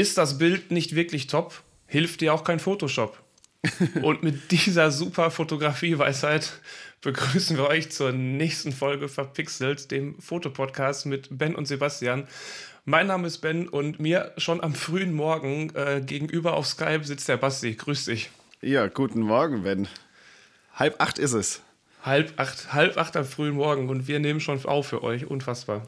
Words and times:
ist 0.00 0.16
das 0.16 0.38
Bild 0.38 0.70
nicht 0.70 0.94
wirklich 0.94 1.26
top, 1.26 1.62
hilft 1.86 2.22
dir 2.22 2.32
auch 2.32 2.42
kein 2.42 2.58
Photoshop. 2.58 3.22
Und 4.02 4.22
mit 4.22 4.50
dieser 4.50 4.90
super 4.90 5.30
Fotografie-Weisheit 5.30 6.60
begrüßen 7.02 7.58
wir 7.58 7.66
euch 7.66 7.90
zur 7.90 8.10
nächsten 8.12 8.72
Folge 8.72 9.08
Verpixelt, 9.08 9.90
dem 9.90 10.18
Fotopodcast 10.18 11.04
mit 11.04 11.28
Ben 11.30 11.54
und 11.54 11.66
Sebastian. 11.66 12.26
Mein 12.86 13.08
Name 13.08 13.26
ist 13.26 13.38
Ben 13.38 13.68
und 13.68 14.00
mir 14.00 14.32
schon 14.38 14.62
am 14.62 14.74
frühen 14.74 15.12
Morgen 15.12 15.70
äh, 15.74 16.00
gegenüber 16.04 16.54
auf 16.54 16.66
Skype 16.66 17.04
sitzt 17.04 17.28
der 17.28 17.36
Basti. 17.36 17.74
Grüß 17.74 18.06
dich. 18.06 18.30
Ja, 18.62 18.86
guten 18.86 19.20
Morgen, 19.20 19.64
Ben. 19.64 19.86
Halb 20.74 20.98
acht 20.98 21.18
ist 21.18 21.34
es. 21.34 21.60
Halb 22.02 22.32
acht, 22.38 22.72
halb 22.72 22.96
acht 22.96 23.16
am 23.18 23.26
frühen 23.26 23.56
Morgen 23.56 23.90
und 23.90 24.08
wir 24.08 24.18
nehmen 24.18 24.40
schon 24.40 24.64
auf 24.64 24.88
für 24.88 25.02
euch. 25.02 25.26
Unfassbar. 25.26 25.86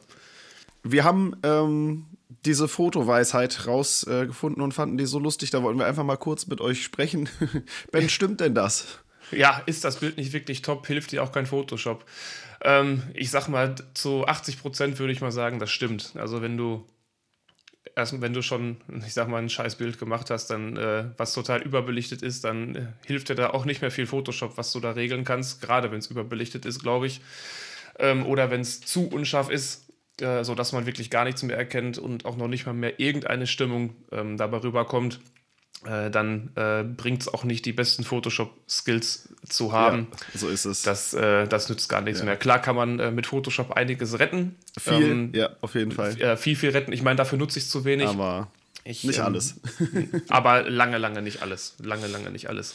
Wir 0.83 1.05
haben 1.05 1.35
ähm, 1.43 2.05
diese 2.45 2.69
Fotoweisheit 2.69 3.67
rausgefunden 3.67 4.61
äh, 4.61 4.65
und 4.65 4.73
fanden 4.73 4.99
die 4.99 5.07
so 5.07 5.19
lustig, 5.19 5.50
da 5.50 5.63
wollten 5.63 5.79
wir 5.79 5.87
einfach 5.87 6.05
mal 6.05 6.17
kurz 6.17 6.46
mit 6.46 6.61
euch 6.61 6.83
sprechen. 6.83 7.29
ben, 7.93 8.09
stimmt 8.09 8.41
denn 8.41 8.55
das? 8.55 8.99
Ja, 9.31 9.63
ist 9.67 9.85
das 9.85 10.00
Bild 10.00 10.17
nicht 10.17 10.33
wirklich 10.33 10.63
top, 10.63 10.86
hilft 10.86 11.13
dir 11.13 11.23
auch 11.23 11.33
kein 11.33 11.47
Photoshop. 11.47 12.05
Ähm, 12.63 13.03
ich 13.14 13.31
sag 13.31 13.49
mal, 13.49 13.75
zu 13.95 14.27
80 14.27 14.61
Prozent 14.61 14.99
würde 14.99 15.13
ich 15.13 15.21
mal 15.21 15.33
sagen, 15.33 15.59
das 15.59 15.71
stimmt. 15.71 16.13
Also 16.17 16.43
wenn 16.43 16.57
du 16.57 16.85
erst 17.95 18.21
wenn 18.21 18.33
du 18.33 18.43
schon, 18.43 18.77
ich 19.07 19.14
sag 19.14 19.29
mal, 19.29 19.39
ein 19.39 19.49
Scheißbild 19.49 19.99
gemacht 19.99 20.31
hast, 20.31 20.49
dann 20.49 20.77
äh, 20.77 21.11
was 21.17 21.35
total 21.35 21.63
überbelichtet 21.63 22.22
ist, 22.22 22.45
dann 22.45 22.75
äh, 22.75 22.86
hilft 23.07 23.29
dir 23.29 23.35
da 23.35 23.50
auch 23.50 23.64
nicht 23.64 23.83
mehr 23.83 23.91
viel 23.91 24.07
Photoshop, 24.07 24.57
was 24.57 24.72
du 24.72 24.81
da 24.81 24.93
regeln 24.93 25.25
kannst, 25.25 25.61
gerade 25.61 25.91
wenn 25.91 25.99
es 25.99 26.07
überbelichtet 26.09 26.64
ist, 26.64 26.81
glaube 26.81 27.07
ich. 27.07 27.21
Ähm, 27.99 28.25
oder 28.27 28.50
wenn 28.50 28.61
es 28.61 28.81
zu 28.81 29.09
unscharf 29.09 29.50
ist, 29.50 29.92
äh, 30.21 30.44
sodass 30.44 30.72
man 30.72 30.86
wirklich 30.86 31.11
gar 31.11 31.25
nichts 31.25 31.43
mehr 31.43 31.57
erkennt 31.57 31.98
und 31.98 32.25
auch 32.25 32.36
noch 32.36 32.48
nicht 32.48 32.66
mal 32.66 32.72
mehr 32.72 33.00
irgendeine 33.00 33.47
Stimmung 33.47 33.94
ähm, 34.11 34.36
dabei 34.36 34.58
rüberkommt. 34.58 35.20
Äh, 35.84 36.11
dann 36.11 36.50
äh, 36.55 36.84
bringt 36.84 37.22
es 37.22 37.28
auch 37.28 37.42
nicht, 37.42 37.66
die 37.66 37.72
besten 37.72 38.04
Photoshop-Skills 38.04 39.34
zu 39.48 39.72
haben. 39.72 40.08
Ja, 40.32 40.38
so 40.38 40.48
ist 40.48 40.64
es. 40.64 40.82
Das, 40.82 41.12
äh, 41.12 41.48
das 41.48 41.69
nützt 41.69 41.88
gar 41.88 42.02
nichts 42.02 42.20
ja. 42.20 42.27
mehr. 42.27 42.36
Klar 42.36 42.60
kann 42.60 42.77
man 42.77 43.00
äh, 43.00 43.10
mit 43.10 43.27
Photoshop 43.27 43.72
einiges 43.72 44.19
retten. 44.20 44.56
Viel, 44.78 45.02
ähm, 45.02 45.32
ja, 45.34 45.50
auf 45.60 45.74
jeden 45.74 45.91
Fall. 45.91 46.36
Viel, 46.36 46.54
viel 46.54 46.70
retten. 46.70 46.92
Ich 46.92 47.02
meine, 47.02 47.16
dafür 47.16 47.38
nutze 47.38 47.58
ich 47.58 47.64
es 47.64 47.70
zu 47.70 47.84
wenig. 47.84 48.06
Aber 48.06 48.48
ich, 48.84 49.02
nicht 49.02 49.19
ähm, 49.19 49.24
alles. 49.24 49.60
aber 50.28 50.69
lange, 50.70 50.98
lange 50.98 51.20
nicht 51.22 51.42
alles. 51.42 51.74
Lange, 51.82 52.06
lange 52.06 52.30
nicht 52.30 52.48
alles. 52.48 52.74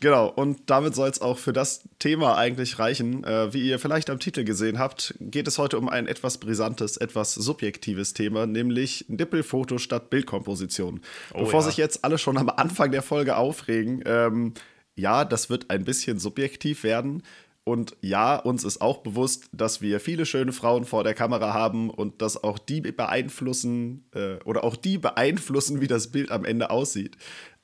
Genau, 0.00 0.28
und 0.28 0.70
damit 0.70 0.94
soll 0.94 1.08
es 1.08 1.20
auch 1.20 1.38
für 1.38 1.52
das 1.52 1.82
Thema 1.98 2.36
eigentlich 2.36 2.78
reichen. 2.78 3.24
Äh, 3.24 3.52
wie 3.52 3.68
ihr 3.68 3.80
vielleicht 3.80 4.10
am 4.10 4.20
Titel 4.20 4.44
gesehen 4.44 4.78
habt, 4.78 5.14
geht 5.18 5.48
es 5.48 5.58
heute 5.58 5.76
um 5.76 5.88
ein 5.88 6.06
etwas 6.06 6.38
brisantes, 6.38 6.96
etwas 6.96 7.34
subjektives 7.34 8.14
Thema, 8.14 8.46
nämlich 8.46 9.06
Nippelfoto 9.08 9.78
statt 9.78 10.08
Bildkomposition. 10.08 11.00
Oh, 11.34 11.40
Bevor 11.40 11.60
ja. 11.60 11.66
sich 11.66 11.76
jetzt 11.76 12.04
alle 12.04 12.18
schon 12.18 12.38
am 12.38 12.48
Anfang 12.48 12.92
der 12.92 13.02
Folge 13.02 13.36
aufregen, 13.36 14.04
ähm, 14.06 14.54
ja, 14.94 15.24
das 15.24 15.50
wird 15.50 15.70
ein 15.70 15.84
bisschen 15.84 16.18
subjektiv 16.18 16.84
werden. 16.84 17.22
Und 17.68 17.96
ja, 18.00 18.36
uns 18.36 18.64
ist 18.64 18.80
auch 18.80 18.98
bewusst, 18.98 19.50
dass 19.52 19.82
wir 19.82 20.00
viele 20.00 20.24
schöne 20.24 20.52
Frauen 20.52 20.86
vor 20.86 21.04
der 21.04 21.12
Kamera 21.12 21.52
haben 21.52 21.90
und 21.90 22.22
dass 22.22 22.42
auch 22.42 22.58
die 22.58 22.80
beeinflussen 22.80 24.06
äh, 24.14 24.36
oder 24.44 24.64
auch 24.64 24.74
die 24.74 24.96
beeinflussen, 24.96 25.82
wie 25.82 25.86
das 25.86 26.10
Bild 26.10 26.30
am 26.30 26.46
Ende 26.46 26.70
aussieht. 26.70 27.18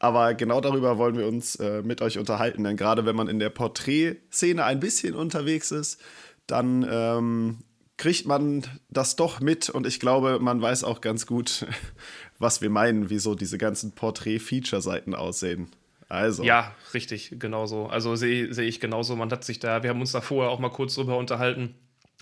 Aber 0.04 0.34
genau 0.34 0.60
darüber 0.60 0.98
wollen 0.98 1.16
wir 1.16 1.26
uns 1.26 1.56
äh, 1.56 1.80
mit 1.80 2.02
euch 2.02 2.18
unterhalten, 2.18 2.62
denn 2.62 2.76
gerade 2.76 3.06
wenn 3.06 3.16
man 3.16 3.26
in 3.26 3.38
der 3.38 3.48
Porträtszene 3.48 4.62
ein 4.62 4.78
bisschen 4.78 5.14
unterwegs 5.14 5.70
ist, 5.70 5.98
dann 6.46 6.86
ähm, 6.86 7.60
kriegt 7.96 8.26
man 8.26 8.64
das 8.90 9.16
doch 9.16 9.40
mit 9.40 9.70
und 9.70 9.86
ich 9.86 10.00
glaube, 10.00 10.40
man 10.40 10.60
weiß 10.60 10.84
auch 10.84 11.00
ganz 11.00 11.24
gut, 11.24 11.64
was 12.38 12.60
wir 12.60 12.68
meinen, 12.68 13.08
wieso 13.08 13.34
diese 13.34 13.56
ganzen 13.56 13.92
Porträt-Feature-Seiten 13.92 15.14
aussehen. 15.14 15.70
Also. 16.10 16.42
Ja, 16.42 16.74
richtig, 16.92 17.36
genauso. 17.38 17.86
Also 17.86 18.14
sehe 18.14 18.52
seh 18.52 18.64
ich 18.64 18.80
genauso. 18.80 19.16
Man 19.16 19.30
hat 19.30 19.42
sich 19.42 19.58
da, 19.58 19.82
wir 19.82 19.88
haben 19.88 20.02
uns 20.02 20.12
da 20.12 20.20
vorher 20.20 20.50
auch 20.50 20.58
mal 20.58 20.68
kurz 20.68 20.96
drüber 20.96 21.16
unterhalten. 21.16 21.76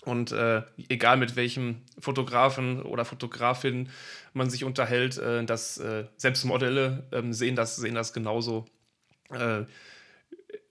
Und 0.05 0.33
äh, 0.33 0.63
egal 0.89 1.17
mit 1.17 1.37
welchem 1.37 1.83
Fotografen 1.99 2.83
oder 2.83 3.05
Fotografin 3.05 3.89
man 4.33 4.51
sich 4.51 4.65
unterhält, 4.65 5.19
äh, 5.19 5.45
dass 5.45 5.79
äh, 5.79 6.07
selbst 6.17 6.45
Modelle 6.45 7.07
ähm, 7.13 7.33
sehen, 7.33 7.55
das, 7.55 7.77
sehen 7.77 7.95
das 7.95 8.12
genauso. 8.12 8.67
Äh, 9.31 9.65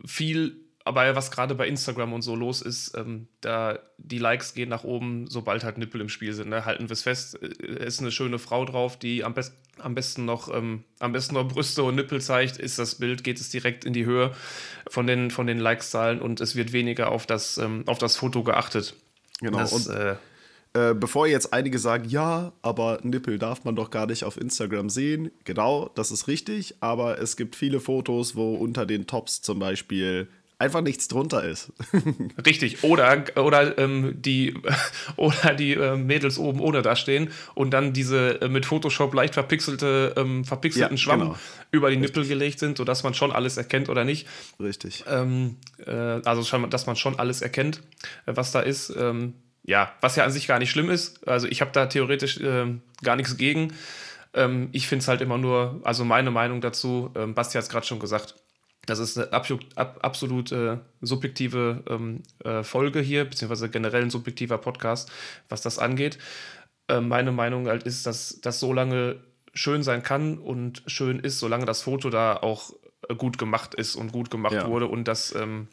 viel 0.05 0.61
aber 0.83 1.15
was 1.15 1.31
gerade 1.31 1.55
bei 1.55 1.67
Instagram 1.67 2.13
und 2.13 2.21
so 2.21 2.35
los 2.35 2.61
ist, 2.61 2.97
ähm, 2.97 3.27
da 3.41 3.79
die 3.97 4.17
Likes 4.17 4.53
gehen 4.53 4.69
nach 4.69 4.83
oben, 4.83 5.27
sobald 5.27 5.63
halt 5.63 5.77
Nippel 5.77 6.01
im 6.01 6.09
Spiel 6.09 6.33
sind. 6.33 6.49
Ne? 6.49 6.65
Halten 6.65 6.89
wir 6.89 6.93
es 6.93 7.03
fest, 7.03 7.41
äh, 7.41 7.85
ist 7.85 7.99
eine 7.99 8.11
schöne 8.11 8.39
Frau 8.39 8.65
drauf, 8.65 8.97
die 8.97 9.23
am, 9.23 9.33
best, 9.33 9.53
am 9.77 9.95
besten 9.95 10.25
noch 10.25 10.53
ähm, 10.53 10.83
am 10.99 11.11
besten 11.11 11.35
noch 11.35 11.47
Brüste 11.47 11.83
und 11.83 11.95
Nippel 11.95 12.21
zeigt, 12.21 12.57
ist 12.57 12.79
das 12.79 12.95
Bild, 12.95 13.23
geht 13.23 13.39
es 13.39 13.49
direkt 13.49 13.85
in 13.85 13.93
die 13.93 14.05
Höhe 14.05 14.31
von 14.89 15.07
den, 15.07 15.31
von 15.31 15.47
den 15.47 15.59
Likes-Zahlen 15.59 16.21
und 16.21 16.41
es 16.41 16.55
wird 16.55 16.73
weniger 16.73 17.11
auf 17.11 17.25
das, 17.25 17.57
ähm, 17.57 17.83
auf 17.85 17.97
das 17.97 18.15
Foto 18.15 18.43
geachtet. 18.43 18.95
Genau. 19.41 19.57
Das, 19.57 19.73
und 19.73 19.87
äh, 19.93 20.15
äh, 20.73 20.93
bevor 20.93 21.27
jetzt 21.27 21.51
einige 21.51 21.79
sagen, 21.79 22.07
ja, 22.07 22.53
aber 22.61 22.99
Nippel 23.03 23.37
darf 23.37 23.65
man 23.65 23.75
doch 23.75 23.89
gar 23.89 24.05
nicht 24.05 24.23
auf 24.23 24.39
Instagram 24.39 24.89
sehen. 24.89 25.31
Genau, 25.43 25.89
das 25.95 26.11
ist 26.11 26.27
richtig, 26.27 26.75
aber 26.79 27.19
es 27.19 27.35
gibt 27.35 27.57
viele 27.57 27.81
Fotos, 27.81 28.35
wo 28.37 28.55
unter 28.55 28.85
den 28.85 29.05
Tops 29.05 29.41
zum 29.41 29.59
Beispiel 29.59 30.29
einfach 30.61 30.81
nichts 30.81 31.07
drunter 31.07 31.43
ist. 31.43 31.73
Richtig. 32.45 32.83
Oder, 32.83 33.25
oder 33.35 33.77
ähm, 33.77 34.13
die, 34.21 34.53
oder 35.17 35.53
die 35.55 35.73
äh, 35.73 35.97
Mädels 35.97 36.37
oben 36.37 36.59
ohne 36.59 36.81
da 36.83 36.95
stehen 36.95 37.31
und 37.55 37.71
dann 37.71 37.93
diese 37.93 38.41
äh, 38.41 38.47
mit 38.47 38.65
Photoshop 38.65 39.13
leicht 39.13 39.33
verpixelte, 39.33 40.13
ähm, 40.15 40.45
verpixelten 40.45 40.97
ja, 40.97 41.01
Schwamm 41.01 41.19
genau. 41.19 41.35
über 41.71 41.89
die 41.89 41.95
Richtig. 41.97 42.15
Nippel 42.15 42.29
gelegt 42.29 42.59
sind, 42.59 42.77
sodass 42.77 43.03
man 43.03 43.13
schon 43.13 43.31
alles 43.31 43.57
erkennt 43.57 43.89
oder 43.89 44.05
nicht. 44.05 44.27
Richtig. 44.59 45.03
Ähm, 45.07 45.57
äh, 45.85 45.91
also, 45.91 46.57
dass 46.67 46.85
man 46.85 46.95
schon 46.95 47.17
alles 47.17 47.41
erkennt, 47.41 47.81
äh, 48.27 48.33
was 48.35 48.51
da 48.51 48.61
ist. 48.61 48.93
Ähm, 48.95 49.33
ja, 49.63 49.91
was 50.01 50.15
ja 50.15 50.23
an 50.23 50.31
sich 50.31 50.47
gar 50.47 50.59
nicht 50.59 50.71
schlimm 50.71 50.89
ist. 50.89 51.27
Also, 51.27 51.47
ich 51.47 51.61
habe 51.61 51.71
da 51.71 51.87
theoretisch 51.87 52.39
ähm, 52.41 52.81
gar 53.03 53.15
nichts 53.15 53.37
gegen. 53.37 53.73
Ähm, 54.33 54.69
ich 54.71 54.87
finde 54.87 55.01
es 55.01 55.07
halt 55.07 55.21
immer 55.21 55.37
nur, 55.37 55.81
also 55.83 56.05
meine 56.05 56.31
Meinung 56.31 56.61
dazu, 56.61 57.11
Basti 57.13 57.57
hat 57.57 57.63
es 57.63 57.69
gerade 57.69 57.85
schon 57.85 57.99
gesagt, 57.99 58.35
das 58.85 58.99
ist 58.99 59.17
eine 59.17 59.31
absolut, 59.31 59.65
absolut 59.77 60.51
äh, 60.51 60.77
subjektive 61.01 61.83
ähm, 61.87 62.23
äh, 62.43 62.63
Folge 62.63 62.99
hier, 62.99 63.25
beziehungsweise 63.25 63.69
generell 63.69 64.03
ein 64.03 64.09
subjektiver 64.09 64.57
Podcast, 64.57 65.11
was 65.49 65.61
das 65.61 65.77
angeht. 65.77 66.17
Äh, 66.87 66.99
meine 66.99 67.31
Meinung 67.31 67.67
halt 67.67 67.83
ist, 67.83 68.05
dass 68.05 68.39
das 68.41 68.59
so 68.59 68.73
lange 68.73 69.17
schön 69.53 69.83
sein 69.83 70.01
kann 70.01 70.37
und 70.37 70.81
schön 70.87 71.19
ist, 71.19 71.39
solange 71.39 71.65
das 71.65 71.81
Foto 71.81 72.09
da 72.09 72.35
auch 72.37 72.73
äh, 73.07 73.15
gut 73.15 73.37
gemacht 73.37 73.75
ist 73.75 73.95
und 73.95 74.11
gut 74.11 74.31
gemacht 74.31 74.53
ja. 74.53 74.67
wurde 74.67 74.87
und 74.87 75.07
dass 75.07 75.35
ähm, 75.35 75.67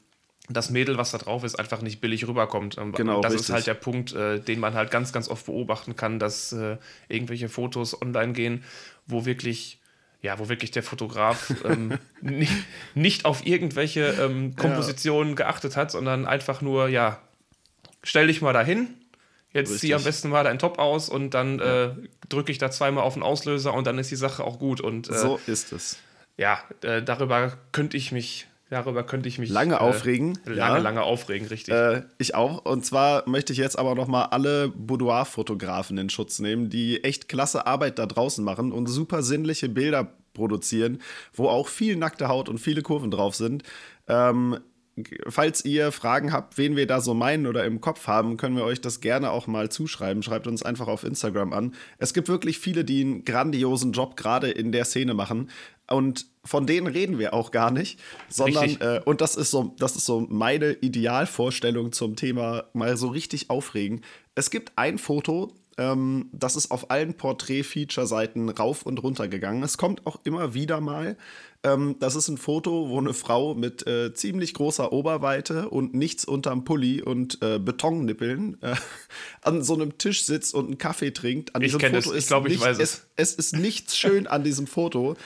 das 0.51 0.71
Mädel, 0.71 0.97
was 0.97 1.11
da 1.11 1.19
drauf 1.19 1.45
ist, 1.45 1.59
einfach 1.59 1.83
nicht 1.83 2.01
billig 2.01 2.27
rüberkommt. 2.27 2.79
Ähm, 2.79 2.93
genau, 2.93 3.21
das 3.21 3.33
richtig. 3.33 3.49
ist 3.49 3.55
halt 3.55 3.67
der 3.67 3.75
Punkt, 3.75 4.15
äh, 4.15 4.41
den 4.41 4.61
man 4.61 4.75
halt 4.75 4.91
ganz, 4.91 5.13
ganz 5.13 5.29
oft 5.29 5.47
beobachten 5.47 5.97
kann, 5.97 6.19
dass 6.19 6.53
äh, 6.53 6.79
irgendwelche 7.09 7.49
Fotos 7.49 8.01
online 8.01 8.33
gehen, 8.33 8.65
wo 9.07 9.25
wirklich 9.25 9.78
ja, 10.21 10.39
wo 10.39 10.49
wirklich 10.49 10.71
der 10.71 10.83
Fotograf 10.83 11.53
ähm, 11.65 11.99
nicht, 12.21 12.53
nicht, 12.95 13.25
auf 13.25 13.47
irgendwelche 13.47 14.07
ähm, 14.21 14.57
Kompositionen 14.57 15.31
ja. 15.31 15.37
geachtet 15.37 15.77
hat, 15.77 15.91
sondern 15.91 16.27
einfach 16.27 16.61
nur, 16.61 16.89
ja, 16.89 17.21
stell 18.03 18.27
dich 18.27 18.43
mal 18.43 18.53
dahin, 18.53 18.89
jetzt 19.53 19.71
Richtig. 19.71 19.81
zieh 19.89 19.95
am 19.95 20.03
besten 20.03 20.29
mal 20.29 20.45
deinen 20.45 20.59
Top 20.59 20.79
aus 20.79 21.09
und 21.09 21.35
dann 21.35 21.59
ja. 21.59 21.85
äh, 21.85 21.95
drücke 22.29 22.51
ich 22.51 22.59
da 22.59 22.71
zweimal 22.71 23.05
auf 23.05 23.15
den 23.15 23.23
Auslöser 23.23 23.73
und 23.75 23.87
dann 23.87 23.99
ist 23.99 24.11
die 24.11 24.17
Sache 24.17 24.43
auch 24.43 24.59
gut. 24.59 24.81
Und, 24.81 25.09
äh, 25.09 25.19
so 25.19 25.41
ist 25.47 25.73
es. 25.73 25.99
Ja, 26.37 26.63
äh, 26.83 27.03
darüber 27.03 27.57
könnte 27.73 27.97
ich 27.97 28.13
mich 28.13 28.47
Darüber 28.71 29.03
könnte 29.03 29.29
ich 29.29 29.39
mich 29.39 29.49
lange 29.49 29.75
äh, 29.75 29.79
aufregen. 29.79 30.39
Lange, 30.45 30.77
ja. 30.77 30.79
lange 30.79 31.03
aufregen, 31.03 31.49
richtig. 31.49 31.73
Äh, 31.73 32.03
ich 32.19 32.35
auch. 32.35 32.65
Und 32.65 32.85
zwar 32.85 33.29
möchte 33.29 33.53
ich 33.53 33.59
jetzt 33.59 33.79
aber 33.79 33.95
noch 33.95 34.09
mal 34.09 34.25
alle 34.25 34.69
Boudoir-Fotografen 34.69 35.97
in 35.97 36.11
Schutz 36.11 36.39
nehmen, 36.39 36.69
die 36.69 37.03
echt 37.03 37.29
klasse 37.29 37.67
Arbeit 37.67 37.99
da 37.99 38.07
draußen 38.07 38.45
machen 38.45 38.73
und 38.73 38.87
super 38.87 39.23
sinnliche 39.23 39.69
Bilder 39.69 40.13
produzieren, 40.35 41.01
wo 41.33 41.49
auch 41.49 41.69
viel 41.69 41.97
nackte 41.97 42.29
Haut 42.29 42.49
und 42.49 42.59
viele 42.59 42.83
Kurven 42.83 43.11
drauf 43.11 43.35
sind. 43.35 43.63
Ähm, 44.07 44.59
falls 45.27 45.65
ihr 45.65 45.93
Fragen 45.93 46.33
habt, 46.33 46.59
wen 46.59 46.77
wir 46.77 46.87
da 46.87 47.01
so 47.01 47.15
meinen 47.15 47.47
oder 47.47 47.65
im 47.65 47.81
Kopf 47.81 48.07
haben, 48.07 48.37
können 48.37 48.57
wir 48.57 48.65
euch 48.65 48.81
das 48.81 49.01
gerne 49.01 49.31
auch 49.31 49.47
mal 49.47 49.71
zuschreiben. 49.71 50.23
Schreibt 50.23 50.47
uns 50.47 50.63
einfach 50.63 50.89
auf 50.89 51.05
Instagram 51.05 51.53
an. 51.53 51.75
Es 51.99 52.15
gibt 52.15 52.29
wirklich 52.29 52.59
viele, 52.59 52.85
die 52.85 53.03
einen 53.03 53.25
grandiosen 53.25 53.93
Job 53.93 54.17
gerade 54.17 54.51
in 54.51 54.73
der 54.73 54.85
Szene 54.85 55.15
machen. 55.15 55.51
Und 55.91 56.27
von 56.45 56.67
denen 56.67 56.87
reden 56.87 57.19
wir 57.19 57.35
auch 57.35 57.51
gar 57.51 57.71
nicht, 57.71 57.99
sondern, 58.29 58.77
äh, 58.81 59.01
und 59.05 59.21
das 59.21 59.37
ist, 59.37 59.51
so, 59.51 59.75
das 59.79 59.97
ist 59.97 60.07
so 60.07 60.27
meine 60.29 60.73
Idealvorstellung 60.73 61.93
zum 61.93 62.17
Thema 62.17 62.65
mal 62.73 62.97
so 62.97 63.09
richtig 63.09 63.51
aufregen. 63.51 64.03
Es 64.35 64.51
gibt 64.51 64.73
ein 64.77 64.99
Foto, 64.99 65.53
Ähm, 65.81 66.29
das 66.33 66.57
ist 66.57 66.73
auf 66.73 66.91
allen 66.91 67.15
Porträt-Feature-Seiten 67.15 68.49
rauf 68.49 68.83
und 68.83 69.01
runter 69.01 69.29
gegangen. 69.29 69.63
Es 69.63 69.79
kommt 69.79 70.07
auch 70.09 70.19
immer 70.25 70.53
wieder 70.53 70.81
mal. 70.81 71.17
Ähm, 71.63 71.95
das 72.01 72.17
ist 72.17 72.27
ein 72.27 72.37
Foto, 72.37 72.89
wo 72.89 72.99
eine 72.99 73.15
Frau 73.15 73.55
mit 73.55 73.87
äh, 73.87 74.13
ziemlich 74.13 74.55
großer 74.55 74.93
Oberweite 74.93 75.69
und 75.69 75.95
nichts 75.95 76.25
unterm 76.25 76.65
Pulli 76.65 77.01
und 77.01 77.41
äh, 77.43 77.61
Betonnippeln 77.61 78.61
äh, 78.61 78.75
an 79.43 79.63
so 79.63 79.75
einem 79.75 79.99
Tisch 79.99 80.25
sitzt 80.25 80.53
und 80.53 80.67
einen 80.67 80.79
Kaffee 80.79 81.13
trinkt. 81.13 81.55
An 81.55 81.63
ich 81.63 81.79
kenne 81.79 81.99
es, 81.99 82.07
ich 82.07 82.27
glaube, 82.27 82.49
ich 82.49 82.61
weiß 82.61 82.79
es. 82.81 83.07
es. 83.15 83.33
Es 83.33 83.35
ist 83.35 83.57
nichts 83.57 83.97
schön 83.97 84.27
an 84.27 84.43
diesem 84.43 84.67
Foto 84.67 85.17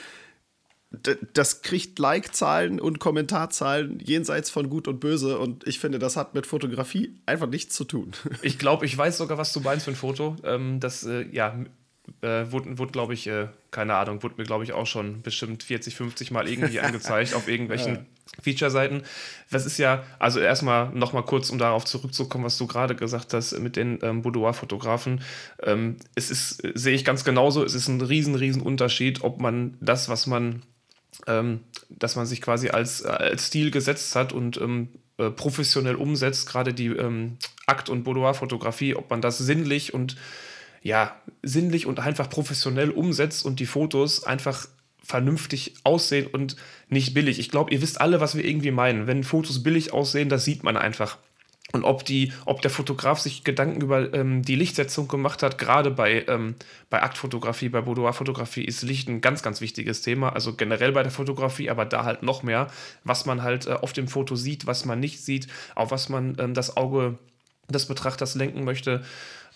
das 1.33 1.63
kriegt 1.63 1.97
Like-Zahlen 1.97 2.79
und 2.79 2.99
Kommentarzahlen 2.99 3.99
jenseits 3.99 4.49
von 4.49 4.69
Gut 4.69 4.87
und 4.87 4.99
Böse 4.99 5.39
und 5.39 5.67
ich 5.67 5.79
finde, 5.79 5.97
das 5.97 6.15
hat 6.15 6.35
mit 6.35 6.45
Fotografie 6.45 7.15
einfach 7.25 7.47
nichts 7.47 7.75
zu 7.75 7.83
tun. 7.83 8.11
Ich 8.41 8.59
glaube, 8.59 8.85
ich 8.85 8.97
weiß 8.97 9.17
sogar, 9.17 9.37
was 9.37 9.53
du 9.53 9.61
meinst 9.61 9.85
für 9.85 9.91
ein 9.91 9.95
Foto. 9.95 10.35
Ähm, 10.43 10.79
das, 10.79 11.05
äh, 11.05 11.25
ja, 11.31 11.55
äh, 12.21 12.51
wurde, 12.51 12.77
wurde 12.77 12.91
glaube 12.91 13.13
ich, 13.13 13.27
äh, 13.27 13.47
keine 13.71 13.95
Ahnung, 13.95 14.21
wurde 14.21 14.35
mir, 14.37 14.43
glaube 14.43 14.63
ich, 14.63 14.73
auch 14.73 14.85
schon 14.85 15.21
bestimmt 15.21 15.63
40, 15.63 15.95
50 15.95 16.31
Mal 16.31 16.47
irgendwie 16.47 16.79
angezeigt 16.81 17.33
auf 17.33 17.47
irgendwelchen 17.47 17.95
ja. 17.95 18.05
Feature-Seiten. 18.41 19.03
Das 19.49 19.65
ist 19.65 19.77
ja, 19.77 20.03
also 20.19 20.39
erstmal 20.39 20.89
nochmal 20.89 21.23
kurz, 21.23 21.49
um 21.49 21.57
darauf 21.57 21.85
zurückzukommen, 21.85 22.43
was 22.43 22.57
du 22.57 22.67
gerade 22.67 22.95
gesagt 22.95 23.33
hast 23.33 23.57
mit 23.59 23.75
den 23.75 23.99
ähm, 24.01 24.21
Boudoir-Fotografen. 24.21 25.21
Ähm, 25.63 25.97
es 26.15 26.29
ist, 26.29 26.61
sehe 26.73 26.95
ich 26.95 27.05
ganz 27.05 27.23
genauso, 27.23 27.63
es 27.63 27.73
ist 27.73 27.87
ein 27.87 28.01
riesen, 28.01 28.35
riesen 28.35 28.61
Unterschied, 28.61 29.23
ob 29.23 29.39
man 29.39 29.77
das, 29.79 30.09
was 30.09 30.27
man 30.27 30.63
ähm, 31.27 31.61
dass 31.89 32.15
man 32.15 32.25
sich 32.25 32.41
quasi 32.41 32.69
als, 32.69 33.01
äh, 33.01 33.07
als 33.07 33.47
Stil 33.47 33.71
gesetzt 33.71 34.15
hat 34.15 34.33
und 34.33 34.57
ähm, 34.57 34.89
äh, 35.17 35.29
professionell 35.29 35.95
umsetzt, 35.95 36.47
gerade 36.47 36.73
die 36.73 36.87
ähm, 36.87 37.37
Akt- 37.65 37.89
und 37.89 38.03
Boudoir-Fotografie, 38.03 38.95
ob 38.95 39.09
man 39.09 39.21
das 39.21 39.37
sinnlich 39.37 39.93
und 39.93 40.15
ja, 40.81 41.15
sinnlich 41.41 41.85
und 41.85 41.99
einfach 41.99 42.29
professionell 42.29 42.89
umsetzt 42.89 43.45
und 43.45 43.59
die 43.59 43.65
Fotos 43.65 44.25
einfach 44.25 44.67
vernünftig 45.03 45.75
aussehen 45.83 46.27
und 46.27 46.55
nicht 46.89 47.13
billig. 47.13 47.39
Ich 47.39 47.49
glaube, 47.49 47.71
ihr 47.71 47.81
wisst 47.81 48.01
alle, 48.01 48.19
was 48.19 48.35
wir 48.35 48.45
irgendwie 48.45 48.71
meinen. 48.71 49.07
Wenn 49.07 49.23
Fotos 49.23 49.63
billig 49.63 49.93
aussehen, 49.93 50.29
das 50.29 50.45
sieht 50.45 50.63
man 50.63 50.77
einfach. 50.77 51.17
Und 51.75 51.85
ob, 51.85 52.05
die, 52.05 52.31
ob 52.45 52.61
der 52.61 52.69
Fotograf 52.69 53.19
sich 53.19 53.43
Gedanken 53.43 53.81
über 53.81 54.13
ähm, 54.13 54.43
die 54.43 54.53
Lichtsetzung 54.53 55.07
gemacht 55.07 55.41
hat, 55.41 55.57
gerade 55.57 55.89
bei, 55.89 56.23
ähm, 56.27 56.53
bei 56.91 57.01
Aktfotografie, 57.01 57.69
bei 57.69 57.81
Boudoir-Fotografie 57.81 58.63
ist 58.63 58.83
Licht 58.83 59.09
ein 59.09 59.21
ganz, 59.21 59.41
ganz 59.41 59.59
wichtiges 59.59 60.03
Thema. 60.03 60.29
Also 60.33 60.53
generell 60.53 60.91
bei 60.91 61.01
der 61.01 61.11
Fotografie, 61.11 61.71
aber 61.71 61.85
da 61.85 62.05
halt 62.05 62.21
noch 62.21 62.43
mehr, 62.43 62.67
was 63.03 63.25
man 63.25 63.41
halt 63.41 63.65
äh, 63.65 63.71
auf 63.71 63.91
dem 63.91 64.07
Foto 64.07 64.35
sieht, 64.35 64.67
was 64.67 64.85
man 64.85 64.99
nicht 64.99 65.25
sieht, 65.25 65.47
auf 65.73 65.89
was 65.89 66.09
man 66.09 66.37
ähm, 66.37 66.53
das 66.53 66.77
Auge 66.77 67.17
des 67.69 67.87
Betrachters 67.87 68.35
lenken 68.35 68.63
möchte. 68.65 69.03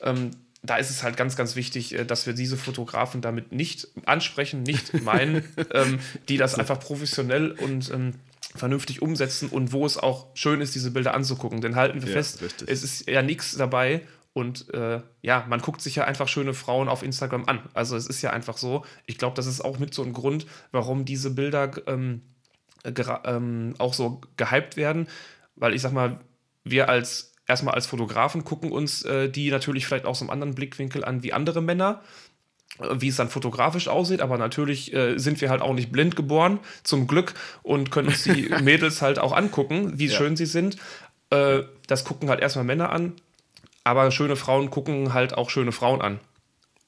Ähm, 0.01 0.31
da 0.63 0.77
ist 0.77 0.89
es 0.89 1.03
halt 1.03 1.17
ganz, 1.17 1.35
ganz 1.35 1.55
wichtig, 1.55 1.93
äh, 1.93 2.03
dass 2.03 2.25
wir 2.25 2.33
diese 2.33 2.57
Fotografen 2.57 3.21
damit 3.21 3.51
nicht 3.51 3.89
ansprechen, 4.05 4.63
nicht 4.63 5.03
meinen, 5.03 5.43
ähm, 5.71 5.99
die 6.29 6.37
das 6.37 6.55
einfach 6.55 6.79
professionell 6.79 7.51
und 7.51 7.91
ähm, 7.91 8.15
vernünftig 8.55 9.01
umsetzen 9.01 9.49
und 9.49 9.71
wo 9.71 9.85
es 9.85 9.97
auch 9.97 10.27
schön 10.33 10.61
ist, 10.61 10.75
diese 10.75 10.91
Bilder 10.91 11.13
anzugucken. 11.13 11.61
Denn 11.61 11.75
halten 11.75 12.01
wir 12.01 12.09
ja, 12.09 12.15
fest, 12.15 12.41
richtig. 12.41 12.69
es 12.69 12.83
ist 12.83 13.09
ja 13.09 13.21
nichts 13.21 13.55
dabei 13.57 14.03
und 14.37 14.71
äh, 14.73 15.01
ja, 15.21 15.45
man 15.49 15.61
guckt 15.61 15.81
sich 15.81 15.95
ja 15.95 16.03
einfach 16.03 16.27
schöne 16.27 16.53
Frauen 16.53 16.89
auf 16.89 17.01
Instagram 17.01 17.45
an. 17.45 17.59
Also 17.73 17.95
es 17.95 18.05
ist 18.05 18.21
ja 18.21 18.29
einfach 18.29 18.57
so. 18.57 18.85
Ich 19.07 19.17
glaube, 19.17 19.35
das 19.35 19.47
ist 19.47 19.61
auch 19.61 19.79
mit 19.79 19.95
so 19.95 20.03
ein 20.03 20.13
Grund, 20.13 20.45
warum 20.71 21.05
diese 21.05 21.31
Bilder 21.31 21.71
ähm, 21.87 22.21
ähm, 23.25 23.73
auch 23.79 23.95
so 23.95 24.21
gehypt 24.37 24.77
werden. 24.77 25.07
Weil 25.55 25.73
ich 25.73 25.81
sag 25.81 25.91
mal, 25.91 26.19
wir 26.63 26.87
als 26.87 27.33
erstmal 27.47 27.73
als 27.73 27.87
Fotografen 27.87 28.43
gucken 28.43 28.71
uns 28.71 29.01
äh, 29.03 29.27
die 29.29 29.49
natürlich 29.49 29.87
vielleicht 29.87 30.05
aus 30.05 30.21
einem 30.21 30.29
anderen 30.29 30.53
Blickwinkel 30.53 31.03
an 31.03 31.23
wie 31.23 31.33
andere 31.33 31.61
Männer 31.61 32.01
wie 32.79 33.07
es 33.07 33.15
dann 33.15 33.29
fotografisch 33.29 33.87
aussieht, 33.87 34.21
aber 34.21 34.37
natürlich 34.37 34.93
äh, 34.93 35.17
sind 35.17 35.41
wir 35.41 35.49
halt 35.49 35.61
auch 35.61 35.73
nicht 35.73 35.91
blind 35.91 36.15
geboren, 36.15 36.59
zum 36.83 37.07
Glück, 37.07 37.33
und 37.63 37.91
können 37.91 38.09
uns 38.09 38.23
die 38.23 38.49
Mädels 38.63 39.01
halt 39.01 39.19
auch 39.19 39.35
angucken, 39.35 39.97
wie 39.97 40.07
ja. 40.07 40.15
schön 40.15 40.35
sie 40.35 40.45
sind. 40.45 40.77
Äh, 41.29 41.63
das 41.87 42.03
gucken 42.03 42.29
halt 42.29 42.39
erstmal 42.39 42.65
Männer 42.65 42.91
an, 42.91 43.13
aber 43.83 44.11
schöne 44.11 44.35
Frauen 44.35 44.69
gucken 44.69 45.13
halt 45.13 45.33
auch 45.33 45.49
schöne 45.49 45.71
Frauen 45.71 46.01
an. 46.01 46.19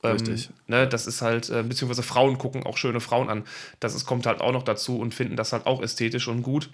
Ähm, 0.04 0.12
Richtig. 0.12 0.50
Ne, 0.68 0.88
das 0.88 1.08
ist 1.08 1.22
halt, 1.22 1.50
äh, 1.50 1.64
beziehungsweise 1.64 2.04
Frauen 2.04 2.38
gucken 2.38 2.66
auch 2.66 2.78
schöne 2.78 3.02
Frauen 3.02 3.30
an. 3.30 3.44
Das 3.80 3.96
ist, 3.96 4.06
kommt 4.06 4.26
halt 4.26 4.42
auch 4.42 4.54
noch 4.54 4.64
dazu 4.64 4.98
und 5.00 5.14
finden 5.14 5.36
das 5.36 5.52
halt 5.52 5.66
auch 5.66 5.82
ästhetisch 5.82 6.28
und 6.28 6.44
gut. 6.44 6.70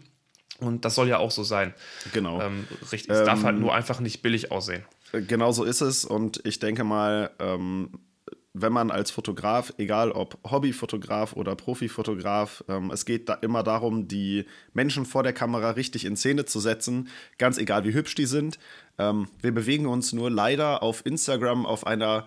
Und 0.60 0.86
das 0.86 0.96
soll 0.96 1.10
ja 1.10 1.18
auch 1.18 1.32
so 1.32 1.44
sein. 1.44 1.74
Genau. 2.14 2.40
Ähm, 2.42 2.68
richtig. 2.92 3.10
Es 3.10 3.20
ähm, 3.20 3.26
darf 3.26 3.44
halt 3.44 3.60
nur 3.60 3.74
einfach 3.74 4.00
nicht 4.00 4.22
billig 4.22 4.52
aussehen. 4.52 4.86
Genau 5.12 5.52
so 5.52 5.64
ist 5.64 5.82
es. 5.82 6.06
Und 6.06 6.42
ich 6.46 6.60
denke 6.60 6.84
mal, 6.84 7.32
ähm, 7.40 7.90
wenn 8.58 8.72
man 8.72 8.90
als 8.90 9.12
Fotograf, 9.12 9.74
egal 9.78 10.12
ob 10.14 10.38
Hobbyfotograf 10.50 11.34
oder 11.34 11.56
Profifotograf, 11.56 12.64
ähm, 12.70 12.90
es 12.90 13.06
geht 13.06 13.28
da 13.28 13.34
immer 13.34 13.64
darum, 13.64 14.08
die 14.08 14.46
Menschen 14.74 15.06
vor 15.06 15.24
der 15.24 15.34
Kamera 15.34 15.72
richtig 15.72 16.06
in 16.06 16.16
Szene 16.16 16.46
zu 16.46 16.62
setzen, 16.62 17.10
ganz 17.38 17.58
egal 17.58 17.84
wie 17.84 17.94
hübsch 17.94 18.16
die 18.16 18.26
sind. 18.26 18.58
Ähm, 18.98 19.28
wir 19.42 19.54
bewegen 19.54 19.88
uns 19.88 20.14
nur 20.14 20.32
leider 20.32 20.84
auf 20.84 21.06
Instagram 21.06 21.66
auf 21.66 21.86
einer, 21.86 22.24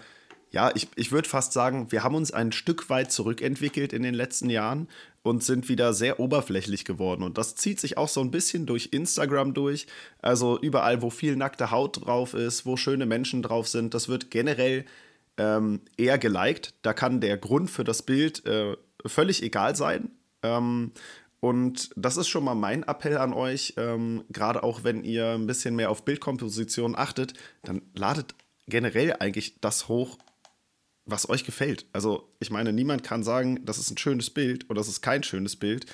ja, 0.50 0.70
ich, 0.74 0.88
ich 0.96 1.12
würde 1.12 1.28
fast 1.28 1.54
sagen, 1.54 1.90
wir 1.92 2.04
haben 2.04 2.14
uns 2.14 2.30
ein 2.30 2.52
Stück 2.52 2.90
weit 2.90 3.10
zurückentwickelt 3.10 3.94
in 3.94 4.02
den 4.02 4.14
letzten 4.14 4.50
Jahren 4.50 4.86
und 5.22 5.42
sind 5.42 5.70
wieder 5.70 5.94
sehr 5.94 6.20
oberflächlich 6.20 6.84
geworden. 6.84 7.22
Und 7.22 7.38
das 7.38 7.54
zieht 7.54 7.80
sich 7.80 7.96
auch 7.96 8.08
so 8.08 8.20
ein 8.20 8.30
bisschen 8.30 8.66
durch 8.66 8.90
Instagram 8.92 9.54
durch. 9.54 9.86
Also 10.20 10.60
überall, 10.60 11.00
wo 11.00 11.08
viel 11.08 11.36
nackte 11.36 11.70
Haut 11.70 12.04
drauf 12.04 12.34
ist, 12.34 12.66
wo 12.66 12.76
schöne 12.76 13.06
Menschen 13.06 13.42
drauf 13.42 13.66
sind, 13.66 13.94
das 13.94 14.08
wird 14.08 14.30
generell 14.30 14.84
ähm, 15.38 15.80
eher 15.96 16.18
geliked. 16.18 16.74
Da 16.82 16.92
kann 16.92 17.20
der 17.20 17.38
Grund 17.38 17.70
für 17.70 17.84
das 17.84 18.02
Bild 18.02 18.44
äh, 18.46 18.76
völlig 19.06 19.42
egal 19.42 19.76
sein. 19.76 20.10
Ähm, 20.42 20.92
und 21.40 21.90
das 21.96 22.16
ist 22.16 22.28
schon 22.28 22.44
mal 22.44 22.56
mein 22.56 22.82
Appell 22.82 23.16
an 23.16 23.32
euch, 23.32 23.74
ähm, 23.76 24.24
gerade 24.28 24.62
auch 24.64 24.82
wenn 24.82 25.04
ihr 25.04 25.30
ein 25.30 25.46
bisschen 25.46 25.76
mehr 25.76 25.90
auf 25.90 26.04
Bildkomposition 26.04 26.96
achtet, 26.96 27.34
dann 27.62 27.82
ladet 27.94 28.34
generell 28.66 29.14
eigentlich 29.18 29.60
das 29.60 29.88
hoch, 29.88 30.18
was 31.04 31.28
euch 31.28 31.44
gefällt. 31.44 31.86
Also 31.92 32.28
ich 32.40 32.50
meine, 32.50 32.72
niemand 32.72 33.04
kann 33.04 33.22
sagen, 33.22 33.64
das 33.64 33.78
ist 33.78 33.90
ein 33.90 33.98
schönes 33.98 34.30
Bild 34.30 34.68
oder 34.68 34.80
das 34.80 34.88
ist 34.88 35.00
kein 35.00 35.22
schönes 35.22 35.56
Bild. 35.56 35.86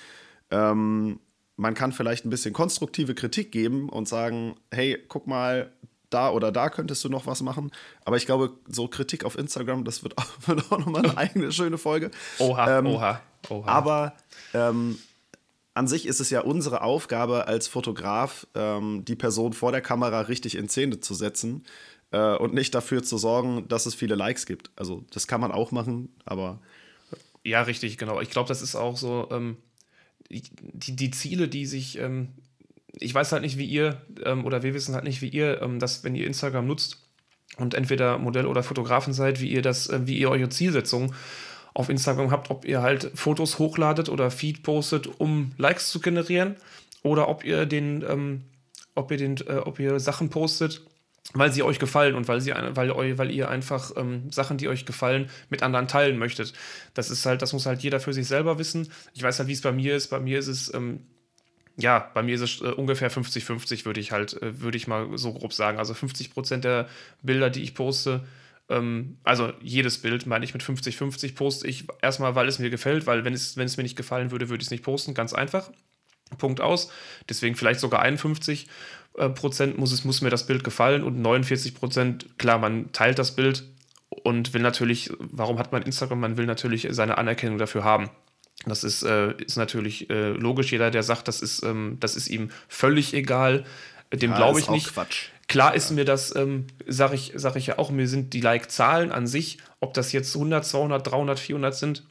Ähm, 0.50 1.20
man 1.56 1.75
kann 1.75 1.93
vielleicht 1.93 2.25
ein 2.25 2.31
bisschen 2.31 2.55
konstruktive 2.55 3.14
Kritik 3.14 3.52
geben 3.52 3.88
und 3.88 4.08
sagen, 4.08 4.56
hey, 4.73 4.99
guck 5.08 5.26
mal, 5.26 5.73
da 6.15 6.31
oder 6.31 6.53
da 6.53 6.71
könntest 6.71 7.05
du 7.05 7.09
noch 7.09 7.27
was 7.27 7.43
machen. 7.43 7.71
Aber 8.05 8.17
ich 8.17 8.27
glaube, 8.27 8.53
so 8.69 8.89
Kritik 8.89 9.25
auf 9.25 9.37
Instagram, 9.37 9.85
das 9.85 10.03
wird 10.03 10.17
auch, 10.19 10.27
wird 10.47 10.71
auch 10.71 10.79
nochmal 10.79 11.05
eine 11.05 11.19
eigene 11.19 11.53
schöne 11.53 11.79
Folge. 11.79 12.11
Oha, 12.39 12.79
ähm, 12.79 12.87
oha, 12.87 13.21
oha. 13.51 13.69
Aber 13.69 14.15
ähm, 14.53 14.99
an 15.75 15.89
sich 15.89 16.07
ist 16.07 16.21
es 16.21 16.31
ja 16.31 16.41
unsere 16.41 16.83
Aufgabe 16.83 17.49
als 17.49 17.67
Fotograf, 17.67 18.47
ähm, 18.55 19.05
die 19.05 19.17
Person 19.17 19.53
vor 19.53 19.73
der 19.73 19.81
Kamera 19.81 20.23
richtig 20.23 20.55
in 20.55 20.69
Szene 20.69 21.01
zu 21.01 21.15
setzen 21.15 21.65
äh, 22.13 22.37
und 22.37 22.55
nicht 22.55 22.75
dafür 22.75 23.03
zu 23.03 23.19
sorgen, 23.19 23.67
dass 23.69 23.87
es 23.87 23.95
viele 23.95 24.15
Likes 24.15 24.47
gibt. 24.47 24.71
Also 24.77 25.05
das 25.11 25.27
kann 25.27 25.41
man 25.41 25.51
auch 25.51 25.73
machen, 25.73 26.15
aber. 26.25 26.61
Ja, 27.43 27.63
richtig, 27.63 27.99
genau. 27.99 28.21
Ich 28.21 28.31
glaube, 28.31 28.49
das 28.49 28.63
ist 28.63 28.77
auch 28.77 28.97
so, 28.97 29.29
ähm, 29.31 29.59
die, 30.31 30.97
die 30.97 31.11
Ziele, 31.11 31.49
die 31.49 31.67
sich 31.67 31.99
ähm, 31.99 32.29
ich 33.01 33.15
weiß 33.15 33.32
halt 33.32 33.43
nicht, 33.43 33.58
wie 33.58 33.67
ihr, 33.67 34.03
ähm, 34.24 34.44
oder 34.44 34.63
wir 34.63 34.74
wissen 34.74 34.94
halt 34.94 35.05
nicht, 35.05 35.22
wie 35.22 35.29
ihr, 35.29 35.63
ähm, 35.63 35.79
das, 35.79 36.05
wenn 36.05 36.15
ihr 36.15 36.27
Instagram 36.27 36.67
nutzt 36.67 36.98
und 37.56 37.74
entweder 37.74 38.19
Modell 38.19 38.46
oder 38.46 38.63
Fotografen 38.63 39.13
seid, 39.13 39.41
wie 39.41 39.51
ihr 39.51 39.63
das, 39.63 39.89
äh, 39.89 40.06
wie 40.06 40.19
ihr 40.19 40.31
eure 40.31 40.48
Zielsetzung 40.48 41.15
auf 41.74 41.89
Instagram 41.89 42.31
habt, 42.31 42.51
ob 42.51 42.65
ihr 42.65 42.82
halt 42.82 43.10
Fotos 43.15 43.58
hochladet 43.58 44.08
oder 44.08 44.31
Feed 44.31 44.63
postet, 44.63 45.08
um 45.19 45.53
Likes 45.58 45.91
zu 45.91 46.01
generieren, 46.01 46.56
oder 47.03 47.29
ob 47.29 47.44
ihr 47.44 47.67
den, 47.67 48.05
ähm, 48.08 48.43
ob 48.94 49.10
ihr 49.10 49.19
den, 49.19 49.36
äh, 49.46 49.58
ob 49.65 49.79
ihr 49.79 50.01
Sachen 50.01 50.31
postet, 50.31 50.82
weil 51.32 51.53
sie 51.53 51.63
euch 51.63 51.79
gefallen 51.79 52.15
und 52.15 52.29
weil 52.29 52.41
sie 52.41 52.53
weil, 52.53 53.19
weil 53.19 53.31
ihr 53.31 53.48
einfach 53.48 53.93
ähm, 53.96 54.31
Sachen, 54.31 54.58
die 54.58 54.69
euch 54.69 54.84
gefallen, 54.84 55.31
mit 55.51 55.63
anderen 55.63 55.89
teilen 55.89 56.19
möchtet. 56.19 56.53
Das 56.94 57.10
ist 57.10 57.27
halt, 57.27 57.43
das 57.43 57.53
muss 57.53 57.67
halt 57.67 57.82
jeder 57.82 58.01
für 58.01 58.13
sich 58.13 58.27
selber 58.27 58.58
wissen. 58.58 58.89
Ich 59.15 59.22
weiß 59.22 59.39
halt, 59.39 59.48
wie 59.48 59.53
es 59.53 59.60
bei 59.60 59.72
mir 59.72 59.96
ist. 59.96 60.08
Bei 60.08 60.20
mir 60.20 60.39
ist 60.39 60.48
es, 60.48 60.72
ähm, 60.74 61.01
ja, 61.77 62.11
bei 62.15 62.23
mir 62.23 62.35
ist 62.35 62.41
es 62.41 62.61
äh, 62.61 62.67
ungefähr 62.67 63.11
50-50, 63.11 63.85
würde 63.85 64.01
ich 64.01 64.13
halt, 64.13 64.41
äh, 64.43 64.61
würde 64.61 64.77
ich 64.77 64.87
mal 64.87 65.17
so 65.19 65.33
grob 65.33 65.53
sagen. 65.53 65.79
Also 65.79 65.95
50 65.95 66.31
Prozent 66.33 66.65
der 66.65 66.89
Bilder, 67.23 67.51
die 67.51 67.63
ich 67.63 67.75
poste, 67.75 68.25
ähm, 68.69 69.19
also 69.25 69.53
jedes 69.61 69.99
Bild 69.99 70.27
meine 70.27 70.45
ich 70.45 70.55
mit 70.55 70.63
50-50 70.63 71.35
poste 71.35 71.67
ich 71.69 71.87
erstmal, 72.01 72.35
weil 72.35 72.49
es 72.49 72.59
mir 72.59 72.71
gefällt, 72.71 73.07
weil 73.07 73.25
wenn 73.25 73.35
es, 73.35 73.57
wenn 73.57 73.67
es 73.67 73.77
mir 73.77 73.83
nicht 73.83 73.97
gefallen 73.97 74.31
würde, 74.31 74.49
würde 74.49 74.63
ich 74.63 74.69
es 74.69 74.71
nicht 74.71 74.85
posten, 74.85 75.15
ganz 75.15 75.33
einfach. 75.33 75.71
Punkt 76.39 76.61
aus. 76.61 76.91
Deswegen 77.29 77.55
vielleicht 77.55 77.81
sogar 77.81 78.01
51 78.01 78.67
äh, 79.19 79.29
Prozent 79.29 79.79
muss, 79.79 79.93
es, 79.93 80.05
muss 80.05 80.23
mir 80.23 80.31
das 80.31 80.47
Bild 80.47 80.65
gefallen 80.65 81.03
und 81.03 81.21
49 81.21 81.75
Prozent, 81.75 82.39
klar, 82.39 82.59
man 82.59 82.93
teilt 82.93 83.19
das 83.19 83.37
Bild 83.37 83.65
und 84.09 84.55
will 84.55 84.63
natürlich, 84.63 85.13
warum 85.19 85.59
hat 85.59 85.73
man 85.73 85.83
Instagram? 85.83 86.21
Man 86.21 86.37
will 86.37 86.47
natürlich 86.47 86.89
seine 86.91 87.19
Anerkennung 87.19 87.59
dafür 87.59 87.85
haben. 87.85 88.11
Das 88.67 88.84
ist, 88.84 89.03
äh, 89.03 89.32
ist 89.43 89.56
natürlich 89.56 90.08
äh, 90.11 90.31
logisch. 90.31 90.73
Jeder, 90.73 90.91
der 90.91 91.03
sagt, 91.03 91.29
das 91.29 91.41
ist, 91.41 91.63
ähm, 91.63 91.99
das 92.01 92.17
ist 92.17 92.29
ihm 92.29 92.51
völlig 92.69 93.15
egal, 93.15 93.65
dem 94.13 94.31
ja, 94.31 94.37
glaube 94.37 94.61
ich 94.61 94.70
nicht. 94.70 94.93
Quatsch. 94.93 95.29
Klar 95.49 95.75
ist 95.75 95.91
mir 95.91 96.05
das, 96.05 96.34
ähm, 96.34 96.67
sage 96.87 97.15
ich, 97.15 97.32
sag 97.34 97.56
ich 97.56 97.67
ja 97.67 97.79
auch, 97.79 97.91
mir 97.91 98.08
sind 98.08 98.32
die 98.32 98.41
Like-Zahlen 98.41 99.13
an 99.13 99.27
sich, 99.27 99.58
ob 99.81 99.93
das 99.93 100.13
jetzt 100.13 100.34
100, 100.34 100.65
200, 100.65 101.06
300, 101.06 101.39
400 101.39 101.75
sind 101.75 102.05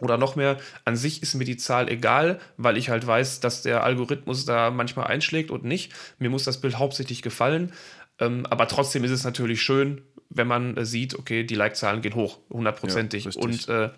oder 0.00 0.16
noch 0.16 0.36
mehr, 0.36 0.58
an 0.84 0.96
sich 0.96 1.22
ist 1.22 1.34
mir 1.34 1.44
die 1.44 1.58
Zahl 1.58 1.90
egal, 1.90 2.40
weil 2.56 2.76
ich 2.76 2.88
halt 2.88 3.06
weiß, 3.06 3.40
dass 3.40 3.62
der 3.62 3.84
Algorithmus 3.84 4.46
da 4.46 4.70
manchmal 4.70 5.08
einschlägt 5.08 5.50
und 5.50 5.64
nicht. 5.64 5.92
Mir 6.18 6.30
muss 6.30 6.44
das 6.44 6.60
Bild 6.60 6.78
hauptsächlich 6.78 7.22
gefallen. 7.22 7.72
Ähm, 8.18 8.46
aber 8.46 8.66
trotzdem 8.68 9.04
ist 9.04 9.10
es 9.10 9.24
natürlich 9.24 9.62
schön, 9.62 10.02
wenn 10.28 10.46
man 10.46 10.76
äh, 10.76 10.86
sieht, 10.86 11.18
okay, 11.18 11.44
die 11.44 11.54
Like-Zahlen 11.54 12.00
gehen 12.00 12.14
hoch, 12.14 12.38
hundertprozentig. 12.50 13.24
Ja, 13.24 13.30
und 13.36 13.68
äh, 13.68 13.90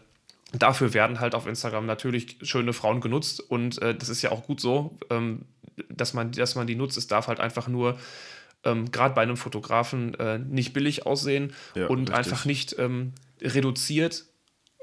dafür 0.52 0.94
werden 0.94 1.21
halt 1.21 1.35
auf 1.35 1.47
Instagram 1.47 1.87
natürlich 1.87 2.38
schöne 2.42 2.73
Frauen 2.73 3.00
genutzt 3.00 3.40
und 3.40 3.80
äh, 3.80 3.94
das 3.94 4.09
ist 4.09 4.23
ja 4.23 4.30
auch 4.30 4.44
gut 4.44 4.61
so, 4.61 4.99
ähm, 5.11 5.47
dass, 5.88 6.14
man, 6.14 6.32
dass 6.32 6.54
man 6.54 6.66
die 6.66 6.75
nutzt. 6.75 6.97
Es 6.97 7.06
darf 7.06 7.28
halt 7.28 7.40
einfach 7.40 7.68
nur 7.68 7.99
ähm, 8.64 8.90
gerade 8.90 9.14
bei 9.14 9.23
einem 9.23 9.37
Fotografen 9.37 10.14
äh, 10.14 10.38
nicht 10.38 10.73
billig 10.73 11.06
aussehen 11.06 11.52
ja, 11.75 11.87
und 11.87 12.11
richtig. 12.11 12.16
einfach 12.16 12.44
nicht 12.44 12.78
ähm, 12.78 13.12
reduziert, 13.40 14.26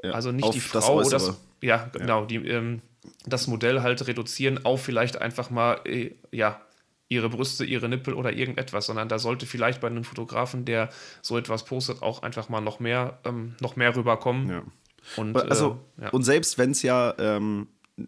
ja, 0.03 0.11
also 0.11 0.31
nicht 0.31 0.53
die 0.53 0.59
Frau 0.59 0.97
oder 0.97 1.09
das, 1.09 1.39
ja 1.61 1.89
genau, 1.93 2.25
die, 2.25 2.37
ähm, 2.37 2.81
das 3.25 3.47
Modell 3.47 3.81
halt 3.81 4.05
reduzieren 4.07 4.65
auf 4.65 4.83
vielleicht 4.83 5.21
einfach 5.21 5.49
mal 5.49 5.79
äh, 5.85 6.11
ja 6.31 6.61
ihre 7.09 7.29
Brüste, 7.29 7.65
ihre 7.65 7.89
Nippel 7.89 8.13
oder 8.13 8.31
irgendetwas, 8.31 8.85
sondern 8.85 9.09
da 9.09 9.17
sollte 9.17 9.47
vielleicht 9.47 9.81
bei 9.81 9.87
einem 9.87 10.03
Fotografen, 10.03 10.63
der 10.63 10.89
so 11.23 11.37
etwas 11.37 11.65
postet, 11.65 12.03
auch 12.03 12.21
einfach 12.21 12.49
mal 12.49 12.61
noch 12.61 12.79
mehr, 12.79 13.19
ähm, 13.25 13.55
noch 13.59 13.75
mehr 13.75 13.95
rüberkommen. 13.95 14.71
Und, 15.17 15.35
also, 15.35 15.79
äh, 15.99 16.03
ja. 16.03 16.09
und 16.09 16.23
selbst 16.23 16.57
wenn 16.57 16.71
es 16.71 16.81
ja 16.81 17.13
ähm, 17.17 17.67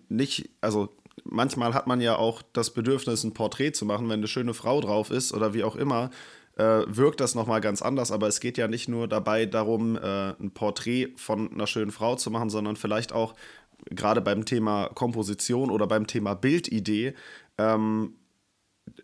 nicht, 0.10 0.50
also 0.62 0.90
manchmal 1.24 1.74
hat 1.74 1.88
man 1.88 2.02
ja 2.02 2.16
auch 2.16 2.42
das 2.54 2.72
Bedürfnis, 2.72 3.24
ein 3.24 3.34
Porträt 3.34 3.72
zu 3.74 3.86
machen, 3.86 4.08
wenn 4.10 4.20
eine 4.20 4.28
schöne 4.28 4.54
Frau 4.54 4.82
drauf 4.82 5.12
ist 5.12 5.34
oder 5.34 5.54
wie 5.54 5.64
auch 5.64 5.76
immer, 5.76 6.10
äh, 6.58 6.82
wirkt 6.88 7.20
das 7.20 7.36
nochmal 7.36 7.62
ganz 7.62 7.82
anders. 7.82 8.12
Aber 8.12 8.28
es 8.28 8.40
geht 8.40 8.58
ja 8.58 8.68
nicht 8.68 8.88
nur 8.88 9.08
dabei 9.08 9.46
darum, 9.46 9.96
äh, 9.96 10.32
ein 10.32 10.52
Porträt 10.54 11.14
von 11.16 11.52
einer 11.52 11.68
schönen 11.68 11.92
Frau 11.92 12.16
zu 12.16 12.32
machen, 12.32 12.50
sondern 12.50 12.76
vielleicht 12.76 13.14
auch 13.14 13.36
gerade 13.90 14.22
beim 14.22 14.46
Thema 14.46 14.90
Komposition 14.90 15.72
oder 15.72 15.88
beim 15.88 16.08
Thema 16.08 16.36
Bildidee 16.36 17.14
ähm, 17.58 18.16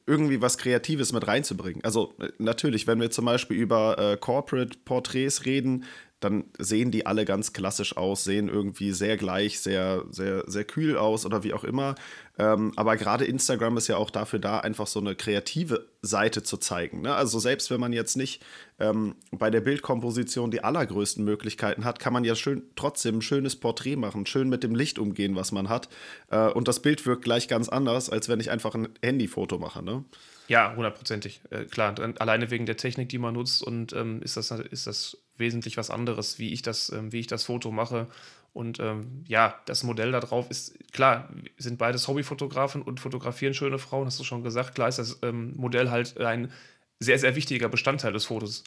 irgendwie 0.06 0.41
was 0.41 0.58
Kreatives 0.58 1.13
mit 1.13 1.27
reinzubringen. 1.27 1.84
Also 1.84 2.13
äh, 2.20 2.29
natürlich, 2.38 2.88
wenn 2.88 3.00
wir 3.00 3.12
zum 3.12 3.25
Beispiel 3.25 3.58
über 3.58 3.98
äh, 3.98 4.17
Corporate-Porträts 4.17 5.46
reden, 5.46 5.86
dann 6.20 6.46
sehen 6.58 6.90
die 6.90 7.06
alle 7.06 7.26
ganz 7.26 7.54
klassisch 7.54 7.96
aus, 7.96 8.24
sehen 8.24 8.50
irgendwie 8.50 8.92
sehr 8.92 9.18
gleich, 9.18 9.60
sehr, 9.60 10.04
sehr, 10.10 10.44
sehr 10.48 10.66
kühl 10.66 10.98
aus 10.98 11.26
oder 11.26 11.44
wie 11.44 11.54
auch 11.54 11.64
immer. 11.64 11.94
Ähm, 12.40 12.72
aber 12.76 12.98
gerade 12.98 13.26
Instagram 13.26 13.78
ist 13.78 13.88
ja 13.88 13.98
auch 13.98 14.10
dafür 14.10 14.40
da, 14.40 14.60
einfach 14.60 14.88
so 14.88 15.00
eine 15.00 15.16
kreative 15.16 15.88
Seite 16.02 16.42
zu 16.42 16.58
zeigen. 16.58 17.02
Ne? 17.02 17.14
Also 17.14 17.38
selbst 17.40 17.70
wenn 17.70 17.80
man 17.80 17.94
jetzt 17.94 18.18
nicht 18.18 18.44
ähm, 18.80 19.16
bei 19.32 19.52
der 19.52 19.62
Bildkomposition 19.62 20.50
die 20.50 20.64
allergrößten 20.64 21.24
Möglichkeiten 21.24 21.86
hat, 21.86 22.00
kann 22.00 22.14
man 22.14 22.24
ja 22.24 22.34
schön, 22.34 22.64
trotzdem 22.76 23.20
ein 23.20 23.22
schönes 23.22 23.56
Porträt 23.56 23.96
machen, 23.96 24.26
schön 24.26 24.50
mit 24.50 24.64
dem 24.64 24.74
Licht 24.74 24.98
umgehen, 24.98 25.36
was 25.36 25.52
man 25.52 25.70
hat. 25.70 25.88
Äh, 26.32 26.50
und 26.50 26.68
das 26.68 26.82
Bild 26.82 27.06
wirkt 27.06 27.24
gleich 27.24 27.48
ganz 27.48 27.70
anders, 27.70 28.10
als 28.10 28.28
wenn 28.28 28.40
ich 28.40 28.50
einfach 28.50 28.74
ein 28.74 28.90
Handyfoto 29.04 29.60
mache. 29.60 29.84
Ne? 29.84 30.04
Ja, 30.48 30.74
hundertprozentig. 30.75 31.42
Äh, 31.50 31.66
klar, 31.66 31.96
alleine 32.20 32.50
wegen 32.50 32.66
der 32.66 32.77
Technik, 32.77 33.10
die 33.10 33.18
man 33.18 33.34
nutzt, 33.34 33.62
und 33.62 33.94
ähm, 33.94 34.22
ist, 34.22 34.38
das, 34.38 34.51
ist 34.51 34.88
das 34.88 35.18
wesentlich 35.38 35.77
was 35.77 35.89
anderes, 35.89 36.39
wie 36.39 36.54
ich 36.54 36.62
das, 36.62 36.89
ähm, 36.92 37.12
wie 37.12 37.20
ich 37.20 37.27
das 37.27 37.44
Foto 37.44 37.72
mache. 37.72 38.08
Und 38.54 38.80
ähm, 38.80 39.24
ja, 39.27 39.60
das 39.66 39.84
Modell 39.84 40.12
da 40.12 40.20
drauf 40.20 40.50
ist, 40.50 40.74
klar, 40.92 41.30
sind 41.58 41.77
beides 41.77 42.08
Hobbyfotografen 42.08 42.82
und 42.82 43.00
fotografieren 43.00 43.54
schöne 43.54 43.77
Frauen, 43.77 44.08
hast 44.08 44.20
du 44.20 44.24
schon 44.24 44.44
gesagt. 44.44 44.74
Klar 44.74 44.89
ist 44.89 45.00
das 45.00 45.20
ähm, 45.22 45.54
Modell 45.58 45.92
halt 45.92 46.20
ein 46.20 46.51
sehr, 47.00 47.20
sehr 47.20 47.36
wichtiger 47.36 47.70
Bestandteil 47.70 48.13
des 48.13 48.25
Fotos. 48.25 48.63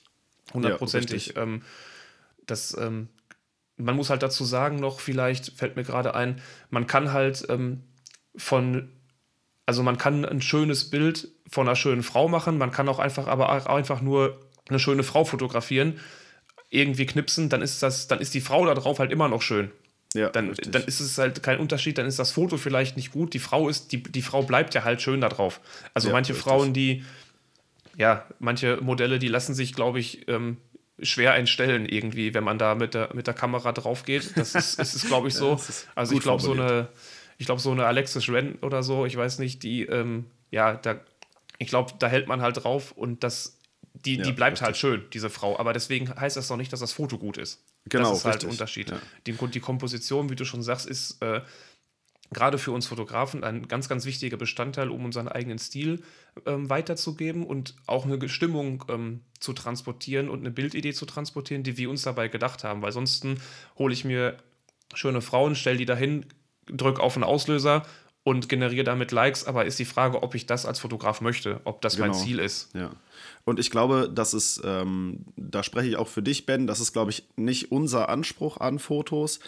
Hundertprozentig. 0.53 1.35
Ja, 1.35 1.43
ähm, 1.43 1.63
das, 2.47 2.77
ähm, 2.79 3.09
man 3.77 3.97
muss 3.97 4.11
halt 4.11 4.23
dazu 4.23 4.45
sagen, 4.45 4.77
noch 4.77 5.01
vielleicht 5.01 5.53
fällt 5.59 5.75
mir 5.77 5.85
gerade 5.85 6.15
ein, 6.15 6.41
man 6.69 6.87
kann 6.87 7.13
halt 7.13 7.49
von 8.37 8.91
also 9.71 9.85
man 9.85 9.99
kann 9.99 10.25
ein 10.25 10.43
schönes 10.43 10.91
Bild 10.91 11.29
von 11.51 11.67
einer 11.67 11.77
schönen 11.77 12.03
Frau 12.03 12.29
machen, 12.29 12.59
man 12.59 12.71
kann 12.71 12.89
auch 12.89 12.99
einfach, 12.99 13.27
aber 13.27 13.51
auch 13.51 13.67
einfach 13.67 14.01
nur 14.01 14.39
eine 14.69 14.79
schöne 14.79 15.03
Frau 15.03 15.25
fotografieren, 15.25 15.99
irgendwie 16.71 17.07
knipsen, 17.07 17.49
dann 17.49 17.63
ist 17.63 17.83
das, 17.83 18.07
dann 18.07 18.21
ist 18.21 18.35
die 18.35 18.41
Frau 18.41 18.65
da 18.67 18.75
drauf 18.75 18.99
halt 18.99 19.11
immer 19.11 19.29
noch 19.29 19.43
schön. 19.43 19.71
Ja, 20.15 20.29
dann, 20.29 20.55
dann 20.55 20.83
ist 20.85 21.01
es 21.01 21.19
halt 21.19 21.43
kein 21.43 21.59
Unterschied, 21.59 21.99
dann 21.99 22.07
ist 22.07 22.19
das 22.19 22.33
Foto 22.33 22.57
vielleicht 22.57 22.97
nicht 22.97 23.13
gut. 23.13 23.33
Die 23.33 23.39
Frau 23.39 23.69
ist, 23.69 23.93
die, 23.93 24.03
die 24.03 24.23
Frau 24.23 24.43
bleibt 24.43 24.75
ja 24.75 24.83
halt 24.83 25.01
schön 25.03 25.21
da 25.21 25.29
drauf. 25.29 25.61
Also 25.95 26.09
ja, 26.09 26.13
manche 26.13 26.33
richtig. 26.33 26.45
Frauen, 26.45 26.73
die, 26.73 27.05
ja, 27.97 28.27
manche 28.41 28.79
Modelle, 28.81 29.21
die 29.21 29.29
lassen 29.29 29.55
sich, 29.55 29.73
glaube 29.73 30.01
ich, 30.01 30.29
ähm, 30.29 30.57
schwer 31.01 31.33
einstellen 31.33 31.87
irgendwie, 31.87 32.35
wenn 32.35 32.43
man 32.43 32.59
da 32.59 32.75
mit 32.75 32.95
der, 32.95 33.11
mit 33.15 33.29
der 33.29 33.35
Kamera 33.35 33.73
drauf 33.73 34.05
geht. 34.05 34.37
Das 34.37 34.55
ist, 34.57 34.81
ist, 34.81 34.95
ist 34.97 35.07
glaube 35.07 35.29
ich, 35.29 35.35
so. 35.35 35.61
also 35.95 36.15
ich 36.15 36.21
glaube, 36.21 36.43
so 36.43 36.53
eine 36.53 36.89
ich 37.41 37.47
glaube, 37.47 37.61
so 37.61 37.71
eine 37.71 37.87
Alexis 37.87 38.29
Ren 38.29 38.57
oder 38.61 38.83
so, 38.83 39.07
ich 39.07 39.17
weiß 39.17 39.39
nicht, 39.39 39.63
die, 39.63 39.87
ähm, 39.87 40.27
ja, 40.51 40.75
da, 40.75 41.01
ich 41.61 41.69
glaube, 41.69 41.93
da 41.99 42.09
hält 42.09 42.27
man 42.27 42.41
halt 42.41 42.65
drauf 42.65 42.91
und 42.93 43.23
das, 43.23 43.59
die, 43.93 44.17
ja, 44.17 44.25
die 44.25 44.33
bleibt 44.33 44.55
richtig. 44.55 44.67
halt 44.67 44.77
schön, 44.79 45.05
diese 45.13 45.29
Frau. 45.29 45.59
Aber 45.59 45.75
deswegen 45.75 46.09
heißt 46.09 46.37
das 46.37 46.49
noch 46.49 46.57
nicht, 46.57 46.73
dass 46.73 46.81
das 46.81 46.93
Foto 46.93 47.19
gut 47.19 47.37
ist. 47.37 47.63
Genau. 47.85 48.09
Das 48.09 48.21
ist 48.21 48.25
halt 48.25 48.43
der 48.43 48.51
Unterschied. 48.51 48.91
Ja. 48.91 48.99
Die, 49.27 49.33
die 49.33 49.61
Komposition, 49.61 50.31
wie 50.31 50.37
du 50.37 50.47
schon 50.47 50.63
sagst, 50.63 50.87
ist 50.87 51.23
äh, 51.23 51.43
gerade 52.33 52.57
für 52.57 52.73
uns 52.73 52.87
Fotografen 52.87 53.45
ein 53.45 53.69
ganz, 53.69 53.91
ganz 53.91 54.07
wichtiger 54.07 54.39
Bestandteil, 54.39 54.89
um 54.89 55.05
unseren 55.05 55.29
eigenen 55.29 55.59
Stil 55.59 56.03
ähm, 56.47 56.71
weiterzugeben 56.71 57.45
und 57.45 57.75
auch 57.87 58.07
eine 58.07 58.27
Stimmung 58.31 58.83
ähm, 58.89 59.21
zu 59.39 59.53
transportieren 59.53 60.31
und 60.31 60.41
eine 60.41 60.51
Bildidee 60.51 60.95
zu 60.95 61.05
transportieren, 61.05 61.63
die 61.63 61.77
wir 61.77 61.91
uns 61.91 62.03
dabei 62.03 62.29
gedacht 62.29 62.65
haben. 62.65 62.81
Weil 62.81 62.93
sonst 62.93 63.27
hole 63.77 63.93
ich 63.93 64.07
mir 64.07 64.39
schöne 64.95 65.21
Frauen, 65.21 65.55
stelle 65.55 65.77
die 65.77 65.85
dahin, 65.85 66.25
drücke 66.65 67.03
auf 67.03 67.17
einen 67.17 67.25
Auslöser 67.25 67.85
und 68.31 68.49
generiere 68.49 68.85
damit 68.85 69.11
Likes, 69.11 69.45
aber 69.45 69.65
ist 69.65 69.81
die 69.81 69.85
Frage, 69.85 70.23
ob 70.23 70.37
ich 70.37 70.47
das 70.47 70.65
als 70.65 70.79
Fotograf 70.79 71.21
möchte, 71.21 71.61
ob 71.65 71.81
das 71.81 71.97
genau. 71.97 72.07
mein 72.09 72.15
Ziel 72.15 72.39
ist. 72.39 72.73
Ja. 72.75 72.93
Und 73.45 73.59
ich 73.59 73.71
glaube, 73.73 74.09
das 74.15 74.35
ist, 74.35 74.63
ähm, 74.65 75.25
da 75.37 75.65
spreche 75.65 75.89
ich 75.89 75.97
auch 75.97 76.07
für 76.07 76.23
dich, 76.23 76.47
Ben, 76.47 76.69
das 76.69 76.79
ist, 76.79 76.93
glaube 76.93 77.11
ich, 77.11 77.29
nicht 77.35 77.73
unser 77.73 78.09
Anspruch 78.09 78.59
an 78.59 78.79
Fotos. 78.79 79.41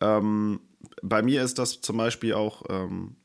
Ähm, 0.00 0.60
bei 1.02 1.20
mir 1.20 1.42
ist 1.42 1.58
das 1.58 1.82
zum 1.82 1.98
Beispiel 1.98 2.32
auch 2.32 2.62
ähm, 2.70 3.16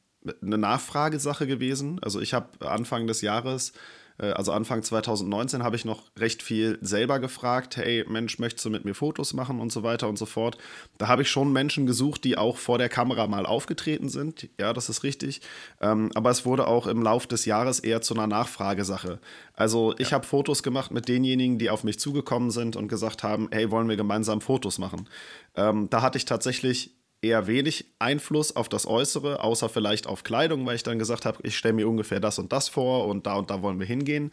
eine 0.42 0.58
Nachfragesache 0.58 1.48
gewesen. 1.48 2.00
Also 2.02 2.20
ich 2.20 2.34
habe 2.34 2.68
Anfang 2.68 3.08
des 3.08 3.22
Jahres 3.22 3.72
also 4.18 4.54
Anfang 4.54 4.82
2019 4.82 5.64
habe 5.64 5.76
ich 5.76 5.84
noch 5.84 6.04
recht 6.18 6.42
viel 6.42 6.78
selber 6.82 7.20
gefragt, 7.20 7.76
hey 7.76 8.06
Mensch, 8.08 8.40
möchtest 8.40 8.66
du 8.66 8.70
mit 8.70 8.86
mir 8.86 8.94
Fotos 8.94 9.34
machen 9.34 9.60
und 9.60 9.72
so 9.72 9.84
weiter 9.84 10.08
und 10.08 10.18
so 10.18 10.26
fort. 10.26 10.58
Da 10.98 11.08
habe 11.08 11.24
ich 11.24 11.30
schon 11.30 11.52
Menschen 11.52 11.86
gesucht, 11.86 12.24
die 12.24 12.38
auch 12.38 12.58
vor 12.58 12.78
der 12.78 12.88
Kamera 12.88 13.28
mal 13.28 13.46
aufgetreten 13.46 14.08
sind. 14.08 14.50
Ja, 14.60 14.72
das 14.72 14.90
ist 14.90 15.04
richtig. 15.04 15.42
Ähm, 15.82 16.12
aber 16.16 16.30
es 16.30 16.46
wurde 16.46 16.68
auch 16.68 16.88
im 16.88 17.02
Laufe 17.02 17.28
des 17.28 17.46
Jahres 17.46 17.80
eher 17.80 18.02
zu 18.02 18.14
einer 18.14 18.28
Nachfragesache. 18.28 19.20
Also 19.54 19.94
ich 19.98 20.12
ja. 20.12 20.16
habe 20.16 20.26
Fotos 20.26 20.64
gemacht 20.64 20.92
mit 20.92 21.10
denjenigen, 21.10 21.58
die 21.58 21.70
auf 21.70 21.84
mich 21.84 22.00
zugekommen 22.00 22.52
sind 22.52 22.76
und 22.76 22.88
gesagt 22.88 23.24
haben, 23.24 23.50
hey, 23.52 23.70
wollen 23.72 23.90
wir 23.90 23.98
gemeinsam 23.98 24.40
Fotos 24.40 24.78
machen. 24.78 25.10
Ähm, 25.56 25.90
da 25.90 26.02
hatte 26.02 26.18
ich 26.18 26.26
tatsächlich 26.26 26.92
eher 27.26 27.48
wenig 27.48 27.86
Einfluss 28.00 28.56
auf 28.56 28.70
das 28.70 28.86
Äußere, 28.86 29.44
außer 29.44 29.70
vielleicht 29.70 30.08
auf 30.08 30.24
Kleidung, 30.24 30.66
weil 30.66 30.76
ich 30.76 30.84
dann 30.84 31.00
gesagt 31.00 31.26
habe, 31.26 31.40
ich 31.44 31.58
stelle 31.58 31.74
mir 31.74 31.88
ungefähr 31.88 32.20
das 32.20 32.40
und 32.40 32.52
das 32.52 32.70
vor 32.70 33.08
und 33.08 33.26
da 33.26 33.36
und 33.36 33.50
da 33.50 33.62
wollen 33.62 33.80
wir 33.80 33.88
hingehen. 33.88 34.32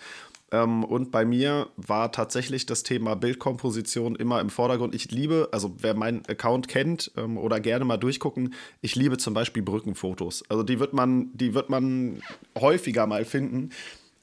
Ähm, 0.52 0.84
und 0.84 1.10
bei 1.10 1.24
mir 1.24 1.68
war 1.76 2.12
tatsächlich 2.12 2.66
das 2.66 2.82
Thema 2.82 3.16
Bildkomposition 3.16 4.14
immer 4.14 4.40
im 4.40 4.50
Vordergrund. 4.50 4.94
Ich 4.94 5.10
liebe, 5.10 5.48
also 5.50 5.74
wer 5.78 5.94
meinen 5.94 6.24
Account 6.26 6.68
kennt 6.68 7.10
ähm, 7.16 7.38
oder 7.38 7.58
gerne 7.58 7.84
mal 7.84 7.96
durchgucken, 7.96 8.54
ich 8.82 8.94
liebe 8.94 9.16
zum 9.16 9.34
Beispiel 9.34 9.62
Brückenfotos. 9.62 10.44
Also 10.48 10.62
die 10.62 10.78
wird 10.78 10.92
man, 10.92 11.30
die 11.32 11.54
wird 11.54 11.70
man 11.70 12.22
häufiger 12.58 13.06
mal 13.06 13.24
finden 13.24 13.70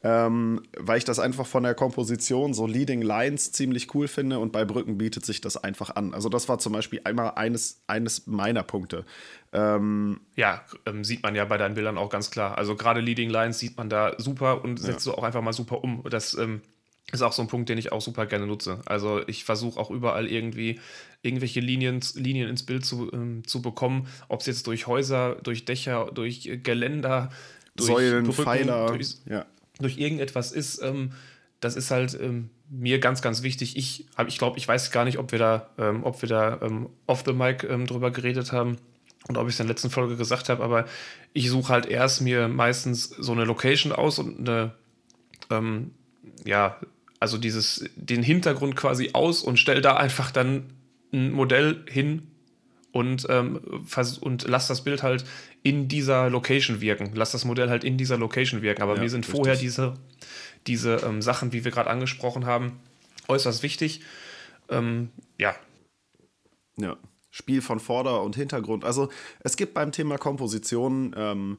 ähm, 0.01 0.61
weil 0.77 0.97
ich 0.97 1.03
das 1.03 1.19
einfach 1.19 1.45
von 1.45 1.63
der 1.63 1.75
Komposition, 1.75 2.53
so 2.53 2.65
Leading 2.65 3.01
Lines, 3.01 3.51
ziemlich 3.51 3.93
cool 3.93 4.07
finde 4.07 4.39
und 4.39 4.53
bei 4.53 4.63
Brücken 4.63 4.97
bietet 4.97 5.25
sich 5.25 5.41
das 5.41 5.57
einfach 5.57 5.95
an. 5.95 6.13
Also, 6.13 6.29
das 6.29 6.47
war 6.47 6.57
zum 6.57 6.71
Beispiel 6.71 7.01
einmal 7.03 7.31
eines, 7.31 7.81
eines 7.87 8.25
meiner 8.25 8.63
Punkte. 8.63 9.05
Ähm, 9.51 10.21
ja, 10.37 10.63
ähm, 10.85 11.03
sieht 11.03 11.21
man 11.21 11.35
ja 11.35 11.43
bei 11.43 11.57
deinen 11.57 11.75
Bildern 11.75 11.97
auch 11.97 12.09
ganz 12.09 12.31
klar. 12.31 12.57
Also, 12.57 12.75
gerade 12.75 13.01
Leading 13.01 13.29
Lines 13.29 13.59
sieht 13.59 13.75
man 13.75 13.89
da 13.89 14.13
super 14.17 14.63
und 14.63 14.79
setzt 14.79 15.05
ja. 15.05 15.11
du 15.11 15.17
auch 15.17 15.23
einfach 15.23 15.41
mal 15.41 15.51
super 15.51 15.83
um. 15.83 16.01
Das 16.09 16.33
ähm, 16.33 16.61
ist 17.11 17.21
auch 17.21 17.33
so 17.33 17.41
ein 17.41 17.49
Punkt, 17.49 17.67
den 17.67 17.77
ich 17.77 17.91
auch 17.91 18.01
super 18.01 18.25
gerne 18.25 18.47
nutze. 18.47 18.79
Also, 18.85 19.27
ich 19.27 19.43
versuche 19.43 19.77
auch 19.77 19.91
überall 19.91 20.27
irgendwie 20.27 20.79
irgendwelche 21.23 21.59
Linien, 21.59 21.99
Linien 22.13 22.47
ins 22.47 22.65
Bild 22.65 22.85
zu, 22.85 23.11
ähm, 23.11 23.45
zu 23.45 23.61
bekommen, 23.61 24.07
ob 24.29 24.39
es 24.39 24.45
jetzt 24.45 24.65
durch 24.67 24.87
Häuser, 24.87 25.35
durch 25.43 25.65
Dächer, 25.65 26.09
durch 26.13 26.49
Geländer, 26.63 27.31
durch 27.75 27.89
Säulen, 27.89 28.23
Brücken, 28.23 28.43
Pfeiler. 28.43 28.87
Durch, 28.87 29.17
ja 29.25 29.45
durch 29.79 29.97
irgendetwas 29.97 30.51
ist, 30.51 30.81
ähm, 30.81 31.11
das 31.59 31.75
ist 31.75 31.91
halt 31.91 32.17
ähm, 32.19 32.49
mir 32.69 32.99
ganz, 32.99 33.21
ganz 33.21 33.43
wichtig. 33.43 33.75
Ich 33.75 34.05
ich 34.27 34.37
glaube, 34.37 34.57
ich 34.57 34.67
weiß 34.67 34.91
gar 34.91 35.05
nicht, 35.05 35.17
ob 35.17 35.31
wir 35.31 35.39
da, 35.39 35.69
ähm, 35.77 36.03
ob 36.03 36.21
wir 36.21 36.29
da 36.29 36.59
ähm, 36.61 36.89
off 37.05 37.23
the 37.25 37.33
mic 37.33 37.63
ähm, 37.63 37.85
drüber 37.85 38.11
geredet 38.11 38.51
haben 38.51 38.77
und 39.27 39.37
ob 39.37 39.47
ich 39.47 39.55
es 39.55 39.59
in 39.59 39.67
der 39.67 39.73
letzten 39.73 39.89
Folge 39.89 40.15
gesagt 40.15 40.49
habe, 40.49 40.63
aber 40.63 40.85
ich 41.33 41.49
suche 41.49 41.73
halt 41.73 41.85
erst 41.85 42.21
mir 42.21 42.47
meistens 42.47 43.03
so 43.03 43.31
eine 43.31 43.43
Location 43.43 43.91
aus 43.91 44.19
und 44.19 44.39
eine, 44.39 44.73
ähm, 45.49 45.91
ja, 46.45 46.79
also 47.19 47.37
dieses, 47.37 47.83
den 47.95 48.23
Hintergrund 48.23 48.75
quasi 48.75 49.09
aus 49.13 49.43
und 49.43 49.57
stell 49.59 49.81
da 49.81 49.97
einfach 49.97 50.31
dann 50.31 50.71
ein 51.11 51.31
Modell 51.31 51.83
hin 51.89 52.27
und, 52.91 53.27
ähm, 53.29 53.59
und 54.21 54.47
lass 54.47 54.67
das 54.67 54.83
Bild 54.83 55.03
halt 55.03 55.25
in 55.63 55.87
dieser 55.87 56.29
Location 56.29 56.81
wirken. 56.81 57.11
Lass 57.13 57.31
das 57.31 57.45
Modell 57.45 57.69
halt 57.69 57.83
in 57.83 57.97
dieser 57.97 58.17
Location 58.17 58.61
wirken. 58.61 58.81
Aber 58.81 58.95
ja, 58.95 59.01
mir 59.01 59.09
sind 59.09 59.25
richtig. 59.25 59.35
vorher 59.35 59.55
diese, 59.55 59.93
diese 60.67 60.95
ähm, 60.97 61.21
Sachen, 61.21 61.53
wie 61.53 61.63
wir 61.63 61.71
gerade 61.71 61.89
angesprochen 61.89 62.45
haben, 62.45 62.79
äußerst 63.27 63.63
wichtig. 63.63 64.01
Ähm, 64.69 65.09
ja. 65.37 65.55
Ja. 66.77 66.97
Spiel 67.29 67.61
von 67.61 67.79
Vorder- 67.79 68.23
und 68.23 68.35
Hintergrund. 68.35 68.83
Also 68.83 69.09
es 69.41 69.55
gibt 69.55 69.73
beim 69.75 69.91
Thema 69.91 70.17
Komposition 70.17 71.13
ähm, 71.15 71.57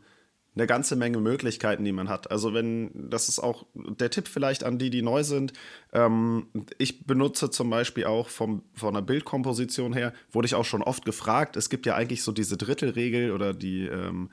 eine 0.54 0.66
ganze 0.66 0.96
Menge 0.96 1.18
Möglichkeiten, 1.18 1.84
die 1.84 1.92
man 1.92 2.08
hat. 2.08 2.30
Also 2.30 2.52
wenn, 2.52 2.90
das 2.94 3.28
ist 3.28 3.38
auch 3.38 3.66
der 3.74 4.10
Tipp 4.10 4.26
vielleicht 4.26 4.64
an 4.64 4.78
die, 4.78 4.90
die 4.90 5.02
neu 5.02 5.22
sind. 5.22 5.52
Ähm, 5.92 6.48
ich 6.78 7.06
benutze 7.06 7.50
zum 7.50 7.70
Beispiel 7.70 8.04
auch 8.04 8.28
vom, 8.28 8.62
von 8.74 8.94
der 8.94 9.02
Bildkomposition 9.02 9.92
her, 9.92 10.12
wurde 10.32 10.46
ich 10.46 10.54
auch 10.54 10.64
schon 10.64 10.82
oft 10.82 11.04
gefragt, 11.04 11.56
es 11.56 11.70
gibt 11.70 11.86
ja 11.86 11.94
eigentlich 11.94 12.22
so 12.22 12.32
diese 12.32 12.56
Drittelregel 12.56 13.30
oder 13.30 13.54
die, 13.54 13.86
ähm, 13.86 14.30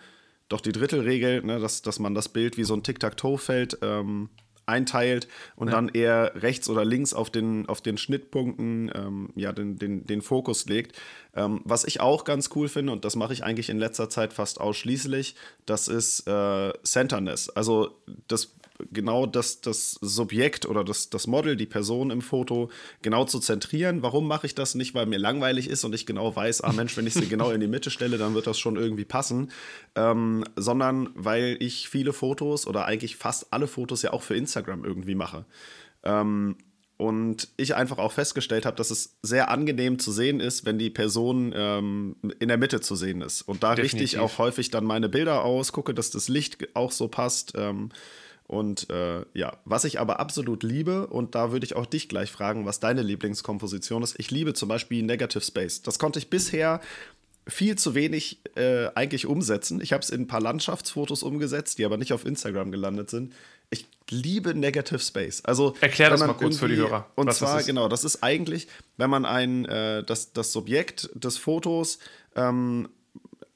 doch 0.50 0.62
die 0.62 0.71
Drittelregel, 0.71 1.43
ne, 1.43 1.59
dass, 1.59 1.81
dass 1.81 2.00
man 2.00 2.15
das 2.15 2.29
Bild 2.29 2.57
wie 2.57 2.63
so 2.63 2.74
ein 2.74 2.83
Tic-Tac-Toe-Feld 2.83 3.79
ähm, 3.83 4.29
einteilt 4.67 5.27
und 5.55 5.69
ja. 5.69 5.75
dann 5.75 5.89
eher 5.89 6.33
rechts 6.36 6.69
oder 6.69 6.86
links 6.86 7.13
auf 7.13 7.29
den, 7.29 7.67
auf 7.67 7.81
den 7.81 7.97
Schnittpunkten 7.97 8.91
ähm, 8.93 9.29
ja, 9.36 9.53
den, 9.53 9.77
den, 9.77 10.05
den 10.05 10.21
Fokus 10.21 10.67
legt. 10.67 10.97
Ähm, 11.36 11.62
was 11.63 11.86
ich 11.86 12.01
auch 12.01 12.24
ganz 12.24 12.50
cool 12.55 12.67
finde, 12.67 12.91
und 12.91 13.05
das 13.05 13.15
mache 13.15 13.33
ich 13.33 13.43
eigentlich 13.43 13.69
in 13.69 13.77
letzter 13.77 14.09
Zeit 14.09 14.33
fast 14.33 14.59
ausschließlich, 14.59 15.36
das 15.65 15.88
ist 15.88 16.27
äh, 16.27 16.74
Centerness. 16.83 17.50
Also 17.50 17.95
das 18.27 18.56
genau 18.91 19.25
das, 19.25 19.62
das 19.62 19.91
Subjekt 20.01 20.65
oder 20.65 20.84
das, 20.84 21.10
das 21.10 21.27
Model, 21.27 21.55
die 21.55 21.65
Person 21.65 22.12
im 22.12 22.22
Foto 22.22 22.69
genau 23.01 23.25
zu 23.25 23.39
zentrieren. 23.39 24.01
Warum 24.01 24.27
mache 24.27 24.46
ich 24.46 24.55
das 24.55 24.75
nicht? 24.75 24.93
Weil 24.93 25.05
mir 25.05 25.19
langweilig 25.19 25.69
ist 25.69 25.84
und 25.84 25.93
ich 25.93 26.05
genau 26.05 26.36
weiß, 26.36 26.62
ah 26.62 26.74
Mensch, 26.74 26.96
wenn 26.98 27.07
ich 27.07 27.13
sie 27.13 27.25
genau 27.29 27.51
in 27.51 27.60
die 27.60 27.67
Mitte 27.67 27.91
stelle, 27.91 28.17
dann 28.17 28.34
wird 28.34 28.48
das 28.48 28.60
schon 28.60 28.75
irgendwie 28.75 29.05
passen. 29.05 29.51
Ähm, 29.96 30.43
sondern 30.55 31.10
weil 31.15 31.57
ich 31.60 31.89
viele 31.89 32.13
Fotos 32.13 32.67
oder 32.67 32.86
eigentlich 32.86 33.15
fast 33.15 33.53
alle 33.53 33.67
Fotos 33.67 34.01
ja 34.01 34.13
auch 34.13 34.22
für 34.22 34.36
Instagram 34.36 34.84
irgendwie 34.84 35.15
mache. 35.15 35.46
Ähm, 36.03 36.57
und 36.98 37.50
ich 37.57 37.75
einfach 37.75 38.00
auch 38.00 38.12
festgestellt 38.12 38.65
habe, 38.65 38.75
dass 38.75 38.89
es 38.89 39.19
sehr 39.22 39.50
angenehm 39.51 40.00
zu 40.00 40.12
sehen 40.12 40.39
ist, 40.39 40.65
wenn 40.65 40.79
die 40.79 40.89
Person 40.89 41.53
ähm, 41.55 42.15
in 42.39 42.48
der 42.48 42.57
Mitte 42.57 42.81
zu 42.81 42.96
sehen 42.96 43.22
ist. 43.22 43.43
Und 43.43 43.62
da 43.62 43.75
Definitiv. 43.75 44.01
richte 44.01 44.03
ich 44.03 44.19
auch 44.19 44.39
häufig 44.39 44.72
dann 44.72 44.84
meine 44.84 45.07
Bilder 45.07 45.43
aus, 45.43 45.72
gucke, 45.72 45.93
dass 45.93 46.10
das 46.10 46.27
Licht 46.27 46.75
auch 46.75 46.91
so 46.91 47.07
passt. 47.07 47.53
Ähm, 47.55 47.89
und 48.47 48.89
äh, 48.89 49.25
ja, 49.33 49.57
was 49.65 49.83
ich 49.83 49.99
aber 49.99 50.21
absolut 50.21 50.63
liebe, 50.63 51.07
und 51.07 51.35
da 51.35 51.51
würde 51.51 51.65
ich 51.65 51.75
auch 51.75 51.85
dich 51.85 52.07
gleich 52.07 52.31
fragen, 52.31 52.65
was 52.65 52.79
deine 52.79 53.01
Lieblingskomposition 53.01 54.03
ist. 54.03 54.17
Ich 54.19 54.31
liebe 54.31 54.53
zum 54.53 54.69
Beispiel 54.69 55.03
Negative 55.03 55.43
Space. 55.43 55.81
Das 55.81 55.99
konnte 55.99 56.17
ich 56.17 56.29
bisher 56.29 56.79
viel 57.45 57.77
zu 57.77 57.93
wenig 57.93 58.39
äh, 58.55 58.87
eigentlich 58.95 59.25
umsetzen. 59.25 59.81
Ich 59.81 59.91
habe 59.93 60.01
es 60.01 60.09
in 60.09 60.21
ein 60.21 60.27
paar 60.27 60.41
Landschaftsfotos 60.41 61.23
umgesetzt, 61.23 61.77
die 61.77 61.85
aber 61.85 61.97
nicht 61.97 62.13
auf 62.13 62.25
Instagram 62.25 62.71
gelandet 62.71 63.09
sind. 63.09 63.33
Ich 63.69 63.85
liebe 64.09 64.53
Negative 64.53 64.99
Space. 64.99 65.43
Also 65.43 65.75
erklär 65.81 66.09
das 66.09 66.21
mal 66.21 66.33
kurz 66.33 66.57
für 66.57 66.69
die 66.69 66.77
Hörer. 66.77 67.05
Und 67.15 67.33
zwar 67.33 67.63
genau, 67.63 67.89
das 67.89 68.05
ist 68.05 68.23
eigentlich, 68.23 68.67
wenn 68.95 69.09
man 69.09 69.25
ein 69.25 69.65
äh, 69.65 70.03
das, 70.03 70.31
das 70.31 70.53
Subjekt 70.53 71.09
des 71.13 71.37
Fotos 71.37 71.99
ähm, 72.35 72.87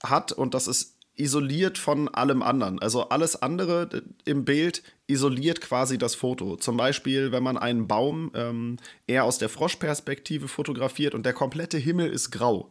hat 0.03 0.33
und 0.33 0.53
das 0.53 0.67
ist 0.67 0.97
isoliert 1.15 1.77
von 1.77 2.07
allem 2.09 2.41
anderen. 2.41 2.79
Also 2.79 3.09
alles 3.09 3.41
andere 3.41 4.03
im 4.25 4.45
Bild 4.45 4.81
isoliert 5.07 5.61
quasi 5.61 5.97
das 5.97 6.15
Foto. 6.15 6.55
Zum 6.55 6.77
Beispiel, 6.77 7.31
wenn 7.31 7.43
man 7.43 7.57
einen 7.57 7.87
Baum 7.87 8.31
ähm, 8.33 8.77
eher 9.07 9.25
aus 9.25 9.37
der 9.37 9.49
Froschperspektive 9.49 10.47
fotografiert 10.47 11.13
und 11.13 11.25
der 11.25 11.33
komplette 11.33 11.77
Himmel 11.77 12.09
ist 12.09 12.31
grau. 12.31 12.69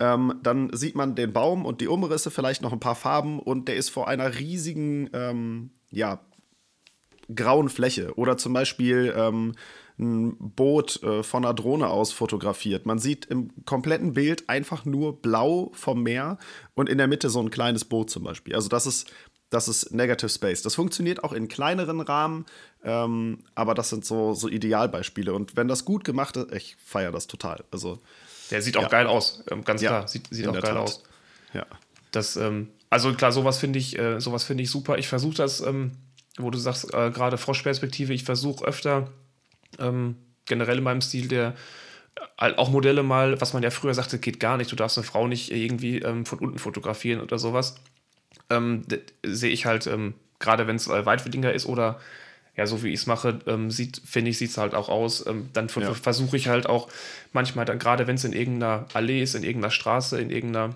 Ähm, 0.00 0.38
dann 0.42 0.70
sieht 0.72 0.94
man 0.94 1.14
den 1.14 1.32
Baum 1.32 1.66
und 1.66 1.80
die 1.80 1.88
Umrisse, 1.88 2.30
vielleicht 2.30 2.62
noch 2.62 2.72
ein 2.72 2.80
paar 2.80 2.94
Farben 2.94 3.40
und 3.40 3.68
der 3.68 3.76
ist 3.76 3.90
vor 3.90 4.08
einer 4.08 4.38
riesigen, 4.38 5.10
ähm, 5.12 5.70
ja, 5.90 6.20
grauen 7.34 7.68
Fläche. 7.68 8.14
Oder 8.16 8.36
zum 8.38 8.52
Beispiel 8.52 9.12
ähm, 9.16 9.54
ein 9.98 10.36
Boot 10.38 11.02
äh, 11.02 11.22
von 11.22 11.44
einer 11.44 11.54
Drohne 11.54 11.88
aus 11.88 12.12
fotografiert. 12.12 12.86
Man 12.86 12.98
sieht 12.98 13.26
im 13.26 13.50
kompletten 13.64 14.14
Bild 14.14 14.48
einfach 14.48 14.84
nur 14.84 15.20
blau 15.20 15.70
vom 15.74 16.02
Meer 16.02 16.38
und 16.74 16.88
in 16.88 16.98
der 16.98 17.08
Mitte 17.08 17.30
so 17.30 17.40
ein 17.40 17.50
kleines 17.50 17.84
Boot 17.84 18.10
zum 18.10 18.22
Beispiel. 18.24 18.54
Also 18.54 18.68
das 18.68 18.86
ist, 18.86 19.10
das 19.50 19.66
ist 19.66 19.92
Negative 19.92 20.28
Space. 20.28 20.62
Das 20.62 20.74
funktioniert 20.74 21.24
auch 21.24 21.32
in 21.32 21.48
kleineren 21.48 22.00
Rahmen, 22.00 22.46
ähm, 22.84 23.40
aber 23.54 23.74
das 23.74 23.90
sind 23.90 24.04
so, 24.04 24.34
so 24.34 24.48
Idealbeispiele. 24.48 25.32
Und 25.32 25.56
wenn 25.56 25.68
das 25.68 25.84
gut 25.84 26.04
gemacht 26.04 26.36
ist, 26.36 26.52
ich 26.52 26.76
feiere 26.84 27.12
das 27.12 27.26
total. 27.26 27.64
Also, 27.70 28.00
der 28.50 28.62
sieht 28.62 28.76
auch 28.76 28.82
ja. 28.82 28.88
geil 28.88 29.06
aus, 29.06 29.42
ähm, 29.50 29.64
ganz 29.64 29.80
klar. 29.80 30.02
Ja, 30.02 30.08
sieht, 30.08 30.28
sieht 30.30 30.46
auch 30.46 30.52
geil 30.52 30.62
Tat. 30.62 30.76
aus. 30.76 31.02
Ja. 31.54 31.66
Das, 32.12 32.36
ähm, 32.36 32.70
also 32.90 33.12
klar, 33.12 33.32
sowas 33.32 33.58
finde 33.58 33.78
ich, 33.78 33.98
äh, 33.98 34.20
sowas 34.20 34.44
finde 34.44 34.62
ich 34.62 34.70
super. 34.70 34.98
Ich 34.98 35.08
versuche 35.08 35.34
das, 35.34 35.60
ähm, 35.60 35.92
wo 36.38 36.50
du 36.50 36.58
sagst, 36.58 36.94
äh, 36.94 37.10
gerade 37.10 37.36
Froschperspektive, 37.36 38.12
ich 38.12 38.24
versuche 38.24 38.64
öfter 38.64 39.08
ähm, 39.78 40.16
generell 40.46 40.78
in 40.78 40.84
meinem 40.84 41.00
Stil, 41.00 41.28
der 41.28 41.54
äh, 42.38 42.52
auch 42.54 42.70
Modelle 42.70 43.02
mal, 43.02 43.40
was 43.40 43.52
man 43.52 43.62
ja 43.62 43.70
früher 43.70 43.94
sagte, 43.94 44.18
geht 44.18 44.40
gar 44.40 44.56
nicht, 44.56 44.72
du 44.72 44.76
darfst 44.76 44.98
eine 44.98 45.06
Frau 45.06 45.26
nicht 45.26 45.52
irgendwie 45.52 45.98
ähm, 46.00 46.26
von 46.26 46.38
unten 46.38 46.58
fotografieren 46.58 47.20
oder 47.20 47.38
sowas. 47.38 47.76
Ähm, 48.50 48.84
sehe 49.24 49.50
ich 49.50 49.66
halt, 49.66 49.86
ähm, 49.86 50.14
gerade 50.38 50.66
wenn 50.66 50.76
es 50.76 50.88
äh, 50.88 51.06
weitwinkliger 51.06 51.52
ist 51.52 51.66
oder 51.66 52.00
ja, 52.56 52.66
so 52.66 52.82
wie 52.82 52.88
ich 52.88 53.00
es 53.00 53.06
mache, 53.06 53.38
ähm, 53.46 53.70
sieht, 53.70 54.02
finde 54.04 54.32
ich, 54.32 54.38
sieht 54.38 54.50
es 54.50 54.58
halt 54.58 54.74
auch 54.74 54.88
aus. 54.88 55.24
Ähm, 55.26 55.48
dann 55.52 55.68
ja. 55.76 55.94
versuche 55.94 56.36
ich 56.36 56.48
halt 56.48 56.66
auch 56.66 56.88
manchmal 57.32 57.64
dann, 57.64 57.78
gerade 57.78 58.08
wenn 58.08 58.16
es 58.16 58.24
in 58.24 58.32
irgendeiner 58.32 58.86
Allee 58.94 59.22
ist, 59.22 59.36
in 59.36 59.44
irgendeiner 59.44 59.70
Straße, 59.70 60.20
in 60.20 60.30
irgendeiner 60.30 60.74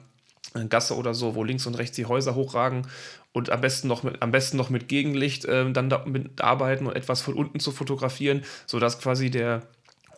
Gasse 0.69 0.97
oder 0.97 1.15
so, 1.15 1.35
wo 1.35 1.45
links 1.45 1.67
und 1.67 1.75
rechts 1.75 1.97
die 1.97 2.07
Häuser 2.07 2.35
hochragen 2.35 2.87
und 3.33 3.51
am 3.51 3.61
besten 3.61 3.89
noch 3.89 4.03
mit, 4.03 4.21
am 4.21 4.31
besten 4.31 4.57
noch 4.57 4.71
mit 4.71 4.89
Gegenlicht 4.89 5.45
äh, 5.45 5.71
dann 5.71 5.89
damit 5.89 6.41
arbeiten 6.41 6.87
und 6.87 6.95
etwas 6.95 7.23
von 7.23 7.35
unten 7.35 7.61
zu 7.61 7.73
fotografieren, 7.73 8.43
sodass 8.67 9.01
quasi 9.01 9.31
der 9.31 9.63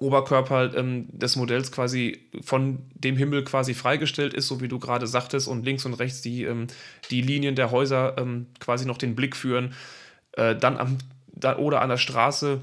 Oberkörper 0.01 0.75
ähm, 0.77 1.07
des 1.13 1.37
Modells 1.37 1.71
quasi 1.71 2.27
von 2.43 2.81
dem 2.95 3.17
Himmel 3.17 3.45
quasi 3.45 3.75
freigestellt 3.75 4.35
ist, 4.35 4.49
so 4.49 4.61
wie 4.61 4.69
du 4.69 4.79
gerade 4.79 5.07
sagtest, 5.07 5.47
und 5.47 5.65
links 5.65 5.87
und 5.87 5.95
rechts 5.95 6.21
die, 6.21 6.45
ähm, 6.45 6.67
die 7.11 7.21
Linien 7.21 7.55
der 7.55 7.71
Häuser 7.71 8.17
ähm, 8.19 8.47
quasi 8.59 8.87
noch 8.87 8.99
den 8.99 9.15
Blick 9.15 9.37
führen. 9.37 9.75
Äh, 10.33 10.57
dann 10.57 10.77
am 10.77 10.99
da, 11.37 11.57
oder 11.57 11.81
an 11.81 11.89
der 11.89 11.97
Straße, 11.97 12.63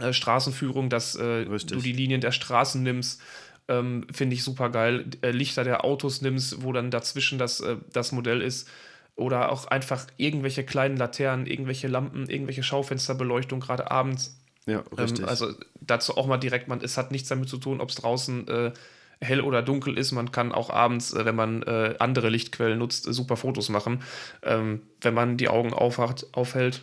äh, 0.00 0.12
Straßenführung, 0.12 0.88
dass 0.88 1.16
äh, 1.16 1.44
du 1.44 1.80
die 1.80 1.92
Linien 1.92 2.20
der 2.20 2.32
Straßen 2.32 2.82
nimmst. 2.82 3.20
Ähm, 3.68 4.06
finde 4.12 4.34
ich 4.34 4.44
super 4.44 4.70
geil. 4.70 5.06
Äh, 5.22 5.30
Lichter 5.30 5.64
der 5.64 5.84
Autos 5.84 6.20
nimmst, 6.20 6.62
wo 6.62 6.72
dann 6.72 6.90
dazwischen 6.90 7.38
das, 7.38 7.60
äh, 7.60 7.76
das 7.92 8.12
Modell 8.12 8.42
ist 8.42 8.68
oder 9.16 9.52
auch 9.52 9.66
einfach 9.66 10.06
irgendwelche 10.16 10.64
kleinen 10.64 10.96
Laternen, 10.96 11.46
irgendwelche 11.46 11.88
Lampen, 11.88 12.28
irgendwelche 12.28 12.62
Schaufensterbeleuchtung, 12.62 13.60
gerade 13.60 13.90
abends. 13.90 14.38
Ja, 14.66 14.78
ähm, 14.78 14.98
richtig. 14.98 15.20
Ähm, 15.20 15.28
also 15.28 15.54
dazu 15.80 16.16
auch 16.16 16.26
mal 16.26 16.38
direkt, 16.38 16.68
man, 16.68 16.80
es 16.80 16.96
hat 16.96 17.10
nichts 17.10 17.28
damit 17.28 17.48
zu 17.48 17.58
tun, 17.58 17.80
ob 17.80 17.90
es 17.90 17.96
draußen 17.96 18.48
äh, 18.48 18.72
hell 19.20 19.40
oder 19.40 19.62
dunkel 19.62 19.96
ist. 19.98 20.12
Man 20.12 20.32
kann 20.32 20.52
auch 20.52 20.70
abends, 20.70 21.12
äh, 21.12 21.24
wenn 21.24 21.36
man 21.36 21.62
äh, 21.62 21.94
andere 21.98 22.28
Lichtquellen 22.28 22.78
nutzt, 22.78 23.04
super 23.04 23.36
Fotos 23.36 23.68
machen, 23.68 24.02
ähm, 24.42 24.82
wenn 25.00 25.14
man 25.14 25.36
die 25.36 25.48
Augen 25.48 25.72
aufhacht, 25.72 26.26
aufhält. 26.32 26.82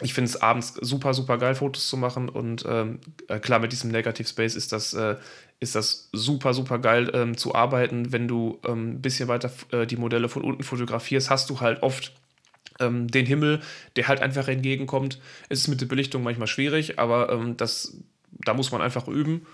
Ich 0.00 0.14
finde 0.14 0.30
es 0.30 0.40
abends 0.40 0.74
super, 0.80 1.12
super 1.12 1.38
geil, 1.38 1.54
Fotos 1.54 1.88
zu 1.88 1.96
machen. 1.96 2.28
Und 2.28 2.64
ähm, 2.68 3.00
äh, 3.26 3.40
klar, 3.40 3.58
mit 3.58 3.72
diesem 3.72 3.90
Negative 3.90 4.28
Space 4.28 4.54
ist 4.54 4.72
das 4.72 4.94
äh, 4.94 5.16
ist 5.60 5.74
das 5.74 6.08
super, 6.12 6.54
super 6.54 6.78
geil 6.78 7.10
ähm, 7.14 7.36
zu 7.36 7.54
arbeiten. 7.54 8.12
Wenn 8.12 8.28
du 8.28 8.60
ähm, 8.64 8.90
ein 8.90 9.02
bisschen 9.02 9.28
weiter 9.28 9.50
äh, 9.72 9.86
die 9.86 9.96
Modelle 9.96 10.28
von 10.28 10.42
unten 10.42 10.62
fotografierst, 10.62 11.30
hast 11.30 11.50
du 11.50 11.60
halt 11.60 11.82
oft 11.82 12.12
ähm, 12.78 13.08
den 13.08 13.26
Himmel, 13.26 13.60
der 13.96 14.08
halt 14.08 14.20
einfach 14.20 14.46
entgegenkommt. 14.48 15.18
Es 15.48 15.60
ist 15.60 15.68
mit 15.68 15.80
der 15.80 15.86
Belichtung 15.86 16.22
manchmal 16.22 16.46
schwierig, 16.46 16.98
aber 16.98 17.30
ähm, 17.32 17.56
das, 17.56 17.96
da 18.30 18.54
muss 18.54 18.70
man 18.70 18.82
einfach 18.82 19.08
üben. 19.08 19.46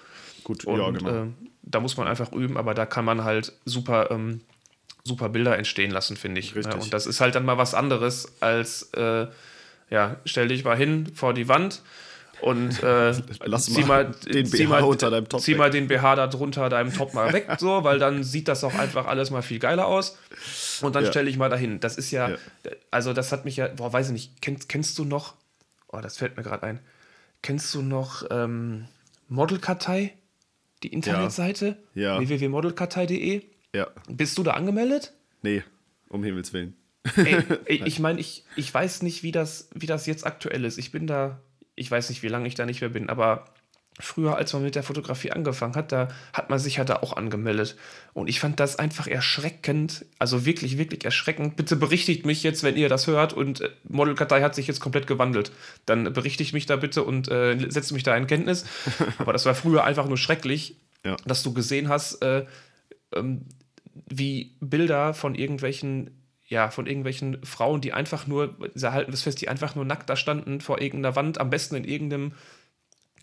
Gut, 0.42 0.64
Und, 0.64 0.78
ja, 0.78 0.90
genau. 0.90 1.24
Äh, 1.24 1.26
da 1.62 1.80
muss 1.80 1.96
man 1.96 2.06
einfach 2.06 2.32
üben, 2.32 2.58
aber 2.58 2.74
da 2.74 2.84
kann 2.84 3.06
man 3.06 3.24
halt 3.24 3.52
super, 3.64 4.10
ähm, 4.10 4.42
super 5.04 5.30
Bilder 5.30 5.56
entstehen 5.56 5.90
lassen, 5.90 6.18
finde 6.18 6.40
ich. 6.40 6.54
Richtig. 6.54 6.74
Ja, 6.74 6.80
und 6.80 6.92
das 6.92 7.06
ist 7.06 7.22
halt 7.22 7.34
dann 7.34 7.46
mal 7.46 7.56
was 7.56 7.72
anderes 7.72 8.34
als, 8.40 8.92
äh, 8.92 9.26
ja, 9.90 10.16
stell 10.24 10.48
dich 10.48 10.64
mal 10.64 10.76
hin 10.76 11.06
vor 11.14 11.34
die 11.34 11.48
Wand 11.48 11.82
und 12.40 12.82
äh, 12.82 13.14
Lass 13.44 13.66
zieh 13.66 13.84
mal, 13.84 14.12
den 14.26 14.46
zieh 14.46 14.64
BH 14.64 14.68
mal, 14.68 14.82
unter 14.82 15.10
deinem 15.10 15.28
Top. 15.28 15.40
Zieh 15.40 15.54
mal 15.54 15.70
den 15.70 15.88
BH 15.88 16.16
da 16.16 16.26
drunter 16.26 16.68
deinem 16.68 16.92
Top 16.92 17.14
mal 17.14 17.32
weg, 17.32 17.48
so, 17.58 17.84
weil 17.84 17.98
dann 17.98 18.22
sieht 18.22 18.48
das 18.48 18.64
auch 18.64 18.74
einfach 18.74 19.06
alles 19.06 19.30
mal 19.30 19.42
viel 19.42 19.58
geiler 19.58 19.86
aus. 19.86 20.18
Und 20.82 20.94
dann 20.94 21.04
ja. 21.04 21.10
stelle 21.10 21.30
ich 21.30 21.38
mal 21.38 21.48
dahin. 21.48 21.80
Das 21.80 21.96
ist 21.96 22.10
ja, 22.10 22.30
ja, 22.30 22.36
also 22.90 23.12
das 23.12 23.32
hat 23.32 23.44
mich 23.44 23.56
ja, 23.56 23.68
boah, 23.68 23.92
weiß 23.92 24.08
ich 24.08 24.12
nicht, 24.12 24.42
kennst, 24.42 24.68
kennst 24.68 24.98
du 24.98 25.04
noch, 25.04 25.34
oh, 25.88 26.00
das 26.00 26.18
fällt 26.18 26.36
mir 26.36 26.42
gerade 26.42 26.64
ein, 26.64 26.80
kennst 27.40 27.74
du 27.74 27.82
noch 27.82 28.24
ähm, 28.30 28.86
Modelkartei? 29.28 30.12
Die 30.82 30.88
Internetseite? 30.88 31.78
Ja. 31.94 32.20
www.modelkartei.de? 32.20 33.42
Ja. 33.72 33.86
Bist 34.06 34.36
du 34.36 34.42
da 34.42 34.50
angemeldet? 34.50 35.14
Nee, 35.40 35.62
um 36.10 36.22
Himmels 36.22 36.52
Willen. 36.52 36.76
Ey, 37.16 37.42
ich 37.84 37.98
meine, 37.98 38.20
ich, 38.20 38.44
ich 38.56 38.72
weiß 38.72 39.02
nicht, 39.02 39.22
wie 39.22 39.32
das, 39.32 39.68
wie 39.74 39.86
das 39.86 40.06
jetzt 40.06 40.26
aktuell 40.26 40.64
ist. 40.64 40.78
Ich 40.78 40.92
bin 40.92 41.06
da 41.06 41.40
ich 41.76 41.90
weiß 41.90 42.08
nicht, 42.08 42.22
wie 42.22 42.28
lange 42.28 42.46
ich 42.46 42.54
da 42.54 42.66
nicht 42.66 42.80
mehr 42.80 42.90
bin, 42.90 43.08
aber 43.08 43.46
früher, 44.00 44.36
als 44.36 44.52
man 44.52 44.62
mit 44.62 44.74
der 44.74 44.82
Fotografie 44.82 45.30
angefangen 45.30 45.76
hat, 45.76 45.92
da 45.92 46.08
hat 46.32 46.50
man 46.50 46.58
sich 46.58 46.76
ja 46.76 46.84
da 46.84 46.96
auch 46.96 47.16
angemeldet. 47.16 47.76
Und 48.12 48.28
ich 48.28 48.40
fand 48.40 48.58
das 48.58 48.76
einfach 48.76 49.06
erschreckend, 49.06 50.04
also 50.18 50.44
wirklich, 50.44 50.78
wirklich 50.78 51.04
erschreckend. 51.04 51.54
Bitte 51.54 51.76
berichtigt 51.76 52.26
mich 52.26 52.42
jetzt, 52.42 52.64
wenn 52.64 52.76
ihr 52.76 52.88
das 52.88 53.06
hört 53.06 53.32
und 53.32 53.60
äh, 53.60 53.70
Modelkartei 53.88 54.42
hat 54.42 54.56
sich 54.56 54.66
jetzt 54.66 54.80
komplett 54.80 55.06
gewandelt. 55.06 55.52
Dann 55.86 56.12
berichtigt 56.12 56.54
mich 56.54 56.66
da 56.66 56.76
bitte 56.76 57.04
und 57.04 57.28
äh, 57.28 57.56
setzt 57.70 57.92
mich 57.92 58.02
da 58.02 58.16
in 58.16 58.26
Kenntnis. 58.26 58.64
Aber 59.18 59.32
das 59.32 59.46
war 59.46 59.54
früher 59.54 59.84
einfach 59.84 60.08
nur 60.08 60.18
schrecklich, 60.18 60.76
ja. 61.04 61.16
dass 61.24 61.44
du 61.44 61.54
gesehen 61.54 61.88
hast, 61.88 62.20
äh, 62.22 62.46
ähm, 63.14 63.42
wie 64.08 64.56
Bilder 64.60 65.14
von 65.14 65.36
irgendwelchen 65.36 66.10
ja, 66.46 66.70
von 66.70 66.86
irgendwelchen 66.86 67.44
Frauen, 67.44 67.80
die 67.80 67.92
einfach 67.92 68.26
nur, 68.26 68.56
sie 68.74 68.92
halten 68.92 69.10
das 69.10 69.22
fest, 69.22 69.40
die 69.40 69.48
einfach 69.48 69.74
nur 69.74 69.84
nackt 69.84 70.10
da 70.10 70.16
standen 70.16 70.60
vor 70.60 70.80
irgendeiner 70.80 71.16
Wand, 71.16 71.38
am 71.38 71.50
besten 71.50 71.74
in 71.76 71.84
irgendeinem 71.84 72.32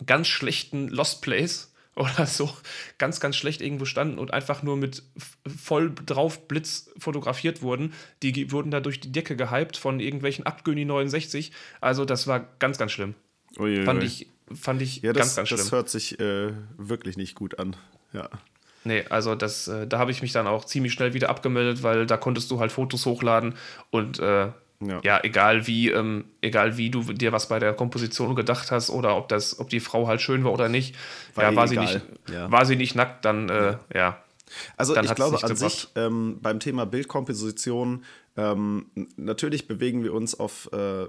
ganz 0.06 0.26
schlechten 0.26 0.88
Lost 0.88 1.22
Place 1.22 1.72
oder 1.94 2.26
so 2.26 2.50
ganz, 2.96 3.20
ganz 3.20 3.36
schlecht 3.36 3.60
irgendwo 3.60 3.84
standen 3.84 4.18
und 4.18 4.32
einfach 4.32 4.62
nur 4.62 4.76
mit 4.76 5.02
voll 5.46 5.92
drauf 6.06 6.48
Blitz 6.48 6.90
fotografiert 6.96 7.60
wurden. 7.60 7.92
Die 8.22 8.50
wurden 8.50 8.70
da 8.70 8.80
durch 8.80 8.98
die 8.98 9.12
Decke 9.12 9.36
gehypt 9.36 9.76
von 9.76 10.00
irgendwelchen 10.00 10.46
Abgöni 10.46 10.86
69. 10.86 11.52
Also 11.82 12.06
das 12.06 12.26
war 12.26 12.48
ganz, 12.58 12.78
ganz 12.78 12.92
schlimm. 12.92 13.14
Ui, 13.58 13.84
fand, 13.84 14.02
Ich, 14.02 14.26
fand 14.54 14.80
ich 14.80 15.02
ja, 15.02 15.12
das, 15.12 15.20
ganz, 15.20 15.36
ganz 15.36 15.48
schlimm. 15.48 15.58
Das 15.58 15.72
hört 15.72 15.90
sich 15.90 16.18
äh, 16.18 16.52
wirklich 16.78 17.18
nicht 17.18 17.34
gut 17.34 17.58
an. 17.58 17.76
Ja. 18.14 18.30
Nee, 18.84 19.04
also 19.08 19.34
das, 19.34 19.68
äh, 19.68 19.86
da 19.86 19.98
habe 19.98 20.10
ich 20.10 20.22
mich 20.22 20.32
dann 20.32 20.46
auch 20.46 20.64
ziemlich 20.64 20.92
schnell 20.92 21.14
wieder 21.14 21.30
abgemeldet, 21.30 21.82
weil 21.82 22.06
da 22.06 22.16
konntest 22.16 22.50
du 22.50 22.60
halt 22.60 22.72
Fotos 22.72 23.06
hochladen 23.06 23.54
und 23.90 24.18
äh, 24.18 24.48
ja. 24.80 25.00
ja, 25.02 25.20
egal 25.22 25.66
wie, 25.66 25.90
ähm, 25.90 26.24
egal 26.40 26.76
wie 26.76 26.90
du 26.90 27.02
dir 27.12 27.32
was 27.32 27.48
bei 27.48 27.58
der 27.58 27.72
Komposition 27.72 28.34
gedacht 28.34 28.70
hast 28.70 28.90
oder 28.90 29.16
ob 29.16 29.28
das, 29.28 29.60
ob 29.60 29.68
die 29.70 29.80
Frau 29.80 30.08
halt 30.08 30.20
schön 30.20 30.44
war 30.44 30.52
oder 30.52 30.68
nicht, 30.68 30.96
war, 31.34 31.44
ja, 31.44 31.54
war 31.54 31.68
sie 31.68 31.76
nicht, 31.76 32.00
ja. 32.32 32.50
war 32.50 32.64
sie 32.64 32.76
nicht 32.76 32.94
nackt, 32.94 33.24
dann 33.24 33.48
äh, 33.48 33.76
ja. 33.94 34.18
Also 34.76 34.96
ich 34.96 35.14
glaube 35.14 35.42
an 35.42 35.56
sich 35.56 35.88
ähm, 35.94 36.38
beim 36.42 36.60
Thema 36.60 36.84
Bildkomposition 36.84 38.04
ähm, 38.36 38.86
natürlich 39.16 39.68
bewegen 39.68 40.02
wir 40.02 40.12
uns 40.12 40.38
auf 40.38 40.68
äh, 40.72 41.06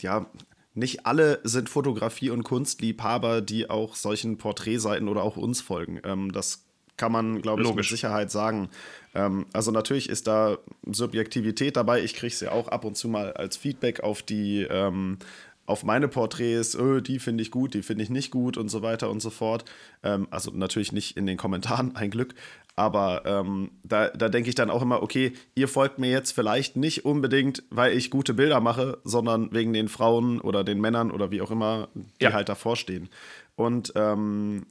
ja 0.00 0.26
nicht 0.74 1.04
alle 1.04 1.40
sind 1.44 1.68
Fotografie- 1.68 2.30
und 2.30 2.44
Kunstliebhaber, 2.44 3.42
die 3.42 3.68
auch 3.68 3.96
solchen 3.96 4.38
Porträtseiten 4.38 5.08
oder 5.08 5.22
auch 5.22 5.36
uns 5.36 5.60
folgen. 5.60 6.00
Ähm, 6.04 6.32
das 6.32 6.64
kann 7.00 7.12
man, 7.12 7.40
glaube 7.40 7.62
ich, 7.62 7.68
Logisch. 7.68 7.90
mit 7.90 7.98
Sicherheit 7.98 8.30
sagen. 8.30 8.68
Ähm, 9.14 9.46
also 9.54 9.70
natürlich 9.70 10.10
ist 10.10 10.26
da 10.26 10.58
Subjektivität 10.84 11.76
dabei. 11.76 12.02
Ich 12.02 12.14
kriege 12.14 12.32
es 12.32 12.40
ja 12.40 12.52
auch 12.52 12.68
ab 12.68 12.84
und 12.84 12.94
zu 12.94 13.08
mal 13.08 13.32
als 13.32 13.56
Feedback 13.56 14.00
auf 14.00 14.22
die 14.22 14.66
ähm, 14.68 15.16
auf 15.64 15.82
meine 15.84 16.08
Porträts, 16.08 16.74
öh, 16.74 17.00
die 17.00 17.18
finde 17.20 17.42
ich 17.42 17.50
gut, 17.50 17.74
die 17.74 17.82
finde 17.82 18.02
ich 18.02 18.10
nicht 18.10 18.30
gut 18.30 18.58
und 18.58 18.68
so 18.68 18.82
weiter 18.82 19.08
und 19.08 19.22
so 19.22 19.30
fort. 19.30 19.64
Ähm, 20.02 20.26
also 20.30 20.50
natürlich 20.50 20.92
nicht 20.92 21.16
in 21.16 21.26
den 21.26 21.38
Kommentaren, 21.38 21.94
ein 21.96 22.10
Glück. 22.10 22.34
Aber 22.76 23.22
ähm, 23.24 23.70
da, 23.82 24.08
da 24.08 24.28
denke 24.28 24.50
ich 24.50 24.54
dann 24.54 24.68
auch 24.68 24.82
immer, 24.82 25.02
okay, 25.02 25.32
ihr 25.54 25.68
folgt 25.68 25.98
mir 25.98 26.10
jetzt 26.10 26.32
vielleicht 26.32 26.76
nicht 26.76 27.06
unbedingt, 27.06 27.62
weil 27.70 27.96
ich 27.96 28.10
gute 28.10 28.34
Bilder 28.34 28.60
mache, 28.60 28.98
sondern 29.04 29.52
wegen 29.52 29.72
den 29.72 29.88
Frauen 29.88 30.40
oder 30.40 30.64
den 30.64 30.80
Männern 30.80 31.10
oder 31.10 31.30
wie 31.30 31.40
auch 31.40 31.50
immer, 31.50 31.88
die 31.94 32.24
ja. 32.24 32.32
halt 32.32 32.48
davor 32.48 32.76
stehen. 32.76 33.08
Und 33.56 33.92
ähm, 33.96 34.66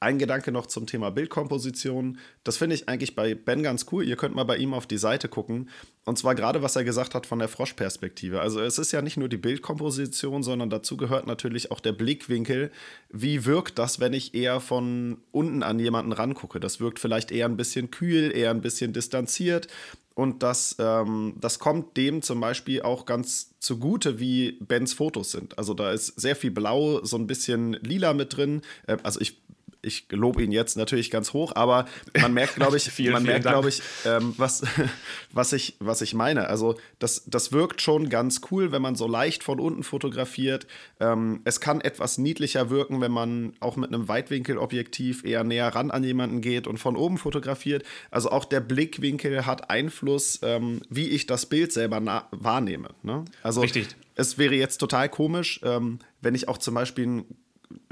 ein 0.00 0.18
Gedanke 0.18 0.52
noch 0.52 0.66
zum 0.66 0.86
Thema 0.86 1.10
Bildkomposition. 1.10 2.18
Das 2.42 2.56
finde 2.56 2.74
ich 2.74 2.88
eigentlich 2.88 3.14
bei 3.14 3.34
Ben 3.34 3.62
ganz 3.62 3.86
cool. 3.90 4.04
Ihr 4.04 4.16
könnt 4.16 4.34
mal 4.34 4.44
bei 4.44 4.56
ihm 4.56 4.74
auf 4.74 4.86
die 4.86 4.98
Seite 4.98 5.28
gucken. 5.28 5.70
Und 6.04 6.18
zwar 6.18 6.34
gerade, 6.34 6.62
was 6.62 6.76
er 6.76 6.84
gesagt 6.84 7.14
hat 7.14 7.26
von 7.26 7.38
der 7.38 7.48
Froschperspektive. 7.48 8.40
Also 8.40 8.60
es 8.60 8.78
ist 8.78 8.92
ja 8.92 9.00
nicht 9.00 9.16
nur 9.16 9.30
die 9.30 9.38
Bildkomposition, 9.38 10.42
sondern 10.42 10.68
dazu 10.68 10.96
gehört 10.96 11.26
natürlich 11.26 11.70
auch 11.70 11.80
der 11.80 11.92
Blickwinkel. 11.92 12.70
Wie 13.08 13.46
wirkt 13.46 13.78
das, 13.78 14.00
wenn 14.00 14.12
ich 14.12 14.34
eher 14.34 14.60
von 14.60 15.18
unten 15.32 15.62
an 15.62 15.78
jemanden 15.78 16.12
rangucke? 16.12 16.60
Das 16.60 16.80
wirkt 16.80 16.98
vielleicht 16.98 17.30
eher 17.30 17.46
ein 17.46 17.56
bisschen 17.56 17.90
kühl, 17.90 18.30
eher 18.36 18.50
ein 18.50 18.60
bisschen 18.60 18.92
distanziert. 18.92 19.68
Und 20.14 20.44
das, 20.44 20.76
ähm, 20.78 21.34
das 21.40 21.58
kommt 21.58 21.96
dem 21.96 22.22
zum 22.22 22.40
Beispiel 22.40 22.82
auch 22.82 23.04
ganz 23.04 23.58
zugute, 23.58 24.20
wie 24.20 24.52
Bens 24.60 24.92
Fotos 24.92 25.32
sind. 25.32 25.58
Also 25.58 25.74
da 25.74 25.90
ist 25.90 26.20
sehr 26.20 26.36
viel 26.36 26.52
Blau, 26.52 27.04
so 27.04 27.16
ein 27.16 27.26
bisschen 27.26 27.72
Lila 27.72 28.14
mit 28.14 28.36
drin. 28.36 28.62
Äh, 28.86 28.98
also 29.02 29.20
ich 29.20 29.42
ich 29.84 30.06
lobe 30.10 30.42
ihn 30.42 30.52
jetzt 30.52 30.76
natürlich 30.76 31.10
ganz 31.10 31.32
hoch, 31.32 31.52
aber 31.54 31.86
man 32.20 32.32
merkt, 32.32 32.54
glaube 32.56 32.76
ich, 32.76 32.84
vielen, 32.84 33.12
man 33.12 33.22
vielen 33.22 33.34
merkt, 33.34 33.46
glaube 33.46 33.68
ich, 33.68 33.82
ähm, 34.04 34.34
was, 34.36 34.62
was, 35.32 35.52
ich, 35.52 35.76
was 35.80 36.00
ich 36.02 36.14
meine. 36.14 36.48
Also 36.48 36.76
das, 36.98 37.24
das 37.26 37.52
wirkt 37.52 37.82
schon 37.82 38.08
ganz 38.08 38.40
cool, 38.50 38.72
wenn 38.72 38.82
man 38.82 38.96
so 38.96 39.06
leicht 39.06 39.44
von 39.44 39.60
unten 39.60 39.82
fotografiert. 39.82 40.66
Ähm, 41.00 41.40
es 41.44 41.60
kann 41.60 41.80
etwas 41.80 42.18
niedlicher 42.18 42.70
wirken, 42.70 43.00
wenn 43.00 43.12
man 43.12 43.54
auch 43.60 43.76
mit 43.76 43.92
einem 43.92 44.08
Weitwinkelobjektiv 44.08 45.24
eher 45.24 45.44
näher 45.44 45.68
ran 45.68 45.90
an 45.90 46.04
jemanden 46.04 46.40
geht 46.40 46.66
und 46.66 46.78
von 46.78 46.96
oben 46.96 47.18
fotografiert. 47.18 47.84
Also 48.10 48.30
auch 48.30 48.44
der 48.44 48.60
Blickwinkel 48.60 49.46
hat 49.46 49.70
Einfluss, 49.70 50.40
ähm, 50.42 50.80
wie 50.88 51.08
ich 51.08 51.26
das 51.26 51.46
Bild 51.46 51.72
selber 51.72 52.28
wahrnehme. 52.30 52.88
Ne? 53.02 53.24
Also 53.42 53.60
Richtig. 53.60 53.88
es 54.14 54.38
wäre 54.38 54.54
jetzt 54.54 54.78
total 54.78 55.08
komisch, 55.08 55.60
ähm, 55.62 55.98
wenn 56.20 56.34
ich 56.34 56.48
auch 56.48 56.58
zum 56.58 56.74
Beispiel 56.74 57.06
ein 57.06 57.24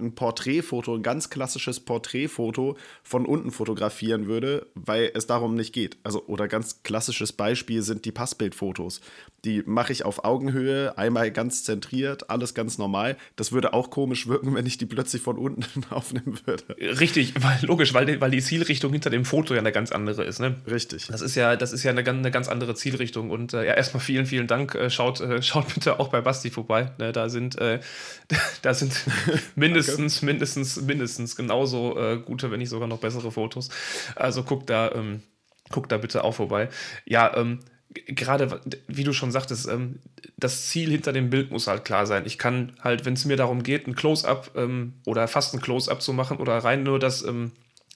ein 0.02 0.14
Porträtfoto, 0.14 0.94
ein 0.94 1.02
ganz 1.02 1.30
klassisches 1.30 1.80
Porträtfoto 1.80 2.76
von 3.02 3.26
unten 3.26 3.50
fotografieren 3.50 4.26
würde, 4.26 4.66
weil 4.74 5.10
es 5.14 5.26
darum 5.26 5.54
nicht 5.54 5.72
geht. 5.72 5.96
Also, 6.02 6.24
oder 6.26 6.48
ganz 6.48 6.82
klassisches 6.82 7.32
Beispiel 7.32 7.82
sind 7.82 8.04
die 8.04 8.12
Passbildfotos. 8.12 9.00
Die 9.44 9.62
mache 9.66 9.92
ich 9.92 10.04
auf 10.04 10.24
Augenhöhe, 10.24 10.96
einmal 10.96 11.32
ganz 11.32 11.64
zentriert, 11.64 12.30
alles 12.30 12.54
ganz 12.54 12.78
normal. 12.78 13.16
Das 13.34 13.50
würde 13.50 13.72
auch 13.72 13.90
komisch 13.90 14.28
wirken, 14.28 14.54
wenn 14.54 14.66
ich 14.66 14.78
die 14.78 14.86
plötzlich 14.86 15.20
von 15.20 15.36
unten 15.36 15.64
aufnehmen 15.90 16.38
würde. 16.44 16.64
Richtig, 17.00 17.34
weil, 17.42 17.58
logisch, 17.62 17.92
weil 17.92 18.06
die, 18.06 18.20
weil 18.20 18.30
die 18.30 18.40
Zielrichtung 18.40 18.92
hinter 18.92 19.10
dem 19.10 19.24
Foto 19.24 19.54
ja 19.54 19.60
eine 19.60 19.72
ganz 19.72 19.90
andere 19.90 20.22
ist. 20.24 20.38
Ne? 20.38 20.56
Richtig. 20.70 21.08
Das 21.08 21.20
ist 21.20 21.34
ja, 21.34 21.56
das 21.56 21.72
ist 21.72 21.82
ja 21.82 21.90
eine, 21.90 22.08
eine 22.08 22.30
ganz 22.30 22.48
andere 22.48 22.76
Zielrichtung. 22.76 23.30
Und 23.30 23.52
äh, 23.52 23.66
ja, 23.66 23.74
erstmal 23.74 24.00
vielen, 24.00 24.26
vielen 24.26 24.46
Dank. 24.46 24.76
Äh, 24.76 24.90
schaut, 24.90 25.20
äh, 25.20 25.42
schaut 25.42 25.74
bitte 25.74 25.98
auch 25.98 26.08
bei 26.08 26.20
Basti 26.20 26.50
vorbei. 26.50 26.92
Ne? 26.98 27.10
Da 27.12 27.28
sind, 27.28 27.58
äh, 27.58 27.80
da 28.62 28.74
sind 28.74 28.94
mindestens, 29.56 29.91
mindestens, 30.22 30.80
mindestens 30.80 31.36
genauso 31.36 31.98
äh, 31.98 32.18
gute, 32.18 32.50
wenn 32.50 32.58
nicht 32.58 32.70
sogar 32.70 32.88
noch 32.88 32.98
bessere 32.98 33.30
Fotos. 33.30 33.70
Also 34.16 34.42
guckt 34.42 34.70
da. 34.70 34.92
Ähm, 34.92 35.22
guckt 35.70 35.90
da 35.90 35.96
bitte 35.96 36.22
auch 36.22 36.34
vorbei. 36.34 36.68
Ja, 37.04 37.36
ähm, 37.36 37.60
gerade, 38.06 38.60
wie 38.86 39.04
du 39.04 39.12
schon 39.12 39.32
sagtest, 39.32 39.68
ähm, 39.68 39.98
das 40.36 40.68
Ziel 40.68 40.90
hinter 40.90 41.12
dem 41.12 41.30
Bild 41.30 41.50
muss 41.50 41.66
halt 41.66 41.84
klar 41.84 42.06
sein. 42.06 42.24
Ich 42.26 42.38
kann 42.38 42.72
halt, 42.80 43.04
wenn 43.04 43.14
es 43.14 43.24
mir 43.24 43.36
darum 43.36 43.62
geht, 43.62 43.86
ein 43.86 43.94
Close-up 43.94 44.52
ähm, 44.54 44.94
oder 45.06 45.26
fast 45.28 45.54
ein 45.54 45.60
Close-up 45.60 46.00
zu 46.02 46.12
machen 46.12 46.38
oder 46.38 46.58
rein 46.58 46.82
nur 46.84 46.98
das, 46.98 47.22
ähm, 47.22 47.52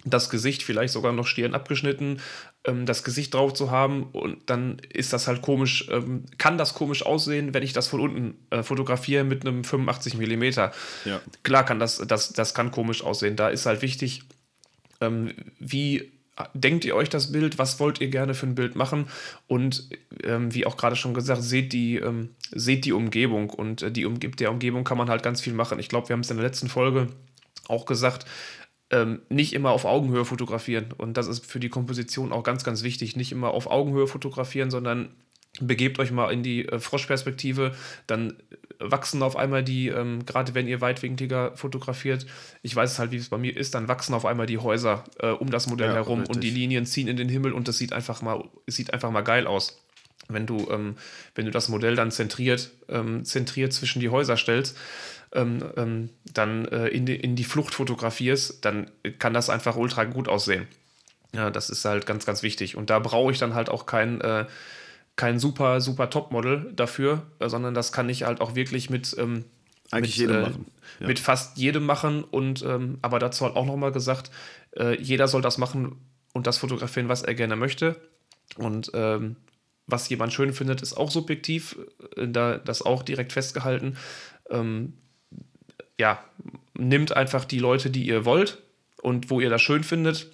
das 0.07 0.31
Gesicht, 0.31 0.63
vielleicht 0.63 0.93
sogar 0.93 1.13
noch 1.13 1.27
Stirn 1.27 1.55
abgeschnitten, 1.55 2.21
ähm, 2.65 2.87
das 2.87 3.05
Gesicht 3.05 3.35
drauf 3.35 3.53
zu 3.53 3.71
haben 3.71 4.05
und 4.13 4.49
dann 4.49 4.79
ist 4.93 5.13
das 5.13 5.29
halt 5.29 5.43
komisch, 5.43 5.89
ähm, 5.91 6.25
kann 6.39 6.59
das 6.59 6.75
komisch 6.75 7.05
aussehen, 7.05 7.53
wenn 7.53 7.63
ich 7.63 7.73
das 7.73 7.89
von 7.89 8.01
unten 8.01 8.35
äh, 8.51 8.63
fotografiere 8.63 9.25
mit 9.25 9.47
einem 9.47 9.65
85 9.65 10.17
mm. 10.17 10.43
Ja. 11.05 11.21
Klar 11.43 11.65
kann 11.65 11.79
das, 11.79 11.99
das, 12.07 12.33
das 12.33 12.55
kann 12.55 12.71
komisch 12.71 13.03
aussehen. 13.03 13.37
Da 13.37 13.49
ist 13.49 13.67
halt 13.67 13.83
wichtig, 13.83 14.23
ähm, 15.01 15.33
wie 15.59 16.13
denkt 16.55 16.85
ihr 16.85 16.95
euch 16.95 17.09
das 17.09 17.33
Bild, 17.33 17.59
was 17.59 17.81
wollt 17.81 18.01
ihr 18.01 18.09
gerne 18.09 18.35
für 18.35 18.47
ein 18.47 18.55
Bild 18.55 18.77
machen 18.77 19.07
und 19.47 19.89
ähm, 20.23 20.53
wie 20.55 20.67
auch 20.67 20.77
gerade 20.77 20.97
schon 20.97 21.15
gesagt, 21.15 21.43
seht 21.43 21.73
die, 21.73 21.97
ähm, 21.97 22.31
seht 22.51 22.85
die 22.85 22.93
Umgebung 22.93 23.51
und 23.51 23.83
äh, 23.83 23.91
die 23.91 24.05
Umge 24.05 24.19
der 24.19 24.51
Umgebung 24.51 24.85
kann 24.85 24.99
man 24.99 25.09
halt 25.09 25.23
ganz 25.23 25.41
viel 25.41 25.55
machen. 25.55 25.79
Ich 25.79 25.89
glaube, 25.89 26.09
wir 26.09 26.15
haben 26.15 26.21
es 26.21 26.31
in 26.31 26.37
der 26.37 26.47
letzten 26.47 26.69
Folge 26.69 27.09
auch 27.69 27.87
gesagt, 27.87 28.27
ähm, 28.91 29.23
nicht 29.29 29.53
immer 29.53 29.71
auf 29.71 29.85
Augenhöhe 29.85 30.25
fotografieren 30.25 30.93
und 30.97 31.17
das 31.17 31.27
ist 31.27 31.45
für 31.47 31.61
die 31.61 31.69
Komposition 31.69 32.33
auch 32.33 32.43
ganz, 32.43 32.65
ganz 32.65 32.83
wichtig, 32.83 33.17
nicht 33.17 33.33
immer 33.33 33.51
auf 33.51 33.69
Augenhöhe 33.69 34.07
fotografieren, 34.07 34.71
sondern 34.71 35.11
begebt 35.61 35.99
euch 35.99 36.11
mal 36.11 36.31
in 36.31 36.43
die 36.43 36.67
äh, 36.69 36.79
Froschperspektive, 36.79 37.75
dann 38.07 38.35
wachsen 38.79 39.23
auf 39.23 39.37
einmal 39.37 39.65
die, 39.65 39.89
ähm, 39.89 40.27
gerade 40.27 40.55
wenn 40.55 40.69
ihr 40.69 40.81
weitwinkliger 40.81 41.57
fotografiert, 41.57 42.27
ich 42.63 42.77
weiß 42.77 42.93
es 42.93 42.99
halt, 42.99 43.11
wie 43.11 43.17
es 43.17 43.31
bei 43.31 43.39
mir 43.39 43.57
ist, 43.57 43.75
dann 43.75 43.89
wachsen 43.89 44.15
auf 44.15 44.27
einmal 44.27 44.47
die 44.47 44.59
Häuser 44.59 45.05
äh, 45.19 45.29
um 45.29 45.51
das 45.51 45.67
Modell 45.67 45.89
ja, 45.89 45.95
herum 45.95 46.21
richtig. 46.21 46.37
und 46.37 46.45
die 46.45 46.51
Linien 46.51 46.87
ziehen 46.87 47.09
in 47.09 47.17
den 47.17 47.29
Himmel 47.29 47.53
und 47.53 47.69
das 47.69 47.79
sieht 47.79 47.93
einfach 47.93 48.23
mal, 48.23 48.45
sieht 48.67 48.93
einfach 48.93 49.11
mal 49.11 49.23
geil 49.23 49.47
aus. 49.47 49.83
Wenn 50.29 50.47
du, 50.47 50.69
ähm, 50.71 50.97
wenn 51.35 51.45
du 51.45 51.53
das 51.53 51.69
Modell 51.69 51.95
dann 51.95 52.11
zentriert, 52.11 52.73
ähm, 52.89 53.25
zentriert 53.25 53.73
zwischen 53.73 54.01
die 54.01 54.09
Häuser 54.09 54.37
stellst, 54.37 54.77
ähm, 55.37 55.65
ähm, 55.77 56.11
dann 56.35 56.67
äh, 56.67 56.89
in, 56.89 57.07
die, 57.07 57.17
in 57.17 57.37
die 57.37 57.45
Flucht 57.45 57.75
fotografierst, 57.75 58.65
dann 58.65 58.91
kann 59.19 59.35
das 59.35 59.51
einfach 59.51 59.77
ultra 59.77 60.05
gut 60.05 60.29
aussehen. 60.29 60.67
Ja, 61.33 61.51
das 61.51 61.71
ist 61.71 61.85
halt 61.85 62.07
ganz, 62.07 62.27
ganz 62.27 62.43
wichtig. 62.43 62.77
Und 62.77 62.91
da 62.91 62.99
brauche 62.99 63.31
ich 63.31 63.39
dann 63.39 63.55
halt 63.55 63.69
auch 63.69 63.87
kein 63.87 64.21
äh, 64.21 64.47
kein 65.17 65.39
super, 65.39 65.81
super 65.81 66.11
Topmodel 66.11 66.73
dafür, 66.77 67.23
äh, 67.41 67.49
sondern 67.49 67.75
das 67.75 67.91
kann 67.91 68.09
ich 68.09 68.23
halt 68.25 68.41
auch 68.41 68.55
wirklich 68.55 68.91
mit, 68.91 69.17
ähm, 69.19 69.45
Eigentlich 69.91 70.19
mit, 70.19 70.29
jedem 70.29 70.37
äh, 70.37 70.49
machen. 70.49 70.67
Ja. 71.01 71.07
mit 71.09 71.19
fast 71.19 71.57
jedem 71.57 71.87
machen. 71.87 72.23
Und 72.23 72.63
ähm, 72.63 72.99
aber 73.03 73.19
dazu 73.19 73.45
halt 73.45 73.57
auch 73.57 73.67
nochmal 73.67 73.93
gesagt, 73.93 74.31
äh, 74.77 75.01
jeder 75.01 75.27
soll 75.27 75.43
das 75.43 75.59
machen 75.59 75.97
und 76.35 76.47
das 76.47 76.59
fotografieren, 76.59 77.09
was 77.09 77.23
er 77.23 77.35
gerne 77.35 77.57
möchte. 77.57 77.97
Und 78.57 78.91
ähm, 78.95 79.37
was 79.87 80.09
jemand 80.09 80.33
schön 80.33 80.53
findet, 80.53 80.83
ist 80.83 80.95
auch 80.95 81.11
subjektiv, 81.11 81.79
äh, 82.17 82.29
da 82.29 82.59
das 82.59 82.83
auch 82.83 83.03
direkt 83.03 83.33
festgehalten. 83.33 83.97
Ähm, 84.51 84.93
ja, 85.99 86.23
nimmt 86.75 87.17
einfach 87.17 87.45
die 87.45 87.59
Leute, 87.59 87.91
die 87.91 88.07
ihr 88.07 88.25
wollt 88.25 88.63
und 89.03 89.31
wo 89.31 89.41
ihr 89.41 89.51
das 89.51 89.63
schön 89.63 89.85
findet 89.85 90.31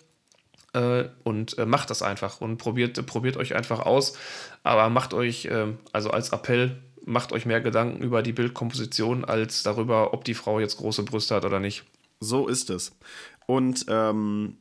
äh, 0.73 1.05
und 1.25 1.59
äh, 1.59 1.67
macht 1.67 1.91
das 1.91 2.03
einfach 2.03 2.41
und 2.41 2.59
probiert, 2.59 3.05
probiert 3.07 3.37
euch 3.37 3.55
einfach 3.55 3.81
aus. 3.81 4.17
Aber 4.63 4.89
macht 4.91 5.15
euch, 5.15 5.47
äh, 5.47 5.69
also 5.93 6.11
als 6.11 6.31
Appell, 6.31 6.79
macht 7.05 7.33
euch 7.33 7.47
mehr 7.47 7.61
Gedanken 7.61 8.03
über 8.03 8.23
die 8.23 8.33
Bildkomposition 8.33 9.25
als 9.25 9.63
darüber, 9.63 10.15
ob 10.15 10.25
die 10.25 10.35
Frau 10.35 10.61
jetzt 10.61 10.77
große 10.77 11.03
Brüste 11.03 11.35
hat 11.35 11.45
oder 11.45 11.61
nicht. 11.61 11.85
So 12.21 12.47
ist 12.47 12.71
es. 12.71 12.97
Und 13.47 13.87
ähm, 13.89 14.57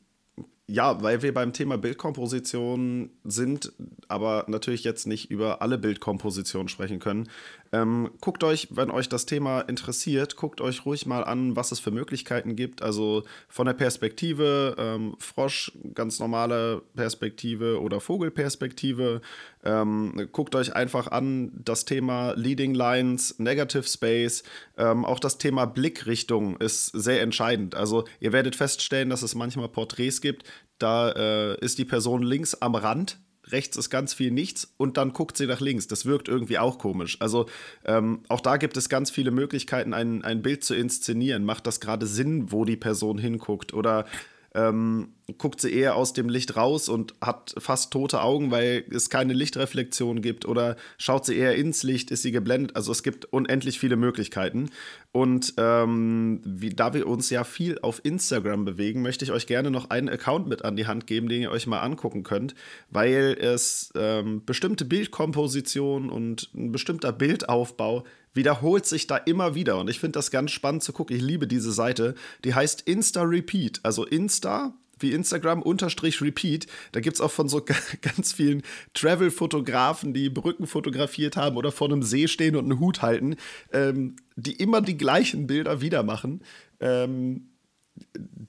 ja, 0.68 1.04
weil 1.04 1.22
wir 1.22 1.34
beim 1.34 1.54
Thema 1.54 1.78
Bildkomposition 1.78 3.12
sind, 3.24 3.74
aber 4.08 4.46
natürlich 4.48 4.84
jetzt 4.84 5.06
nicht 5.06 5.30
über 5.30 5.62
alle 5.62 5.78
Bildkompositionen 5.78 6.70
sprechen 6.70 7.00
können, 7.00 7.30
ähm, 7.74 8.12
guckt 8.20 8.44
euch, 8.44 8.68
wenn 8.72 8.92
euch 8.92 9.08
das 9.08 9.26
Thema 9.26 9.62
interessiert, 9.62 10.36
guckt 10.36 10.60
euch 10.60 10.86
ruhig 10.86 11.06
mal 11.06 11.24
an, 11.24 11.56
was 11.56 11.72
es 11.72 11.80
für 11.80 11.92
Möglichkeiten 11.92 12.56
gibt. 12.58 12.82
Also 12.82 13.24
von 13.48 13.66
der 13.66 13.74
Perspektive 13.74 14.76
ähm, 14.78 15.16
Frosch, 15.20 15.72
ganz 15.94 16.20
normale 16.20 16.82
Perspektive 16.96 17.82
oder 17.82 18.02
Vogelperspektive. 18.02 19.22
Ähm, 19.64 20.28
guckt 20.34 20.56
euch 20.56 20.76
einfach 20.76 21.08
an 21.08 21.52
das 21.64 21.86
Thema 21.86 22.34
Leading 22.34 22.74
Lines, 22.74 23.40
Negative 23.40 23.84
Space. 23.84 24.44
Ähm, 24.78 25.06
auch 25.06 25.20
das 25.20 25.38
Thema 25.38 25.66
Blickrichtung 25.66 26.58
ist 26.58 26.88
sehr 26.88 27.22
entscheidend. 27.22 27.76
Also 27.76 28.04
ihr 28.20 28.34
werdet 28.34 28.58
feststellen, 28.58 29.10
dass 29.10 29.22
es 29.22 29.34
manchmal 29.34 29.70
Porträts 29.70 30.20
gibt, 30.20 30.44
da 30.78 31.12
äh, 31.12 31.60
ist 31.64 31.78
die 31.78 31.86
Person 31.86 32.24
links 32.24 32.56
am 32.56 32.76
Rand 32.76 33.18
rechts 33.52 33.78
ist 33.78 33.90
ganz 33.90 34.14
viel 34.14 34.32
nichts 34.32 34.74
und 34.78 34.98
dann 34.98 35.14
guckt 35.14 35.38
sie 35.38 35.48
nach 35.48 35.60
links. 35.60 35.88
Das 35.88 36.06
wirkt 36.06 36.28
irgendwie 36.28 36.58
auch 36.58 36.78
komisch. 36.78 37.18
Also 37.20 37.48
ähm, 37.86 38.22
auch 38.28 38.42
da 38.42 38.58
gibt 38.58 38.78
es 38.78 38.90
ganz 38.90 39.12
viele 39.12 39.32
Möglichkeiten, 39.32 39.94
ein, 39.94 40.24
ein 40.24 40.42
Bild 40.42 40.64
zu 40.64 40.76
inszenieren. 40.76 41.46
Macht 41.46 41.68
das 41.68 41.80
gerade 41.80 42.08
Sinn, 42.08 42.52
wo 42.52 42.66
die 42.66 42.78
Person 42.78 43.18
hinguckt? 43.18 43.74
Oder 43.74 44.06
ähm, 44.54 45.10
guckt 45.38 45.62
sie 45.62 45.72
eher 45.72 45.96
aus 45.96 46.14
dem 46.14 46.28
Licht 46.28 46.58
raus 46.58 46.90
und 46.90 47.14
hat 47.22 47.54
fast 47.58 47.92
tote 47.92 48.22
Augen, 48.22 48.52
weil 48.52 48.84
es 48.92 49.10
keine 49.10 49.34
Lichtreflexion 49.34 50.22
gibt 50.22 50.46
oder 50.46 50.76
schaut 50.98 51.26
sie 51.26 51.38
eher 51.38 51.56
ins 51.56 51.84
Licht, 51.84 52.12
ist 52.12 52.24
sie 52.24 52.32
geblendet. 52.32 52.76
Also 52.76 52.92
es 52.92 53.02
gibt 53.04 53.26
unendlich 53.26 53.80
viele 53.80 53.96
Möglichkeiten. 53.96 54.70
Und 55.14 55.54
ähm, 55.58 56.42
wie, 56.44 56.70
da 56.70 56.94
wir 56.94 57.08
uns 57.08 57.30
ja 57.30 57.44
viel 57.44 57.80
auf 57.80 58.04
Instagram 58.04 58.66
bewegen, 58.66 59.02
möchte 59.02 59.24
ich 59.24 59.32
euch 59.32 59.48
gerne 59.48 59.72
noch 59.72 59.90
einen 59.90 60.10
Account 60.10 60.48
mit 60.48 60.66
an 60.66 60.76
die 60.76 60.88
Hand 60.88 61.08
geben, 61.08 61.30
den 61.30 61.42
ihr 61.42 61.52
euch 61.52 61.68
mal 61.68 61.82
angucken 61.82 62.24
könnt, 62.24 62.56
weil 62.90 63.38
es 63.40 63.92
ähm, 63.96 64.44
bestimmte 64.46 64.86
Bildkompositionen 64.86 66.10
und 66.10 66.50
ein 66.54 66.72
bestimmter 66.72 67.14
Bildaufbau 67.14 68.04
wiederholt 68.34 68.86
sich 68.86 69.08
da 69.08 69.18
immer 69.18 69.56
wieder. 69.56 69.78
Und 69.80 69.90
ich 69.90 70.00
finde 70.00 70.14
das 70.14 70.32
ganz 70.32 70.52
spannend 70.52 70.84
zu 70.84 70.94
gucken. 70.94 71.16
Ich 71.16 71.22
liebe 71.22 71.48
diese 71.48 71.72
Seite. 71.72 72.16
Die 72.44 72.56
heißt 72.56 72.82
Insta 72.82 73.24
Repeat. 73.24 73.80
Also 73.84 74.06
Insta 74.06 74.74
wie 75.02 75.14
Instagram 75.14 75.62
unterstrich 75.62 76.22
Repeat. 76.22 76.68
Da 76.92 77.00
gibt 77.00 77.16
es 77.16 77.22
auch 77.22 77.32
von 77.32 77.50
so 77.50 77.66
ganz 78.02 78.34
vielen 78.34 78.64
Travel-Fotografen, 78.94 80.14
die 80.14 80.30
Brücken 80.30 80.68
fotografiert 80.68 81.38
haben 81.38 81.58
oder 81.58 81.72
vor 81.72 81.90
einem 81.90 82.04
See 82.04 82.28
stehen 82.28 82.56
und 82.56 82.66
einen 82.66 82.80
Hut 82.80 83.02
halten, 83.02 83.36
ähm, 83.74 84.16
die 84.36 84.54
immer 84.54 84.82
die 84.82 84.98
gleichen 84.98 85.48
Bilder 85.48 85.82
wieder 85.82 86.04
machen. 86.04 86.42
Ähm, 86.80 87.51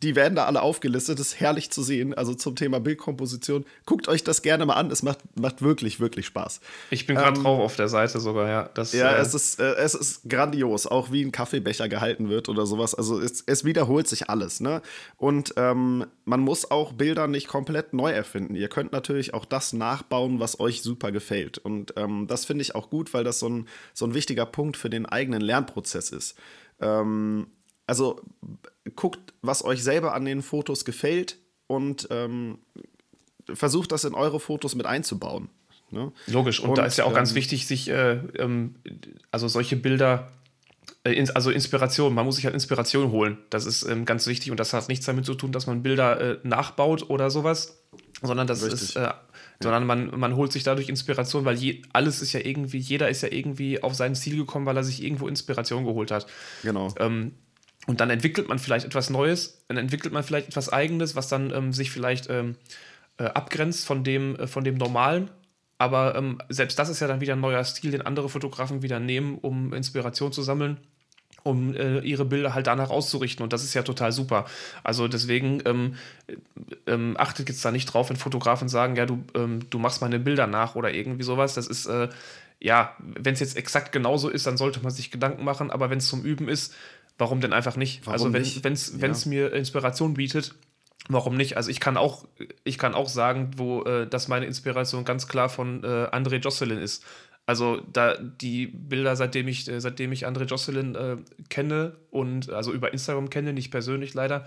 die 0.02 0.16
werden 0.16 0.34
da 0.34 0.46
alle 0.46 0.62
aufgelistet. 0.62 1.18
Das 1.18 1.28
ist 1.28 1.40
herrlich 1.40 1.70
zu 1.70 1.82
sehen. 1.82 2.14
Also 2.14 2.34
zum 2.34 2.56
Thema 2.56 2.80
Bildkomposition. 2.80 3.64
Guckt 3.86 4.08
euch 4.08 4.24
das 4.24 4.42
gerne 4.42 4.66
mal 4.66 4.74
an. 4.74 4.90
Es 4.90 5.02
macht, 5.02 5.20
macht 5.38 5.62
wirklich, 5.62 6.00
wirklich 6.00 6.26
Spaß. 6.26 6.60
Ich 6.90 7.06
bin 7.06 7.16
gerade 7.16 7.36
ähm, 7.36 7.44
drauf 7.44 7.60
auf 7.60 7.76
der 7.76 7.88
Seite 7.88 8.18
sogar, 8.18 8.48
ja. 8.48 8.70
Das, 8.74 8.92
ja, 8.92 9.12
äh, 9.12 9.20
es, 9.20 9.34
ist, 9.34 9.60
äh, 9.60 9.74
es 9.74 9.94
ist 9.94 10.28
grandios. 10.28 10.86
Auch 10.86 11.12
wie 11.12 11.22
ein 11.22 11.30
Kaffeebecher 11.30 11.88
gehalten 11.88 12.28
wird 12.28 12.48
oder 12.48 12.66
sowas. 12.66 12.94
Also 12.94 13.20
es, 13.20 13.44
es 13.46 13.64
wiederholt 13.64 14.08
sich 14.08 14.28
alles. 14.28 14.60
Ne? 14.60 14.82
Und 15.16 15.54
ähm, 15.56 16.06
man 16.24 16.40
muss 16.40 16.70
auch 16.70 16.92
Bilder 16.92 17.28
nicht 17.28 17.46
komplett 17.46 17.92
neu 17.92 18.10
erfinden. 18.10 18.56
Ihr 18.56 18.68
könnt 18.68 18.92
natürlich 18.92 19.34
auch 19.34 19.44
das 19.44 19.72
nachbauen, 19.72 20.40
was 20.40 20.58
euch 20.58 20.82
super 20.82 21.12
gefällt. 21.12 21.58
Und 21.58 21.94
ähm, 21.96 22.26
das 22.26 22.44
finde 22.44 22.62
ich 22.62 22.74
auch 22.74 22.90
gut, 22.90 23.14
weil 23.14 23.22
das 23.22 23.38
so 23.38 23.48
ein, 23.48 23.68
so 23.94 24.04
ein 24.06 24.14
wichtiger 24.14 24.46
Punkt 24.46 24.76
für 24.76 24.90
den 24.90 25.06
eigenen 25.06 25.40
Lernprozess 25.40 26.10
ist. 26.10 26.36
Ähm, 26.80 27.46
also 27.86 28.20
guckt, 28.96 29.32
was 29.42 29.64
euch 29.64 29.82
selber 29.82 30.14
an 30.14 30.24
den 30.24 30.42
Fotos 30.42 30.84
gefällt 30.84 31.38
und 31.66 32.08
ähm, 32.10 32.58
versucht 33.52 33.92
das 33.92 34.04
in 34.04 34.14
eure 34.14 34.40
Fotos 34.40 34.74
mit 34.74 34.86
einzubauen. 34.86 35.48
Ne? 35.90 36.12
Logisch, 36.26 36.60
und, 36.60 36.70
und, 36.70 36.78
da 36.78 36.86
ist 36.86 36.96
ja 36.96 37.04
auch 37.04 37.10
ähm, 37.10 37.16
ganz 37.16 37.34
wichtig, 37.34 37.66
sich 37.66 37.88
äh, 37.88 38.12
ähm, 38.38 38.76
also 39.30 39.46
solche 39.48 39.76
Bilder, 39.76 40.32
äh, 41.04 41.12
ins, 41.12 41.30
also 41.30 41.50
Inspiration, 41.50 42.14
man 42.14 42.24
muss 42.24 42.36
sich 42.36 42.46
halt 42.46 42.54
Inspiration 42.54 43.10
holen. 43.10 43.38
Das 43.50 43.66
ist 43.66 43.82
ähm, 43.84 44.04
ganz 44.04 44.26
wichtig 44.26 44.50
und 44.50 44.58
das 44.58 44.72
hat 44.72 44.88
nichts 44.88 45.04
damit 45.04 45.26
zu 45.26 45.34
tun, 45.34 45.52
dass 45.52 45.66
man 45.66 45.82
Bilder 45.82 46.20
äh, 46.20 46.38
nachbaut 46.44 47.10
oder 47.10 47.30
sowas, 47.30 47.82
sondern 48.22 48.46
das 48.46 48.62
Richtig. 48.62 48.82
ist, 48.82 48.96
äh, 48.96 49.10
sondern 49.60 49.86
man, 49.86 50.18
man 50.18 50.34
holt 50.34 50.50
sich 50.50 50.62
dadurch 50.62 50.88
Inspiration, 50.88 51.44
weil 51.44 51.56
je, 51.56 51.82
alles 51.92 52.22
ist 52.22 52.32
ja 52.32 52.40
irgendwie, 52.40 52.78
jeder 52.78 53.08
ist 53.10 53.22
ja 53.22 53.30
irgendwie 53.30 53.82
auf 53.82 53.94
sein 53.94 54.14
Ziel 54.14 54.36
gekommen, 54.36 54.64
weil 54.66 54.76
er 54.76 54.84
sich 54.84 55.02
irgendwo 55.02 55.28
Inspiration 55.28 55.84
geholt 55.84 56.10
hat. 56.10 56.26
Genau. 56.62 56.92
Ähm, 56.98 57.32
und 57.86 58.00
dann 58.00 58.10
entwickelt 58.10 58.48
man 58.48 58.58
vielleicht 58.58 58.86
etwas 58.86 59.10
Neues, 59.10 59.64
dann 59.68 59.76
entwickelt 59.76 60.12
man 60.14 60.22
vielleicht 60.22 60.48
etwas 60.48 60.72
Eigenes, 60.72 61.16
was 61.16 61.28
dann 61.28 61.52
ähm, 61.52 61.72
sich 61.72 61.90
vielleicht 61.90 62.30
ähm, 62.30 62.56
äh, 63.18 63.24
abgrenzt 63.24 63.86
von 63.86 64.04
dem, 64.04 64.36
äh, 64.36 64.46
von 64.46 64.64
dem 64.64 64.76
Normalen. 64.76 65.30
Aber 65.78 66.14
ähm, 66.14 66.38
selbst 66.48 66.78
das 66.78 66.88
ist 66.88 67.00
ja 67.00 67.08
dann 67.08 67.20
wieder 67.20 67.32
ein 67.32 67.40
neuer 67.40 67.64
Stil, 67.64 67.90
den 67.90 68.02
andere 68.02 68.28
Fotografen 68.28 68.82
wieder 68.82 69.00
nehmen, 69.00 69.36
um 69.38 69.74
Inspiration 69.74 70.32
zu 70.32 70.42
sammeln, 70.42 70.76
um 71.42 71.74
äh, 71.74 71.98
ihre 72.00 72.24
Bilder 72.24 72.54
halt 72.54 72.68
danach 72.68 72.90
auszurichten. 72.90 73.42
Und 73.42 73.52
das 73.52 73.64
ist 73.64 73.74
ja 73.74 73.82
total 73.82 74.12
super. 74.12 74.44
Also 74.84 75.08
deswegen 75.08 75.60
ähm, 75.64 75.96
ähm, 76.86 77.16
achtet 77.18 77.48
jetzt 77.48 77.64
da 77.64 77.72
nicht 77.72 77.86
drauf, 77.86 78.10
wenn 78.10 78.16
Fotografen 78.16 78.68
sagen, 78.68 78.94
ja, 78.94 79.06
du, 79.06 79.24
ähm, 79.34 79.68
du 79.70 79.80
machst 79.80 80.00
meine 80.02 80.20
Bilder 80.20 80.46
nach 80.46 80.76
oder 80.76 80.94
irgendwie 80.94 81.24
sowas. 81.24 81.54
Das 81.54 81.66
ist 81.66 81.86
äh, 81.86 82.08
ja, 82.62 82.94
wenn 82.98 83.34
es 83.34 83.40
jetzt 83.40 83.56
exakt 83.56 83.90
genauso 83.90 84.28
ist, 84.28 84.46
dann 84.46 84.56
sollte 84.56 84.80
man 84.82 84.92
sich 84.92 85.10
Gedanken 85.10 85.42
machen, 85.42 85.72
aber 85.72 85.90
wenn 85.90 85.98
es 85.98 86.06
zum 86.06 86.22
Üben 86.22 86.48
ist, 86.48 86.72
warum 87.18 87.40
denn 87.40 87.52
einfach 87.52 87.76
nicht? 87.76 88.06
Warum 88.06 88.12
also 88.12 88.32
wenn 88.32 88.72
es 88.72 89.24
ja. 89.24 89.28
mir 89.28 89.52
Inspiration 89.52 90.14
bietet, 90.14 90.54
warum 91.08 91.36
nicht? 91.36 91.56
Also 91.56 91.70
ich 91.70 91.80
kann 91.80 91.96
auch, 91.96 92.26
ich 92.64 92.78
kann 92.78 92.94
auch 92.94 93.08
sagen, 93.08 93.52
wo 93.56 93.82
äh, 93.82 94.06
dass 94.06 94.28
meine 94.28 94.46
Inspiration 94.46 95.04
ganz 95.04 95.28
klar 95.28 95.48
von 95.48 95.82
äh, 95.84 95.86
André 95.86 96.36
Jocelyn 96.36 96.78
ist. 96.78 97.04
Also 97.44 97.80
da 97.92 98.16
die 98.16 98.68
Bilder, 98.68 99.16
seitdem 99.16 99.48
ich, 99.48 99.68
äh, 99.68 99.80
seitdem 99.80 100.12
ich 100.12 100.26
André 100.26 100.44
Jocelyn 100.44 100.94
äh, 100.94 101.16
kenne 101.48 101.96
und 102.10 102.50
also 102.50 102.72
über 102.72 102.92
Instagram 102.92 103.30
kenne, 103.30 103.52
nicht 103.52 103.70
persönlich 103.70 104.14
leider, 104.14 104.46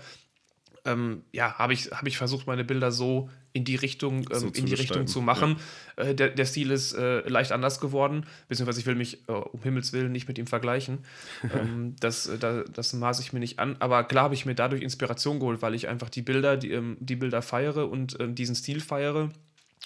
ähm, 0.86 1.22
ja, 1.32 1.54
habe 1.58 1.72
ich, 1.72 1.90
hab 1.90 2.06
ich 2.06 2.16
versucht, 2.16 2.46
meine 2.46 2.64
Bilder 2.64 2.90
so 2.90 3.28
in 3.52 3.64
die 3.64 3.76
Richtung, 3.76 4.26
ähm, 4.30 4.38
so 4.38 4.46
in 4.48 4.66
die 4.66 4.74
Richtung 4.74 5.06
zu 5.06 5.20
machen. 5.20 5.56
Ja. 5.96 6.04
Äh, 6.04 6.14
der, 6.14 6.30
der 6.30 6.46
Stil 6.46 6.70
ist 6.70 6.92
äh, 6.92 7.26
leicht 7.28 7.52
anders 7.52 7.80
geworden, 7.80 8.26
beziehungsweise 8.48 8.80
ich 8.80 8.86
will 8.86 8.94
mich 8.94 9.28
äh, 9.28 9.32
um 9.32 9.62
Himmels 9.62 9.92
Willen 9.92 10.12
nicht 10.12 10.28
mit 10.28 10.38
ihm 10.38 10.46
vergleichen. 10.46 10.98
ähm, 11.54 11.96
das, 12.00 12.26
äh, 12.26 12.38
da, 12.38 12.62
das 12.62 12.92
maße 12.92 13.22
ich 13.22 13.32
mir 13.32 13.40
nicht 13.40 13.58
an. 13.58 13.76
Aber 13.80 14.04
klar 14.04 14.24
habe 14.24 14.34
ich 14.34 14.46
mir 14.46 14.54
dadurch 14.54 14.82
Inspiration 14.82 15.40
geholt, 15.40 15.62
weil 15.62 15.74
ich 15.74 15.88
einfach 15.88 16.10
die 16.10 16.22
Bilder, 16.22 16.56
die, 16.56 16.70
ähm, 16.72 16.96
die 17.00 17.16
Bilder 17.16 17.42
feiere 17.42 17.90
und 17.90 18.16
ähm, 18.20 18.34
diesen 18.34 18.54
Stil 18.54 18.80
feiere. 18.80 19.30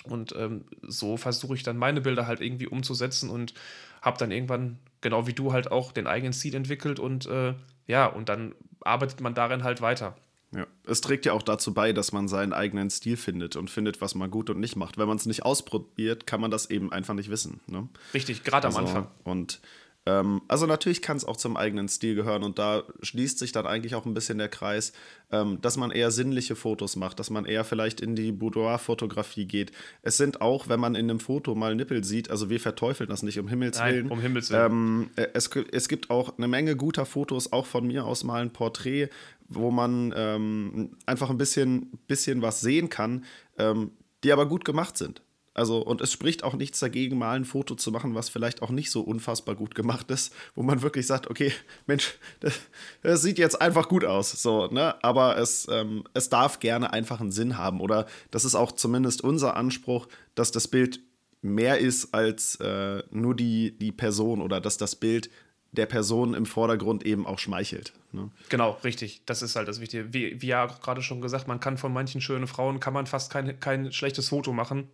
Und 0.05 0.35
ähm, 0.37 0.65
so 0.83 1.17
versuche 1.17 1.55
ich 1.55 1.63
dann 1.63 1.77
meine 1.77 2.01
Bilder 2.01 2.27
halt 2.27 2.41
irgendwie 2.41 2.67
umzusetzen 2.67 3.29
und 3.29 3.55
habe 4.03 4.19
dann 4.19 4.31
irgendwann, 4.31 4.79
genau 5.01 5.27
wie 5.27 5.35
du, 5.35 5.53
halt 5.53 5.71
auch 5.71 5.93
den 5.93 6.07
eigenen 6.07 6.33
Stil 6.33 6.55
entwickelt 6.55 6.99
und 6.99 7.27
äh, 7.27 7.55
ja, 7.87 8.07
und 8.07 8.29
dann 8.29 8.55
arbeitet 8.81 9.21
man 9.21 9.35
darin 9.35 9.63
halt 9.63 9.81
weiter. 9.81 10.17
Ja. 10.55 10.67
Es 10.85 11.01
trägt 11.01 11.27
ja 11.27 11.33
auch 11.33 11.43
dazu 11.43 11.73
bei, 11.73 11.93
dass 11.93 12.13
man 12.13 12.27
seinen 12.27 12.53
eigenen 12.53 12.91
Stil 12.91 13.17
findet 13.17 13.57
und 13.57 13.71
findet, 13.71 14.01
was 14.01 14.15
man 14.15 14.31
gut 14.31 14.51
und 14.51 14.59
nicht 14.59 14.77
macht. 14.77 14.99
Wenn 14.99 15.07
man 15.07 15.17
es 15.17 15.27
nicht 15.27 15.45
ausprobiert, 15.45 16.27
kann 16.27 16.41
man 16.41 16.51
das 16.51 16.71
eben 16.71 16.93
einfach 16.93 17.15
nicht 17.15 17.31
wissen. 17.31 17.61
Ne? 17.67 17.89
Richtig, 18.15 18.43
gerade 18.43 18.67
also, 18.67 18.79
am 18.79 18.87
Anfang. 18.87 19.07
Und 19.23 19.61
ähm, 20.07 20.41
also 20.49 20.67
natürlich 20.67 21.03
kann 21.03 21.19
es 21.19 21.25
auch 21.27 21.37
zum 21.37 21.57
eigenen 21.57 21.89
Stil 21.89 22.15
gehören 22.15 22.43
und 22.43 22.59
da 22.59 22.85
schließt 23.03 23.39
sich 23.39 23.53
dann 23.53 23.67
eigentlich 23.67 23.95
auch 23.95 24.07
ein 24.07 24.15
bisschen 24.15 24.39
der 24.39 24.49
Kreis, 24.49 24.93
ähm, 25.31 25.61
dass 25.61 25.77
man 25.77 25.91
eher 25.91 26.11
sinnliche 26.11 26.57
Fotos 26.57 26.97
macht, 26.97 27.21
dass 27.21 27.29
man 27.29 27.45
eher 27.45 27.65
vielleicht 27.65 28.01
in 28.01 28.17
die 28.17 28.33
Boudoir-Fotografie 28.33 29.45
geht. 29.45 29.73
Es 30.03 30.17
sind 30.17 30.41
auch, 30.41 30.69
wenn 30.69 30.81
man 30.81 30.95
in 30.95 31.11
einem 31.11 31.21
Foto 31.21 31.55
mal 31.55 31.75
Nippel 31.75 32.03
sieht, 32.03 32.31
also 32.31 32.49
wir 32.49 32.61
verteufeln 32.61 33.11
das 33.11 33.23
nicht, 33.23 33.39
um 33.39 33.49
Himmels 33.49 33.79
Nein, 33.79 33.95
Willen. 33.95 34.11
um 34.11 34.21
Himmels 34.21 34.51
Willen. 34.51 34.73
Ähm, 34.73 35.11
äh, 35.17 35.29
es, 35.35 35.51
es 35.71 35.89
gibt 35.89 36.09
auch 36.09 36.39
eine 36.39 36.49
Menge 36.49 36.77
guter 36.77 37.05
Fotos, 37.05 37.53
auch 37.53 37.67
von 37.67 37.87
mir 37.87 38.07
aus 38.07 38.25
mal 38.25 38.41
ein 38.41 38.53
Porträt, 38.53 39.11
wo 39.51 39.71
man 39.71 40.15
ähm, 40.17 40.97
einfach 41.07 41.29
ein 41.29 41.39
bisschen, 41.39 41.91
bisschen 42.07 42.41
was 42.41 42.61
sehen 42.61 42.89
kann, 42.89 43.25
ähm, 43.59 43.91
die 44.25 44.33
aber 44.33 44.47
gut 44.47 44.65
gemacht 44.65 44.97
sind. 44.97 45.23
Also, 45.53 45.79
und 45.79 46.01
es 46.01 46.13
spricht 46.13 46.45
auch 46.45 46.55
nichts 46.55 46.79
dagegen, 46.79 47.19
mal 47.19 47.35
ein 47.35 47.45
Foto 47.45 47.75
zu 47.75 47.91
machen, 47.91 48.15
was 48.15 48.29
vielleicht 48.29 48.63
auch 48.63 48.71
nicht 48.71 48.91
so 48.91 49.01
unfassbar 49.01 49.57
gut 49.57 49.75
gemacht 49.75 50.11
ist, 50.11 50.33
wo 50.55 50.63
man 50.63 50.81
wirklich 50.81 51.07
sagt, 51.07 51.29
okay, 51.29 51.53
Mensch, 51.87 52.15
das, 52.39 52.61
das 53.03 53.23
sieht 53.23 53.39
jetzt 53.39 53.61
einfach 53.61 53.89
gut 53.89 54.05
aus. 54.05 54.31
So, 54.31 54.69
ne? 54.69 54.95
Aber 55.03 55.37
es, 55.37 55.67
ähm, 55.71 56.05
es 56.15 56.29
darf 56.29 56.61
gerne 56.61 56.93
einfach 56.93 57.21
einen 57.21 57.33
Sinn 57.33 57.59
haben. 57.59 57.81
Oder 57.81 58.07
das 58.31 58.45
ist 58.45 58.55
auch 58.55 58.73
zumindest 58.73 59.23
unser 59.23 59.57
Anspruch, 59.57 60.07
dass 60.37 60.53
das 60.53 60.69
Bild 60.69 61.01
mehr 61.43 61.79
ist 61.79 62.15
als 62.15 62.57
äh, 62.57 63.03
nur 63.11 63.35
die, 63.35 63.77
die 63.77 63.93
Person 63.93 64.41
oder 64.41 64.61
dass 64.61 64.77
das 64.77 64.95
Bild 64.95 65.31
der 65.73 65.87
Person 65.87 66.35
im 66.35 66.47
Vordergrund 66.47 67.07
eben 67.07 67.27
auch 67.27 67.39
schmeichelt. 67.39 67.93
Ne? 68.13 68.31
Genau, 68.49 68.79
richtig. 68.83 69.23
Das 69.27 69.43
ist 69.43 69.57
halt 69.57 69.69
das 69.69 69.81
Wichtige. 69.81 70.13
Wie, 70.13 70.43
wie 70.43 70.49
ja 70.49 70.67
gerade 70.67 71.03
schon 71.03 71.21
gesagt, 71.21 71.47
man 71.47 71.61
kann 71.61 71.79
von 71.79 71.93
manchen 71.93 72.21
schönen 72.21 72.47
Frauen, 72.47 72.81
kann 72.81 72.93
man 72.93 73.07
fast 73.07 73.33
kein, 73.33 73.61
kein 73.61 73.93
schlechtes 73.93 74.29
Foto 74.31 74.53
machen. 74.53 74.89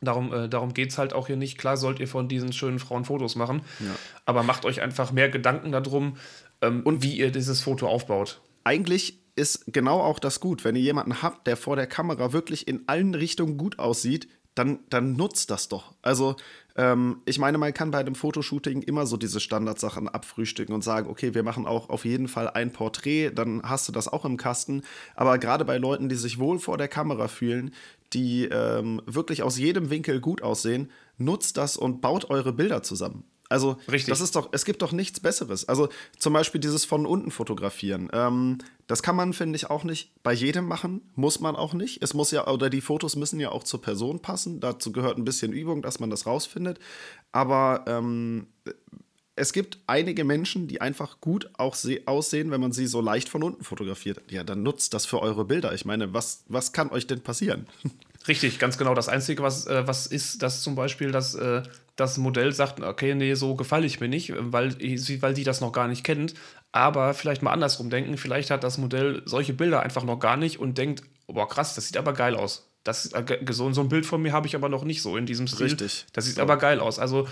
Darum, 0.00 0.32
äh, 0.32 0.48
darum 0.48 0.74
geht 0.74 0.90
es 0.90 0.98
halt 0.98 1.12
auch 1.12 1.28
hier 1.28 1.36
nicht. 1.36 1.58
Klar 1.58 1.76
sollt 1.76 2.00
ihr 2.00 2.08
von 2.08 2.28
diesen 2.28 2.52
schönen 2.52 2.78
Frauen 2.78 3.04
Fotos 3.04 3.36
machen, 3.36 3.62
ja. 3.78 3.94
aber 4.24 4.42
macht 4.42 4.64
euch 4.64 4.80
einfach 4.80 5.12
mehr 5.12 5.28
Gedanken 5.28 5.70
darum, 5.70 6.16
ähm, 6.62 6.82
und 6.84 7.02
wie 7.02 7.16
ihr 7.16 7.30
dieses 7.30 7.60
Foto 7.60 7.88
aufbaut. 7.88 8.40
Eigentlich 8.64 9.18
ist 9.34 9.64
genau 9.72 10.00
auch 10.00 10.18
das 10.18 10.40
gut. 10.40 10.64
Wenn 10.64 10.76
ihr 10.76 10.82
jemanden 10.82 11.22
habt, 11.22 11.46
der 11.46 11.56
vor 11.56 11.76
der 11.76 11.86
Kamera 11.86 12.32
wirklich 12.32 12.68
in 12.68 12.88
allen 12.88 13.14
Richtungen 13.14 13.58
gut 13.58 13.78
aussieht, 13.78 14.28
dann, 14.54 14.80
dann 14.90 15.14
nutzt 15.14 15.50
das 15.50 15.68
doch. 15.68 15.94
Also, 16.02 16.36
ähm, 16.76 17.20
ich 17.24 17.38
meine, 17.38 17.58
man 17.58 17.74
kann 17.74 17.90
bei 17.90 17.98
einem 17.98 18.14
Fotoshooting 18.14 18.82
immer 18.82 19.06
so 19.06 19.16
diese 19.16 19.40
Standardsachen 19.40 20.08
abfrühstücken 20.08 20.74
und 20.74 20.82
sagen, 20.82 21.08
okay, 21.08 21.34
wir 21.34 21.42
machen 21.42 21.66
auch 21.66 21.90
auf 21.90 22.04
jeden 22.04 22.28
Fall 22.28 22.48
ein 22.48 22.72
Porträt, 22.72 23.30
dann 23.30 23.62
hast 23.62 23.88
du 23.88 23.92
das 23.92 24.08
auch 24.08 24.24
im 24.24 24.36
Kasten. 24.36 24.82
Aber 25.14 25.38
gerade 25.38 25.64
bei 25.64 25.78
Leuten, 25.78 26.08
die 26.08 26.16
sich 26.16 26.38
wohl 26.38 26.58
vor 26.58 26.78
der 26.78 26.88
Kamera 26.88 27.28
fühlen, 27.28 27.72
die 28.12 28.44
ähm, 28.44 29.02
wirklich 29.06 29.42
aus 29.42 29.58
jedem 29.58 29.90
Winkel 29.90 30.20
gut 30.20 30.42
aussehen, 30.42 30.90
nutzt 31.18 31.56
das 31.56 31.76
und 31.76 32.00
baut 32.00 32.30
eure 32.30 32.52
Bilder 32.52 32.82
zusammen. 32.82 33.24
Also, 33.52 33.76
Richtig. 33.90 34.06
das 34.06 34.20
ist 34.20 34.34
doch, 34.34 34.48
es 34.52 34.64
gibt 34.64 34.82
doch 34.82 34.92
nichts 34.92 35.20
Besseres. 35.20 35.68
Also, 35.68 35.90
zum 36.18 36.32
Beispiel 36.32 36.60
dieses 36.60 36.84
von 36.86 37.06
unten 37.06 37.30
fotografieren. 37.30 38.08
Ähm, 38.12 38.58
das 38.86 39.02
kann 39.02 39.14
man, 39.14 39.34
finde 39.34 39.56
ich, 39.56 39.70
auch 39.70 39.84
nicht 39.84 40.10
bei 40.22 40.32
jedem 40.32 40.66
machen. 40.66 41.02
Muss 41.14 41.38
man 41.38 41.54
auch 41.54 41.74
nicht. 41.74 42.02
Es 42.02 42.14
muss 42.14 42.30
ja, 42.30 42.48
oder 42.48 42.70
die 42.70 42.80
Fotos 42.80 43.14
müssen 43.14 43.38
ja 43.38 43.50
auch 43.50 43.62
zur 43.62 43.82
Person 43.82 44.20
passen. 44.20 44.60
Dazu 44.60 44.90
gehört 44.90 45.18
ein 45.18 45.24
bisschen 45.24 45.52
Übung, 45.52 45.82
dass 45.82 46.00
man 46.00 46.08
das 46.08 46.26
rausfindet. 46.26 46.78
Aber 47.30 47.84
ähm, 47.86 48.46
es 49.36 49.52
gibt 49.52 49.78
einige 49.86 50.24
Menschen, 50.24 50.68
die 50.68 50.80
einfach 50.80 51.20
gut 51.20 51.50
auch 51.54 51.76
aussehen, 52.06 52.50
wenn 52.50 52.60
man 52.60 52.72
sie 52.72 52.86
so 52.86 53.00
leicht 53.00 53.28
von 53.28 53.42
unten 53.42 53.64
fotografiert. 53.64 54.18
Ja, 54.30 54.44
dann 54.44 54.62
nutzt 54.62 54.94
das 54.94 55.06
für 55.06 55.20
eure 55.20 55.44
Bilder. 55.44 55.74
Ich 55.74 55.84
meine, 55.84 56.12
was, 56.14 56.44
was 56.48 56.72
kann 56.72 56.90
euch 56.90 57.06
denn 57.06 57.20
passieren? 57.20 57.66
Richtig, 58.28 58.58
ganz 58.58 58.78
genau. 58.78 58.94
Das 58.94 59.08
Einzige, 59.08 59.42
was, 59.42 59.66
äh, 59.66 59.86
was 59.86 60.06
ist, 60.06 60.42
dass 60.42 60.62
zum 60.62 60.74
Beispiel 60.74 61.10
das, 61.10 61.34
äh, 61.34 61.62
das 61.96 62.18
Modell 62.18 62.52
sagt, 62.52 62.80
okay, 62.80 63.14
nee, 63.14 63.34
so 63.34 63.54
gefalle 63.54 63.86
ich 63.86 64.00
mir 64.00 64.08
nicht, 64.08 64.32
weil, 64.36 64.74
weil 64.80 65.34
die 65.34 65.44
das 65.44 65.60
noch 65.60 65.72
gar 65.72 65.88
nicht 65.88 66.04
kennt. 66.04 66.34
Aber 66.72 67.12
vielleicht 67.12 67.42
mal 67.42 67.52
andersrum 67.52 67.90
denken, 67.90 68.16
vielleicht 68.16 68.50
hat 68.50 68.64
das 68.64 68.78
Modell 68.78 69.22
solche 69.26 69.52
Bilder 69.52 69.82
einfach 69.82 70.04
noch 70.04 70.18
gar 70.18 70.36
nicht 70.36 70.58
und 70.58 70.78
denkt, 70.78 71.02
boah, 71.26 71.48
krass, 71.48 71.74
das 71.74 71.88
sieht 71.88 71.96
aber 71.96 72.14
geil 72.14 72.34
aus. 72.34 72.68
Das, 72.84 73.12
äh, 73.12 73.38
so, 73.50 73.72
so 73.72 73.80
ein 73.82 73.88
Bild 73.88 74.06
von 74.06 74.22
mir 74.22 74.32
habe 74.32 74.46
ich 74.46 74.56
aber 74.56 74.68
noch 74.68 74.84
nicht 74.84 75.02
so 75.02 75.16
in 75.16 75.26
diesem 75.26 75.46
Stil. 75.46 75.66
Richtig. 75.66 76.06
Das 76.12 76.24
sieht 76.24 76.38
ja. 76.38 76.42
aber 76.42 76.56
geil 76.56 76.80
aus. 76.80 76.98
Also 76.98 77.28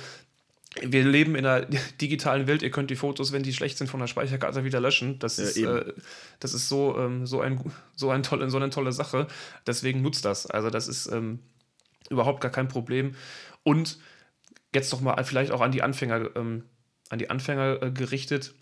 wir 0.81 1.05
leben 1.05 1.35
in 1.35 1.47
einer 1.47 1.67
digitalen 2.01 2.47
Welt. 2.47 2.63
Ihr 2.63 2.71
könnt 2.71 2.91
die 2.91 2.97
Fotos, 2.97 3.33
wenn 3.33 3.43
die 3.43 3.53
schlecht 3.53 3.79
sind, 3.79 3.89
von 3.89 4.01
der 4.01 4.07
Speicherkarte 4.07 4.63
wieder 4.63 4.81
löschen. 4.81 5.19
Das 5.19 5.39
ja, 5.39 5.45
ist, 5.45 5.57
äh, 5.57 5.93
das 6.39 6.55
ist 6.55 6.69
so, 6.69 6.97
ähm, 6.99 7.27
so, 7.27 7.41
ein, 7.41 7.61
so, 7.97 8.11
ein 8.11 8.23
tolle, 8.23 8.49
so 8.51 8.59
eine 8.59 8.71
tolle 8.71 8.93
Sache. 8.93 9.27
Deswegen 9.67 10.03
nutzt 10.03 10.25
das. 10.25 10.47
Also, 10.47 10.71
das 10.71 10.87
ist 10.87 11.07
ähm, 11.07 11.41
überhaupt 12.11 12.41
gar 12.41 12.53
kein 12.53 12.69
Problem. 12.69 13.17
Und 13.65 13.99
jetzt 14.75 14.93
noch 14.93 15.01
mal 15.01 15.23
vielleicht 15.25 15.53
auch 15.53 15.61
an 15.61 15.73
die 15.73 15.83
Anfänger, 15.83 16.37
ähm, 16.37 16.65
an 17.09 17.19
die 17.19 17.31
Anfänger 17.31 17.83
äh, 17.83 17.91
gerichtet 17.91 18.55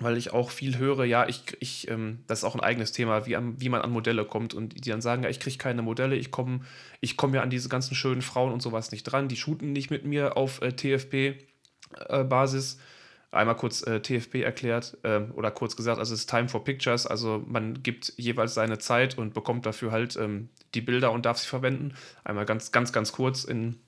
weil 0.00 0.16
ich 0.16 0.32
auch 0.32 0.50
viel 0.50 0.78
höre, 0.78 1.04
ja, 1.04 1.28
ich, 1.28 1.42
ich 1.60 1.88
ähm, 1.88 2.24
das 2.26 2.40
ist 2.40 2.44
auch 2.44 2.54
ein 2.54 2.60
eigenes 2.60 2.92
Thema, 2.92 3.26
wie, 3.26 3.36
an, 3.36 3.60
wie 3.60 3.68
man 3.68 3.82
an 3.82 3.90
Modelle 3.90 4.24
kommt 4.24 4.54
und 4.54 4.84
die 4.84 4.90
dann 4.90 5.02
sagen, 5.02 5.22
ja, 5.22 5.28
ich 5.28 5.40
kriege 5.40 5.58
keine 5.58 5.82
Modelle, 5.82 6.16
ich 6.16 6.30
komme 6.30 6.60
ich 7.00 7.16
komm 7.16 7.34
ja 7.34 7.42
an 7.42 7.50
diese 7.50 7.68
ganzen 7.68 7.94
schönen 7.94 8.22
Frauen 8.22 8.52
und 8.52 8.62
sowas 8.62 8.92
nicht 8.92 9.04
dran, 9.04 9.28
die 9.28 9.36
shooten 9.36 9.72
nicht 9.72 9.90
mit 9.90 10.04
mir 10.04 10.36
auf 10.36 10.62
äh, 10.62 10.72
TFP-Basis. 10.72 12.74
Äh, 12.74 12.78
Einmal 13.32 13.54
kurz 13.54 13.86
äh, 13.86 14.00
TFP 14.00 14.42
erklärt 14.42 14.98
äh, 15.04 15.20
oder 15.34 15.52
kurz 15.52 15.76
gesagt, 15.76 16.00
also 16.00 16.12
es 16.12 16.22
ist 16.22 16.30
Time 16.30 16.48
for 16.48 16.64
Pictures, 16.64 17.06
also 17.06 17.44
man 17.46 17.80
gibt 17.80 18.12
jeweils 18.16 18.54
seine 18.54 18.80
Zeit 18.80 19.18
und 19.18 19.34
bekommt 19.34 19.66
dafür 19.66 19.92
halt 19.92 20.16
ähm, 20.16 20.48
die 20.74 20.80
Bilder 20.80 21.12
und 21.12 21.26
darf 21.26 21.38
sie 21.38 21.46
verwenden. 21.46 21.94
Einmal 22.24 22.44
ganz, 22.44 22.72
ganz, 22.72 22.92
ganz 22.92 23.12
kurz 23.12 23.44
in, 23.44 23.78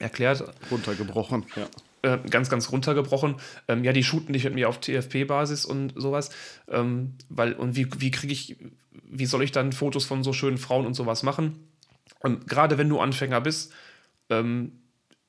erklärt. 0.00 0.42
Runtergebrochen, 0.70 1.44
ja. 1.54 1.68
Äh, 2.02 2.18
ganz, 2.30 2.48
ganz 2.48 2.72
runtergebrochen. 2.72 3.36
Ähm, 3.68 3.84
ja, 3.84 3.92
die 3.92 4.02
shooten 4.02 4.32
nicht 4.32 4.44
mit 4.44 4.54
mir 4.54 4.68
auf 4.68 4.80
TFP-Basis 4.80 5.66
und 5.66 5.92
sowas. 5.96 6.30
Ähm, 6.68 7.14
weil, 7.28 7.52
und 7.52 7.76
wie, 7.76 7.86
wie 7.98 8.10
kriege 8.10 8.32
ich, 8.32 8.56
wie 9.04 9.26
soll 9.26 9.42
ich 9.42 9.52
dann 9.52 9.72
Fotos 9.72 10.04
von 10.04 10.22
so 10.22 10.32
schönen 10.32 10.58
Frauen 10.58 10.86
und 10.86 10.94
sowas 10.94 11.22
machen? 11.22 11.68
Und 12.20 12.48
gerade 12.48 12.78
wenn 12.78 12.88
du 12.88 13.00
Anfänger 13.00 13.40
bist, 13.40 13.72
ähm, 14.30 14.72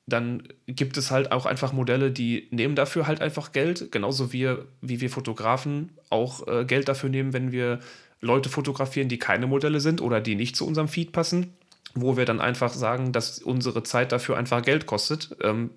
dann 0.06 0.48
gibt 0.66 0.96
es 0.96 1.10
halt 1.10 1.30
auch 1.30 1.46
einfach 1.46 1.72
Modelle, 1.72 2.10
die 2.10 2.48
nehmen 2.50 2.74
dafür 2.74 3.06
halt 3.06 3.20
einfach 3.20 3.52
Geld, 3.52 3.92
genauso 3.92 4.32
wie, 4.32 4.56
wie 4.80 5.00
wir 5.00 5.10
Fotografen 5.10 5.92
auch 6.10 6.46
äh, 6.48 6.64
Geld 6.64 6.88
dafür 6.88 7.08
nehmen, 7.08 7.32
wenn 7.32 7.52
wir 7.52 7.80
Leute 8.20 8.48
fotografieren, 8.48 9.08
die 9.08 9.18
keine 9.18 9.46
Modelle 9.46 9.80
sind 9.80 10.00
oder 10.00 10.20
die 10.20 10.34
nicht 10.34 10.56
zu 10.56 10.66
unserem 10.66 10.88
Feed 10.88 11.12
passen, 11.12 11.54
wo 11.94 12.16
wir 12.16 12.24
dann 12.24 12.40
einfach 12.40 12.72
sagen, 12.72 13.12
dass 13.12 13.38
unsere 13.38 13.82
Zeit 13.82 14.12
dafür 14.12 14.36
einfach 14.36 14.62
Geld 14.62 14.86
kostet. 14.86 15.36
Ähm, 15.42 15.70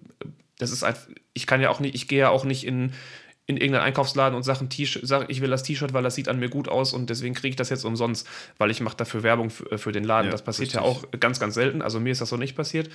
das 0.57 0.71
ist 0.71 0.83
einfach, 0.83 1.07
ich 1.33 1.47
kann 1.47 1.61
ja 1.61 1.69
auch 1.69 1.79
nicht, 1.79 1.95
ich 1.95 2.07
gehe 2.07 2.19
ja 2.19 2.29
auch 2.29 2.45
nicht 2.45 2.65
in, 2.65 2.93
in 3.47 3.57
irgendeinen 3.57 3.85
Einkaufsladen 3.85 4.35
und 4.35 4.43
sage, 4.43 4.67
sag, 5.03 5.29
ich 5.29 5.41
will 5.41 5.49
das 5.49 5.63
T-Shirt, 5.63 5.93
weil 5.93 6.03
das 6.03 6.15
sieht 6.15 6.29
an 6.29 6.39
mir 6.39 6.49
gut 6.49 6.67
aus 6.67 6.93
und 6.93 7.09
deswegen 7.09 7.35
kriege 7.35 7.49
ich 7.49 7.55
das 7.55 7.69
jetzt 7.69 7.85
umsonst, 7.85 8.27
weil 8.57 8.71
ich 8.71 8.81
mache 8.81 8.97
dafür 8.97 9.23
Werbung 9.23 9.49
für, 9.49 9.77
für 9.77 9.91
den 9.91 10.03
Laden. 10.03 10.27
Ja, 10.27 10.31
das 10.31 10.43
passiert 10.43 10.69
richtig. 10.69 10.81
ja 10.81 10.87
auch 10.87 11.03
ganz, 11.19 11.39
ganz 11.39 11.53
selten. 11.53 11.81
Also 11.81 11.99
mir 11.99 12.11
ist 12.11 12.21
das 12.21 12.29
so 12.29 12.37
nicht 12.37 12.55
passiert. 12.55 12.89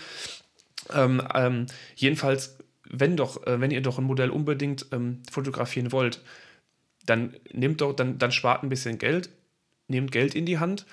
Ähm, 0.93 1.23
ähm, 1.35 1.67
jedenfalls, 1.95 2.59
wenn 2.89 3.17
doch, 3.17 3.47
äh, 3.47 3.61
wenn 3.61 3.71
ihr 3.71 3.83
doch 3.83 3.99
ein 3.99 4.05
Modell 4.05 4.31
unbedingt 4.31 4.87
ähm, 4.93 5.23
fotografieren 5.31 5.93
wollt, 5.93 6.21
dann 7.07 7.37
nehmt 7.53 7.81
doch, 7.81 7.95
dann, 7.95 8.19
dann 8.19 8.33
spart 8.33 8.63
ein 8.63 8.69
bisschen 8.69 8.99
Geld, 8.99 9.31
nehmt 9.89 10.11
Geld 10.11 10.35
in 10.35 10.47
die 10.47 10.59
Hand. 10.59 10.87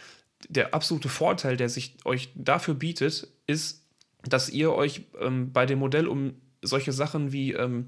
Der 0.50 0.74
absolute 0.74 1.10
Vorteil, 1.10 1.58
der 1.58 1.70
sich 1.70 1.96
euch 2.06 2.30
dafür 2.36 2.76
bietet, 2.76 3.28
ist, 3.48 3.84
dass 4.24 4.50
ihr 4.50 4.74
euch 4.74 5.02
ähm, 5.20 5.52
bei 5.52 5.66
dem 5.66 5.80
Modell 5.80 6.08
um 6.08 6.36
solche 6.62 6.92
Sachen 6.92 7.32
wie, 7.32 7.54
ähm, 7.54 7.86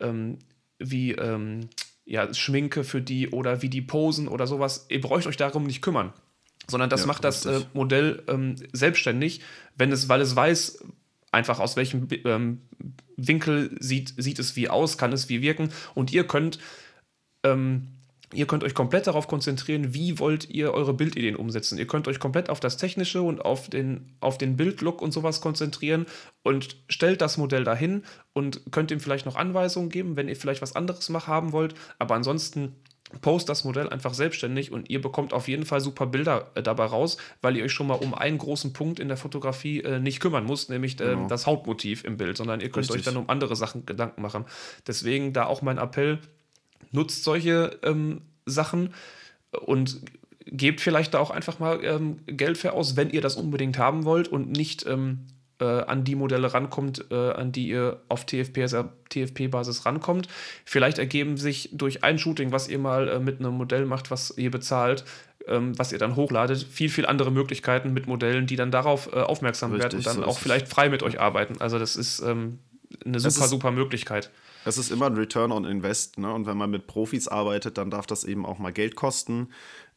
ähm, 0.00 0.38
wie 0.78 1.12
ähm, 1.12 1.68
ja, 2.04 2.32
Schminke 2.34 2.84
für 2.84 3.00
die 3.00 3.30
oder 3.30 3.62
wie 3.62 3.68
die 3.68 3.82
posen 3.82 4.28
oder 4.28 4.46
sowas, 4.46 4.86
ihr 4.88 5.00
braucht 5.00 5.26
euch 5.26 5.36
darum 5.36 5.64
nicht 5.64 5.82
kümmern. 5.82 6.12
Sondern 6.68 6.90
das 6.90 7.02
ja, 7.02 7.06
macht 7.06 7.24
das 7.24 7.44
äh, 7.44 7.60
Modell 7.72 8.22
ähm, 8.28 8.56
selbstständig, 8.72 9.40
wenn 9.76 9.90
es, 9.92 10.08
weil 10.08 10.20
es 10.20 10.36
weiß, 10.36 10.84
einfach 11.32 11.58
aus 11.58 11.76
welchem 11.76 12.06
ähm, 12.24 12.60
Winkel 13.16 13.76
sieht, 13.80 14.14
sieht 14.16 14.38
es 14.38 14.54
wie 14.54 14.68
aus, 14.68 14.98
kann 14.98 15.12
es 15.12 15.28
wie 15.28 15.42
wirken. 15.42 15.70
Und 15.94 16.12
ihr 16.12 16.26
könnt 16.26 16.58
ähm, 17.42 17.88
Ihr 18.32 18.46
könnt 18.46 18.64
euch 18.64 18.74
komplett 18.74 19.06
darauf 19.06 19.28
konzentrieren, 19.28 19.94
wie 19.94 20.18
wollt 20.18 20.48
ihr 20.48 20.72
eure 20.72 20.94
Bildideen 20.94 21.36
umsetzen. 21.36 21.78
Ihr 21.78 21.86
könnt 21.86 22.08
euch 22.08 22.18
komplett 22.18 22.48
auf 22.48 22.60
das 22.60 22.76
Technische 22.76 23.22
und 23.22 23.44
auf 23.44 23.68
den, 23.68 24.16
auf 24.20 24.38
den 24.38 24.56
Bildlook 24.56 25.02
und 25.02 25.12
sowas 25.12 25.40
konzentrieren 25.40 26.06
und 26.42 26.76
stellt 26.88 27.20
das 27.20 27.36
Modell 27.36 27.64
dahin 27.64 28.04
und 28.32 28.72
könnt 28.72 28.90
ihm 28.90 29.00
vielleicht 29.00 29.26
noch 29.26 29.36
Anweisungen 29.36 29.90
geben, 29.90 30.16
wenn 30.16 30.28
ihr 30.28 30.36
vielleicht 30.36 30.62
was 30.62 30.74
anderes 30.74 31.08
machen 31.10 31.32
haben 31.32 31.52
wollt. 31.52 31.74
Aber 31.98 32.14
ansonsten 32.14 32.76
post 33.20 33.48
das 33.48 33.64
Modell 33.64 33.88
einfach 33.88 34.14
selbstständig 34.14 34.72
und 34.72 34.88
ihr 34.88 35.00
bekommt 35.00 35.32
auf 35.32 35.48
jeden 35.48 35.66
Fall 35.66 35.80
super 35.80 36.06
Bilder 36.06 36.50
äh, 36.54 36.62
dabei 36.62 36.86
raus, 36.86 37.18
weil 37.42 37.56
ihr 37.56 37.64
euch 37.64 37.72
schon 37.72 37.86
mal 37.86 37.94
um 37.94 38.14
einen 38.14 38.38
großen 38.38 38.72
Punkt 38.72 39.00
in 39.00 39.08
der 39.08 39.16
Fotografie 39.16 39.80
äh, 39.80 39.98
nicht 39.98 40.20
kümmern 40.20 40.46
müsst, 40.46 40.70
nämlich 40.70 40.94
äh, 41.00 41.14
genau. 41.14 41.28
das 41.28 41.46
Hauptmotiv 41.46 42.04
im 42.04 42.16
Bild, 42.16 42.36
sondern 42.36 42.60
ihr 42.60 42.70
könnt 42.70 42.88
Richtig. 42.88 43.00
euch 43.00 43.04
dann 43.04 43.22
um 43.22 43.28
andere 43.28 43.56
Sachen 43.56 43.84
Gedanken 43.84 44.22
machen. 44.22 44.46
Deswegen 44.86 45.32
da 45.32 45.46
auch 45.46 45.62
mein 45.62 45.78
Appell, 45.78 46.20
nutzt 46.90 47.24
solche 47.24 47.78
ähm, 47.82 48.22
Sachen 48.46 48.92
und 49.64 50.00
gebt 50.46 50.80
vielleicht 50.80 51.14
da 51.14 51.18
auch 51.18 51.30
einfach 51.30 51.58
mal 51.58 51.84
ähm, 51.84 52.18
Geld 52.26 52.58
für 52.58 52.72
aus, 52.72 52.96
wenn 52.96 53.10
ihr 53.10 53.20
das 53.20 53.36
unbedingt 53.36 53.78
haben 53.78 54.04
wollt 54.04 54.28
und 54.28 54.50
nicht 54.50 54.84
ähm, 54.86 55.26
äh, 55.60 55.64
an 55.64 56.04
die 56.04 56.16
Modelle 56.16 56.52
rankommt, 56.52 57.06
äh, 57.10 57.14
an 57.14 57.52
die 57.52 57.68
ihr 57.68 58.00
auf 58.08 58.26
TFP-Basis 58.26 58.84
TFP 59.08 59.86
rankommt. 59.86 60.28
Vielleicht 60.64 60.98
ergeben 60.98 61.36
sich 61.36 61.70
durch 61.72 62.02
ein 62.02 62.18
Shooting, 62.18 62.52
was 62.52 62.68
ihr 62.68 62.78
mal 62.78 63.08
äh, 63.08 63.18
mit 63.20 63.38
einem 63.38 63.54
Modell 63.54 63.86
macht, 63.86 64.10
was 64.10 64.36
ihr 64.36 64.50
bezahlt, 64.50 65.04
ähm, 65.46 65.78
was 65.78 65.92
ihr 65.92 65.98
dann 65.98 66.16
hochladet, 66.16 66.62
viel, 66.62 66.88
viel 66.88 67.06
andere 67.06 67.30
Möglichkeiten 67.30 67.92
mit 67.92 68.06
Modellen, 68.06 68.46
die 68.46 68.56
dann 68.56 68.70
darauf 68.70 69.12
äh, 69.12 69.20
aufmerksam 69.20 69.72
Richtig, 69.72 69.92
werden 69.92 69.98
und 69.98 70.06
dann 70.06 70.16
so 70.16 70.24
auch 70.24 70.38
vielleicht 70.38 70.68
frei 70.68 70.88
mit 70.88 71.02
euch 71.02 71.20
arbeiten. 71.20 71.60
Also 71.60 71.78
das 71.78 71.96
ist 71.96 72.20
ähm, 72.20 72.58
eine 73.04 73.20
super, 73.20 73.44
ist, 73.44 73.50
super 73.50 73.70
Möglichkeit. 73.70 74.30
Es 74.64 74.78
ist 74.78 74.90
immer 74.90 75.06
ein 75.06 75.16
Return 75.16 75.52
on 75.52 75.64
Invest, 75.64 76.18
ne? 76.18 76.32
Und 76.32 76.46
wenn 76.46 76.56
man 76.56 76.70
mit 76.70 76.86
Profis 76.86 77.28
arbeitet, 77.28 77.78
dann 77.78 77.90
darf 77.90 78.06
das 78.06 78.24
eben 78.24 78.46
auch 78.46 78.58
mal 78.58 78.72
Geld 78.72 78.94
kosten. 78.96 79.48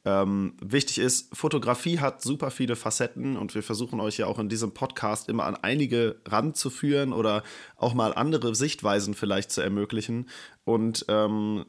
Ähm, 0.07 0.53
wichtig 0.61 0.99
ist, 0.99 1.35
Fotografie 1.35 1.99
hat 1.99 2.21
super 2.21 2.51
viele 2.51 2.75
Facetten 2.75 3.37
und 3.37 3.55
wir 3.55 3.63
versuchen 3.63 3.99
euch 3.99 4.19
ja 4.19 4.27
auch 4.27 4.37
in 4.37 4.49
diesem 4.49 4.71
Podcast 4.71 5.29
immer 5.29 5.45
an 5.45 5.55
einige 5.55 6.17
ranzuführen 6.27 7.11
oder 7.11 7.41
auch 7.75 7.95
mal 7.95 8.13
andere 8.13 8.53
Sichtweisen 8.53 9.15
vielleicht 9.15 9.51
zu 9.51 9.61
ermöglichen. 9.61 10.29
Und 10.63 11.05
ähm, 11.09 11.65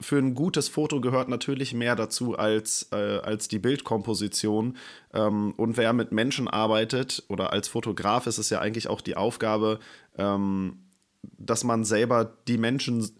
für 0.00 0.18
ein 0.18 0.34
gutes 0.34 0.68
Foto 0.68 1.00
gehört 1.00 1.30
natürlich 1.30 1.72
mehr 1.72 1.96
dazu 1.96 2.36
als, 2.36 2.88
äh, 2.92 3.20
als 3.20 3.48
die 3.48 3.58
Bildkomposition. 3.58 4.76
Ähm, 5.14 5.54
und 5.56 5.78
wer 5.78 5.94
mit 5.94 6.12
Menschen 6.12 6.46
arbeitet 6.46 7.24
oder 7.28 7.54
als 7.54 7.68
Fotograf 7.68 8.26
ist 8.26 8.36
es 8.36 8.50
ja 8.50 8.60
eigentlich 8.60 8.88
auch 8.88 9.00
die 9.00 9.16
Aufgabe, 9.16 9.80
ähm, 10.18 10.76
dass 11.22 11.64
man 11.64 11.84
selber 11.84 12.36
die 12.46 12.58
Menschen 12.58 13.10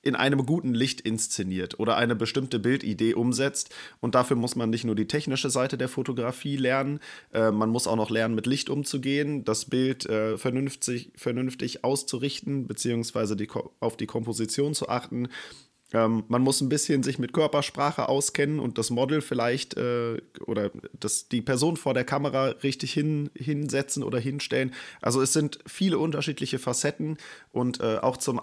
in 0.00 0.14
einem 0.14 0.46
guten 0.46 0.74
Licht 0.74 1.00
inszeniert 1.00 1.78
oder 1.80 1.96
eine 1.96 2.14
bestimmte 2.14 2.58
Bildidee 2.58 3.14
umsetzt. 3.14 3.74
Und 4.00 4.14
dafür 4.14 4.36
muss 4.36 4.54
man 4.54 4.70
nicht 4.70 4.84
nur 4.84 4.94
die 4.94 5.08
technische 5.08 5.50
Seite 5.50 5.76
der 5.76 5.88
Fotografie 5.88 6.56
lernen, 6.56 7.00
äh, 7.32 7.50
man 7.50 7.68
muss 7.68 7.86
auch 7.86 7.96
noch 7.96 8.10
lernen, 8.10 8.34
mit 8.34 8.46
Licht 8.46 8.70
umzugehen, 8.70 9.44
das 9.44 9.64
Bild 9.64 10.06
äh, 10.06 10.38
vernünftig, 10.38 11.12
vernünftig 11.16 11.84
auszurichten, 11.84 12.66
beziehungsweise 12.66 13.36
die, 13.36 13.48
auf 13.80 13.96
die 13.96 14.06
Komposition 14.06 14.74
zu 14.74 14.88
achten. 14.88 15.28
Ähm, 15.92 16.24
man 16.28 16.42
muss 16.42 16.60
ein 16.60 16.68
bisschen 16.68 17.02
sich 17.02 17.18
mit 17.18 17.32
Körpersprache 17.32 18.08
auskennen 18.08 18.60
und 18.60 18.76
das 18.76 18.90
Model 18.90 19.20
vielleicht 19.20 19.76
äh, 19.76 20.20
oder 20.44 20.70
das, 20.98 21.28
die 21.28 21.40
Person 21.40 21.76
vor 21.76 21.94
der 21.94 22.04
Kamera 22.04 22.48
richtig 22.62 22.92
hin, 22.92 23.30
hinsetzen 23.34 24.02
oder 24.02 24.18
hinstellen. 24.18 24.74
Also 25.00 25.22
es 25.22 25.32
sind 25.32 25.58
viele 25.66 25.98
unterschiedliche 25.98 26.58
Facetten 26.58 27.16
und 27.52 27.80
äh, 27.80 27.98
auch 27.98 28.18
zum 28.18 28.40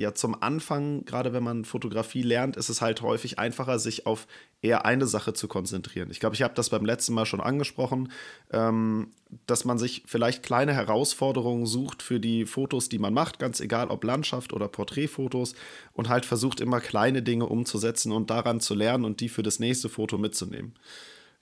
ja 0.00 0.14
zum 0.14 0.42
Anfang, 0.42 1.04
gerade 1.04 1.34
wenn 1.34 1.42
man 1.42 1.66
Fotografie 1.66 2.22
lernt, 2.22 2.56
ist 2.56 2.70
es 2.70 2.80
halt 2.80 3.02
häufig 3.02 3.38
einfacher, 3.38 3.78
sich 3.78 4.06
auf 4.06 4.26
eher 4.62 4.86
eine 4.86 5.06
Sache 5.06 5.34
zu 5.34 5.46
konzentrieren. 5.46 6.10
Ich 6.10 6.20
glaube, 6.20 6.34
ich 6.34 6.42
habe 6.42 6.54
das 6.54 6.70
beim 6.70 6.86
letzten 6.86 7.12
Mal 7.12 7.26
schon 7.26 7.42
angesprochen, 7.42 8.10
ähm, 8.50 9.10
dass 9.46 9.66
man 9.66 9.78
sich 9.78 10.02
vielleicht 10.06 10.42
kleine 10.42 10.72
Herausforderungen 10.72 11.66
sucht 11.66 12.02
für 12.02 12.18
die 12.18 12.46
Fotos, 12.46 12.88
die 12.88 12.98
man 12.98 13.12
macht, 13.12 13.38
ganz 13.38 13.60
egal 13.60 13.88
ob 13.88 14.02
Landschaft 14.04 14.54
oder 14.54 14.68
Porträtfotos, 14.68 15.54
und 15.92 16.08
halt 16.08 16.24
versucht 16.24 16.60
immer 16.60 16.80
kleine 16.80 17.22
Dinge 17.22 17.44
umzusetzen 17.44 18.10
und 18.10 18.30
daran 18.30 18.60
zu 18.60 18.74
lernen 18.74 19.04
und 19.04 19.20
die 19.20 19.28
für 19.28 19.42
das 19.42 19.58
nächste 19.58 19.90
Foto 19.90 20.16
mitzunehmen. 20.16 20.74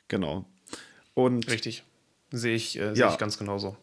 Genau. 0.08 0.46
Und 1.14 1.48
Richtig. 1.48 1.84
Sehe 2.32 2.56
ich, 2.56 2.76
äh, 2.78 2.94
seh 2.94 3.02
ja. 3.02 3.12
ich 3.12 3.18
ganz 3.18 3.38
genauso. 3.38 3.76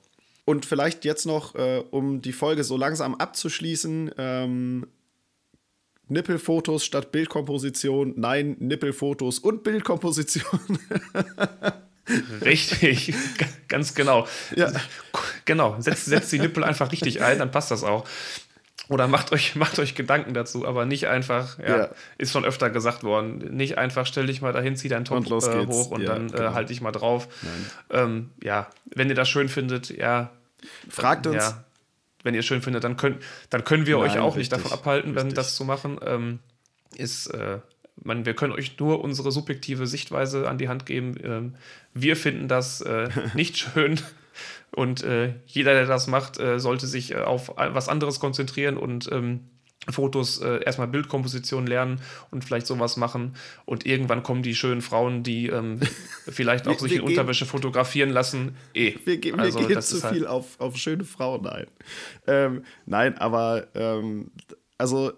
Und 0.46 0.66
vielleicht 0.66 1.06
jetzt 1.06 1.26
noch, 1.26 1.56
äh, 1.56 1.84
um 1.90 2.22
die 2.22 2.34
Folge 2.34 2.64
so 2.64 2.78
langsam 2.78 3.16
abzuschließen, 3.16 4.12
ähm, 4.18 4.88
Nippelfotos 6.08 6.86
statt 6.86 7.12
Bildkomposition. 7.12 8.14
Nein, 8.16 8.56
Nippelfotos 8.60 9.40
und 9.40 9.64
Bildkomposition. 9.64 10.80
Richtig, 12.42 13.14
ganz 13.68 13.96
genau. 13.96 14.28
Ja. 14.56 14.72
Genau, 15.46 15.76
setzt, 15.80 16.06
setzt 16.06 16.32
die 16.32 16.40
Nippel 16.40 16.64
einfach 16.64 16.92
richtig 16.92 17.22
ein, 17.22 17.40
dann 17.40 17.50
passt 17.50 17.72
das 17.72 17.84
auch. 17.84 18.06
Oder 18.88 19.08
macht 19.08 19.32
euch, 19.32 19.56
macht 19.56 19.80
euch 19.80 19.96
Gedanken 19.96 20.34
dazu, 20.34 20.68
aber 20.68 20.86
nicht 20.86 21.08
einfach, 21.08 21.60
ja, 21.60 21.78
ja. 21.78 21.90
ist 22.18 22.32
schon 22.32 22.46
öfter 22.46 22.70
gesagt 22.70 23.04
worden, 23.04 23.56
nicht 23.56 23.78
einfach 23.78 24.06
stell 24.06 24.28
dich 24.28 24.42
mal 24.42 24.54
dahin, 24.54 24.76
zieh 24.76 24.90
deinen 24.90 25.06
Top 25.06 25.30
und 25.30 25.44
äh, 25.44 25.66
hoch 25.66 25.92
und 25.92 26.02
ja, 26.02 26.14
dann 26.14 26.28
äh, 26.28 26.32
genau. 26.32 26.44
äh, 26.44 26.54
halt 26.54 26.70
dich 26.70 26.82
mal 26.82 26.92
drauf. 26.92 27.28
Ähm, 27.90 28.32
ja, 28.44 28.68
wenn 28.86 29.10
ihr 29.10 29.16
das 29.16 29.30
schön 29.30 29.50
findet, 29.50 29.90
ja. 29.90 30.32
Fragt 30.90 31.28
uns. 31.28 31.44
Ja, 31.44 31.66
wenn 32.26 32.34
ihr 32.34 32.40
es 32.40 32.46
schön 32.48 32.64
findet, 32.64 32.84
dann, 32.84 32.98
könnt, 32.98 33.22
dann 33.52 33.64
können 33.64 33.86
wir 33.86 33.98
Nein, 33.98 34.10
euch 34.10 34.18
auch 34.18 34.36
richtig, 34.36 34.52
nicht 34.52 34.52
davon 34.52 34.72
abhalten, 34.72 35.14
richtig. 35.14 35.36
das 35.36 35.56
zu 35.56 35.64
machen. 35.64 36.00
Ähm, 36.04 36.40
ist, 36.98 37.28
äh, 37.28 37.60
man, 38.04 38.26
wir 38.26 38.34
können 38.34 38.52
euch 38.52 38.78
nur 38.80 39.04
unsere 39.04 39.32
subjektive 39.32 39.86
Sichtweise 39.88 40.50
an 40.50 40.58
die 40.58 40.68
Hand 40.68 40.86
geben. 40.88 41.16
Ähm, 41.24 41.56
wir 41.94 42.16
finden 42.18 42.48
das 42.48 42.82
äh, 42.82 43.10
nicht 43.36 43.58
schön. 43.58 44.00
Und 44.76 45.04
äh, 45.04 45.36
jeder, 45.46 45.74
der 45.74 45.86
das 45.86 46.08
macht, 46.08 46.40
äh, 46.40 46.60
sollte 46.60 46.86
sich 46.86 47.12
äh, 47.12 47.22
auf 47.22 47.54
was 47.56 47.88
anderes 47.88 48.20
konzentrieren 48.20 48.76
und 48.78 49.10
ähm, 49.12 49.50
Fotos 49.90 50.40
äh, 50.40 50.64
erstmal 50.64 50.88
Bildkomposition 50.88 51.68
lernen 51.68 52.02
und 52.32 52.44
vielleicht 52.44 52.68
sowas 52.68 52.98
machen. 52.98 53.36
Und 53.66 53.86
irgendwann 53.86 54.24
kommen 54.24 54.42
die 54.42 54.56
schönen 54.56 54.82
Frauen, 54.82 55.24
die 55.24 55.48
ähm, 55.48 55.80
vielleicht 56.28 56.68
auch 56.68 56.80
sich 56.80 56.94
in 56.94 57.02
Unterwäsche 57.02 57.46
fotografieren 57.46 58.10
lassen. 58.10 58.56
Eh. 58.74 58.96
Wir, 59.06 59.18
ge 59.18 59.34
also, 59.34 59.60
wir 59.60 59.68
gehen 59.68 59.82
zu 59.82 60.04
halt 60.04 60.14
viel 60.14 60.28
auf, 60.28 60.60
auf 60.60 60.76
schöne 60.78 61.04
Frauen 61.04 61.46
ein. 61.48 61.68
Ähm, 62.28 62.64
nein, 62.86 63.18
aber 63.18 63.68
ähm, 63.76 64.32
also 64.78 65.14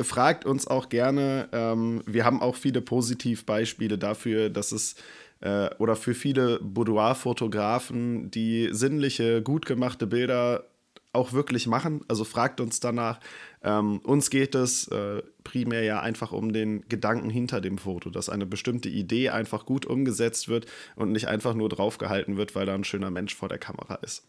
fragt 0.00 0.44
uns 0.46 0.66
auch 0.66 0.88
gerne. 0.88 1.48
Ähm, 1.52 2.02
wir 2.06 2.24
haben 2.24 2.40
auch 2.40 2.56
viele 2.56 2.80
Positivbeispiele 2.80 3.98
dafür, 3.98 4.48
dass 4.48 4.72
es 4.72 4.96
äh, 5.42 5.70
oder 5.78 5.96
für 5.96 6.14
viele 6.14 6.58
Boudoir-Fotografen, 6.60 8.30
die 8.30 8.68
sinnliche, 8.72 9.42
gut 9.42 9.66
gemachte 9.66 10.06
Bilder 10.06 10.64
auch 11.12 11.32
wirklich 11.32 11.66
machen. 11.66 12.02
Also 12.08 12.24
fragt 12.24 12.60
uns 12.60 12.80
danach. 12.80 13.20
Ähm, 13.62 13.98
uns 13.98 14.30
geht 14.30 14.54
es 14.54 14.88
äh, 14.88 15.22
primär 15.44 15.82
ja 15.82 16.00
einfach 16.00 16.32
um 16.32 16.52
den 16.52 16.88
Gedanken 16.88 17.28
hinter 17.28 17.60
dem 17.60 17.76
Foto, 17.76 18.08
dass 18.08 18.28
eine 18.28 18.46
bestimmte 18.46 18.88
Idee 18.88 19.28
einfach 19.28 19.66
gut 19.66 19.84
umgesetzt 19.84 20.48
wird 20.48 20.66
und 20.96 21.12
nicht 21.12 21.28
einfach 21.28 21.54
nur 21.54 21.68
draufgehalten 21.68 22.36
wird, 22.36 22.54
weil 22.54 22.64
da 22.64 22.74
ein 22.74 22.84
schöner 22.84 23.10
Mensch 23.10 23.34
vor 23.34 23.48
der 23.48 23.58
Kamera 23.58 23.96
ist. 23.96 24.24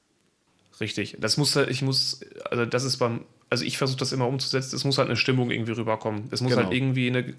Richtig. 0.82 1.18
Das 1.20 1.38
muss 1.38 1.56
halt, 1.56 1.70
ich 1.70 1.82
muss, 1.82 2.22
also 2.50 2.66
das 2.66 2.84
ist 2.84 2.98
beim, 2.98 3.26
also 3.50 3.64
ich 3.64 3.78
versuche 3.78 4.00
das 4.00 4.12
immer 4.12 4.28
umzusetzen, 4.28 4.76
es 4.76 4.84
muss 4.84 4.98
halt 4.98 5.08
eine 5.08 5.18
Stimmung 5.18 5.52
irgendwie 5.52 5.74
rüberkommen. 5.74 6.28
Es 6.32 6.42
muss 6.42 6.52
halt 6.52 6.70
genau. 6.70 6.72
halt 6.72 6.76
irgendwie 6.76 7.08
eine, 7.08 7.34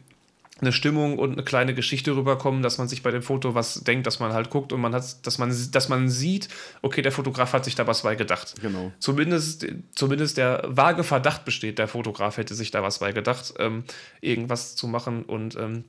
eine 0.61 0.73
Stimmung 0.73 1.19
und 1.19 1.33
eine 1.33 1.43
kleine 1.43 1.75
Geschichte 1.75 2.15
rüberkommen, 2.15 2.63
dass 2.63 2.79
man 2.79 2.89
sich 2.89 3.03
bei 3.03 3.11
dem 3.11 3.23
Foto 3.23 3.55
was 3.55 3.83
denkt, 3.83 4.07
dass 4.07 4.21
man 4.21 4.33
halt 4.33 4.51
guckt 4.51 4.73
und 4.73 4.81
man 4.81 4.95
hat, 4.95 5.27
dass 5.27 5.39
man, 5.39 5.55
dass 5.73 5.89
man 5.89 6.09
sieht, 6.09 6.49
okay, 6.83 7.03
der 7.03 7.13
Fotograf 7.13 7.53
hat 7.53 7.65
sich 7.65 7.75
da 7.75 7.87
was 7.87 8.03
bei 8.03 8.15
gedacht. 8.15 8.55
Genau. 8.63 8.93
Zumindest, 9.01 9.67
zumindest 9.95 10.37
der 10.37 10.63
vage 10.67 11.03
Verdacht 11.03 11.45
besteht, 11.45 11.79
der 11.79 11.89
Fotograf 11.89 12.37
hätte 12.37 12.55
sich 12.55 12.71
da 12.71 12.83
was 12.83 13.01
bei 13.01 13.13
gedacht, 13.13 13.55
ähm, 13.59 13.85
irgendwas 14.21 14.77
zu 14.77 14.87
machen 14.87 15.25
und 15.25 15.57
ähm, 15.57 15.85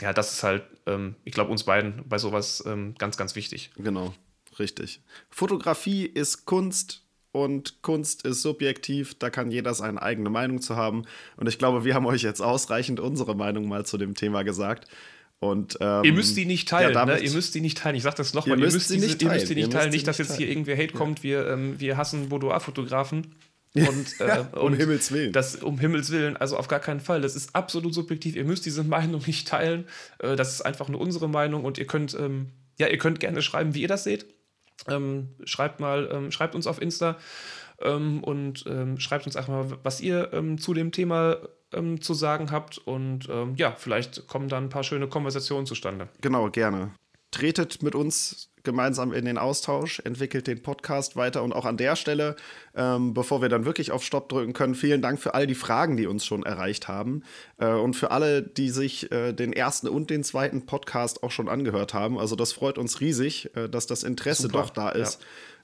ja, 0.00 0.12
das 0.12 0.32
ist 0.34 0.42
halt, 0.42 0.64
ähm, 0.86 1.16
ich 1.24 1.32
glaube, 1.32 1.50
uns 1.50 1.64
beiden 1.64 2.08
bei 2.08 2.18
sowas 2.18 2.62
ähm, 2.66 2.94
ganz, 2.98 3.16
ganz 3.16 3.34
wichtig. 3.34 3.70
Genau, 3.76 4.14
richtig. 4.58 5.00
Fotografie 5.30 6.04
ist 6.04 6.44
Kunst, 6.46 7.02
und 7.32 7.82
Kunst 7.82 8.24
ist 8.24 8.42
subjektiv, 8.42 9.14
da 9.18 9.30
kann 9.30 9.50
jeder 9.50 9.74
seine 9.74 10.02
eigene 10.02 10.30
Meinung 10.30 10.60
zu 10.60 10.76
haben. 10.76 11.04
Und 11.36 11.48
ich 11.48 11.58
glaube, 11.58 11.84
wir 11.84 11.94
haben 11.94 12.06
euch 12.06 12.22
jetzt 12.22 12.40
ausreichend 12.40 12.98
unsere 12.98 13.36
Meinung 13.36 13.68
mal 13.68 13.86
zu 13.86 13.98
dem 13.98 14.14
Thema 14.14 14.42
gesagt. 14.42 14.88
Und, 15.38 15.78
ähm, 15.80 16.04
ihr 16.04 16.12
müsst 16.12 16.36
die 16.36 16.44
nicht 16.44 16.68
teilen, 16.68 16.92
ja, 16.92 17.06
ne? 17.06 17.18
Ihr 17.18 17.30
müsst 17.30 17.54
die 17.54 17.62
nicht 17.62 17.78
teilen. 17.78 17.96
Ich 17.96 18.02
sag 18.02 18.14
das 18.16 18.34
nochmal, 18.34 18.58
ihr, 18.58 18.66
ihr, 18.66 18.72
müsst 18.72 18.88
sie 18.88 18.98
nicht 18.98 19.20
teilen. 19.20 19.32
Ihr 19.32 19.38
müsst 19.38 19.50
die 19.50 19.54
nicht 19.54 19.72
teilen. 19.72 19.90
Nicht, 19.90 20.06
dass 20.06 20.18
jetzt 20.18 20.36
hier 20.36 20.48
irgendwer 20.48 20.76
Hate 20.76 20.92
kommt, 20.92 21.22
wir, 21.22 21.46
ähm, 21.46 21.80
wir 21.80 21.96
hassen 21.96 22.28
Boudoir-Fotografen. 22.28 23.34
Und, 23.74 24.20
äh, 24.20 24.44
um 24.52 24.62
und 24.62 24.74
Himmels 24.74 25.12
Willen. 25.12 25.32
Das, 25.32 25.54
um 25.54 25.78
Himmels 25.78 26.10
Willen, 26.10 26.36
also 26.36 26.56
auf 26.56 26.66
gar 26.66 26.80
keinen 26.80 26.98
Fall. 26.98 27.20
Das 27.20 27.36
ist 27.36 27.54
absolut 27.54 27.94
subjektiv. 27.94 28.34
Ihr 28.34 28.44
müsst 28.44 28.66
diese 28.66 28.82
Meinung 28.84 29.22
nicht 29.24 29.46
teilen. 29.46 29.84
Äh, 30.18 30.34
das 30.34 30.52
ist 30.52 30.62
einfach 30.62 30.88
nur 30.88 31.00
unsere 31.00 31.28
Meinung 31.28 31.64
und 31.64 31.78
ihr 31.78 31.86
könnt, 31.86 32.14
ähm, 32.14 32.48
ja, 32.80 32.88
ihr 32.88 32.98
könnt 32.98 33.20
gerne 33.20 33.42
schreiben, 33.42 33.72
wie 33.74 33.82
ihr 33.82 33.88
das 33.88 34.02
seht. 34.02 34.26
Ähm, 34.88 35.28
schreibt 35.44 35.80
mal, 35.80 36.08
ähm, 36.12 36.30
schreibt 36.30 36.54
uns 36.54 36.66
auf 36.66 36.80
Insta 36.80 37.16
ähm, 37.80 38.22
und 38.22 38.64
ähm, 38.66 38.98
schreibt 38.98 39.26
uns 39.26 39.36
einfach 39.36 39.52
mal, 39.52 39.78
was 39.82 40.00
ihr 40.00 40.32
ähm, 40.32 40.58
zu 40.58 40.74
dem 40.74 40.92
Thema 40.92 41.36
ähm, 41.72 42.00
zu 42.00 42.14
sagen 42.14 42.50
habt. 42.50 42.78
Und 42.78 43.28
ja, 43.56 43.72
vielleicht 43.76 44.26
kommen 44.26 44.48
dann 44.48 44.64
ein 44.64 44.68
paar 44.70 44.82
schöne 44.82 45.06
Konversationen 45.08 45.66
zustande. 45.66 46.08
Genau, 46.20 46.50
gerne. 46.50 46.92
Tretet 47.30 47.82
mit 47.82 47.94
uns 47.94 48.50
gemeinsam 48.62 49.12
in 49.12 49.24
den 49.24 49.38
Austausch, 49.38 50.00
entwickelt 50.00 50.46
den 50.46 50.62
Podcast 50.62 51.16
weiter 51.16 51.42
und 51.42 51.52
auch 51.52 51.64
an 51.64 51.76
der 51.76 51.96
Stelle, 51.96 52.36
ähm, 52.74 53.14
bevor 53.14 53.42
wir 53.42 53.48
dann 53.48 53.64
wirklich 53.64 53.90
auf 53.90 54.04
Stopp 54.04 54.28
drücken 54.28 54.52
können, 54.52 54.74
vielen 54.74 55.02
Dank 55.02 55.20
für 55.20 55.34
all 55.34 55.46
die 55.46 55.54
Fragen, 55.54 55.96
die 55.96 56.06
uns 56.06 56.24
schon 56.24 56.42
erreicht 56.42 56.88
haben 56.88 57.22
äh, 57.58 57.68
und 57.68 57.94
für 57.94 58.10
alle, 58.10 58.42
die 58.42 58.70
sich 58.70 59.10
äh, 59.12 59.32
den 59.32 59.52
ersten 59.52 59.88
und 59.88 60.10
den 60.10 60.24
zweiten 60.24 60.66
Podcast 60.66 61.22
auch 61.22 61.30
schon 61.30 61.48
angehört 61.48 61.94
haben. 61.94 62.18
Also 62.18 62.36
das 62.36 62.52
freut 62.52 62.78
uns 62.78 63.00
riesig, 63.00 63.54
äh, 63.56 63.68
dass 63.68 63.86
das 63.86 64.02
Interesse 64.02 64.42
Super. 64.42 64.62
doch 64.62 64.70
da 64.70 64.90
ist. 64.90 65.20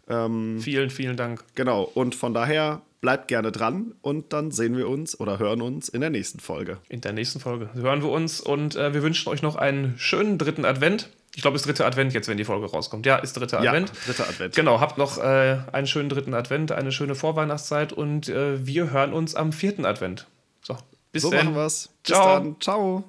Ja. 0.08 0.26
Ähm, 0.26 0.60
vielen, 0.60 0.90
vielen 0.90 1.16
Dank. 1.16 1.44
Genau, 1.54 1.82
und 1.82 2.14
von 2.14 2.32
daher 2.32 2.82
bleibt 3.00 3.28
gerne 3.28 3.52
dran 3.52 3.94
und 4.02 4.32
dann 4.32 4.50
sehen 4.50 4.76
wir 4.76 4.88
uns 4.88 5.18
oder 5.18 5.38
hören 5.38 5.62
uns 5.62 5.88
in 5.88 6.00
der 6.00 6.10
nächsten 6.10 6.40
Folge. 6.40 6.78
In 6.88 7.00
der 7.00 7.12
nächsten 7.12 7.40
Folge 7.40 7.70
hören 7.74 8.02
wir 8.02 8.10
uns 8.10 8.40
und 8.40 8.76
äh, 8.76 8.94
wir 8.94 9.02
wünschen 9.02 9.28
euch 9.28 9.42
noch 9.42 9.56
einen 9.56 9.94
schönen 9.98 10.38
dritten 10.38 10.64
Advent. 10.64 11.10
Ich 11.34 11.42
glaube, 11.42 11.56
es 11.56 11.62
ist 11.62 11.68
dritter 11.68 11.86
Advent 11.86 12.14
jetzt, 12.14 12.28
wenn 12.28 12.36
die 12.38 12.44
Folge 12.44 12.66
rauskommt. 12.66 13.04
Ja, 13.04 13.16
ist 13.16 13.36
dritter 13.36 13.62
ja, 13.62 13.70
Advent. 13.70 13.92
dritter 14.06 14.28
Advent. 14.28 14.54
Genau, 14.54 14.80
habt 14.80 14.96
noch 14.96 15.18
äh, 15.18 15.58
einen 15.72 15.86
schönen 15.86 16.08
dritten 16.08 16.32
Advent, 16.34 16.72
eine 16.72 16.92
schöne 16.92 17.14
Vorweihnachtszeit 17.14 17.92
und 17.92 18.28
äh, 18.28 18.66
wir 18.66 18.90
hören 18.90 19.12
uns 19.12 19.34
am 19.34 19.52
vierten 19.52 19.84
Advent. 19.84 20.26
So, 20.62 20.76
bis 21.12 21.22
so 21.22 21.30
dann. 21.30 21.46
machen 21.46 21.56
wir's. 21.56 21.90
Ciao. 22.04 22.56
Ciao. 22.60 23.04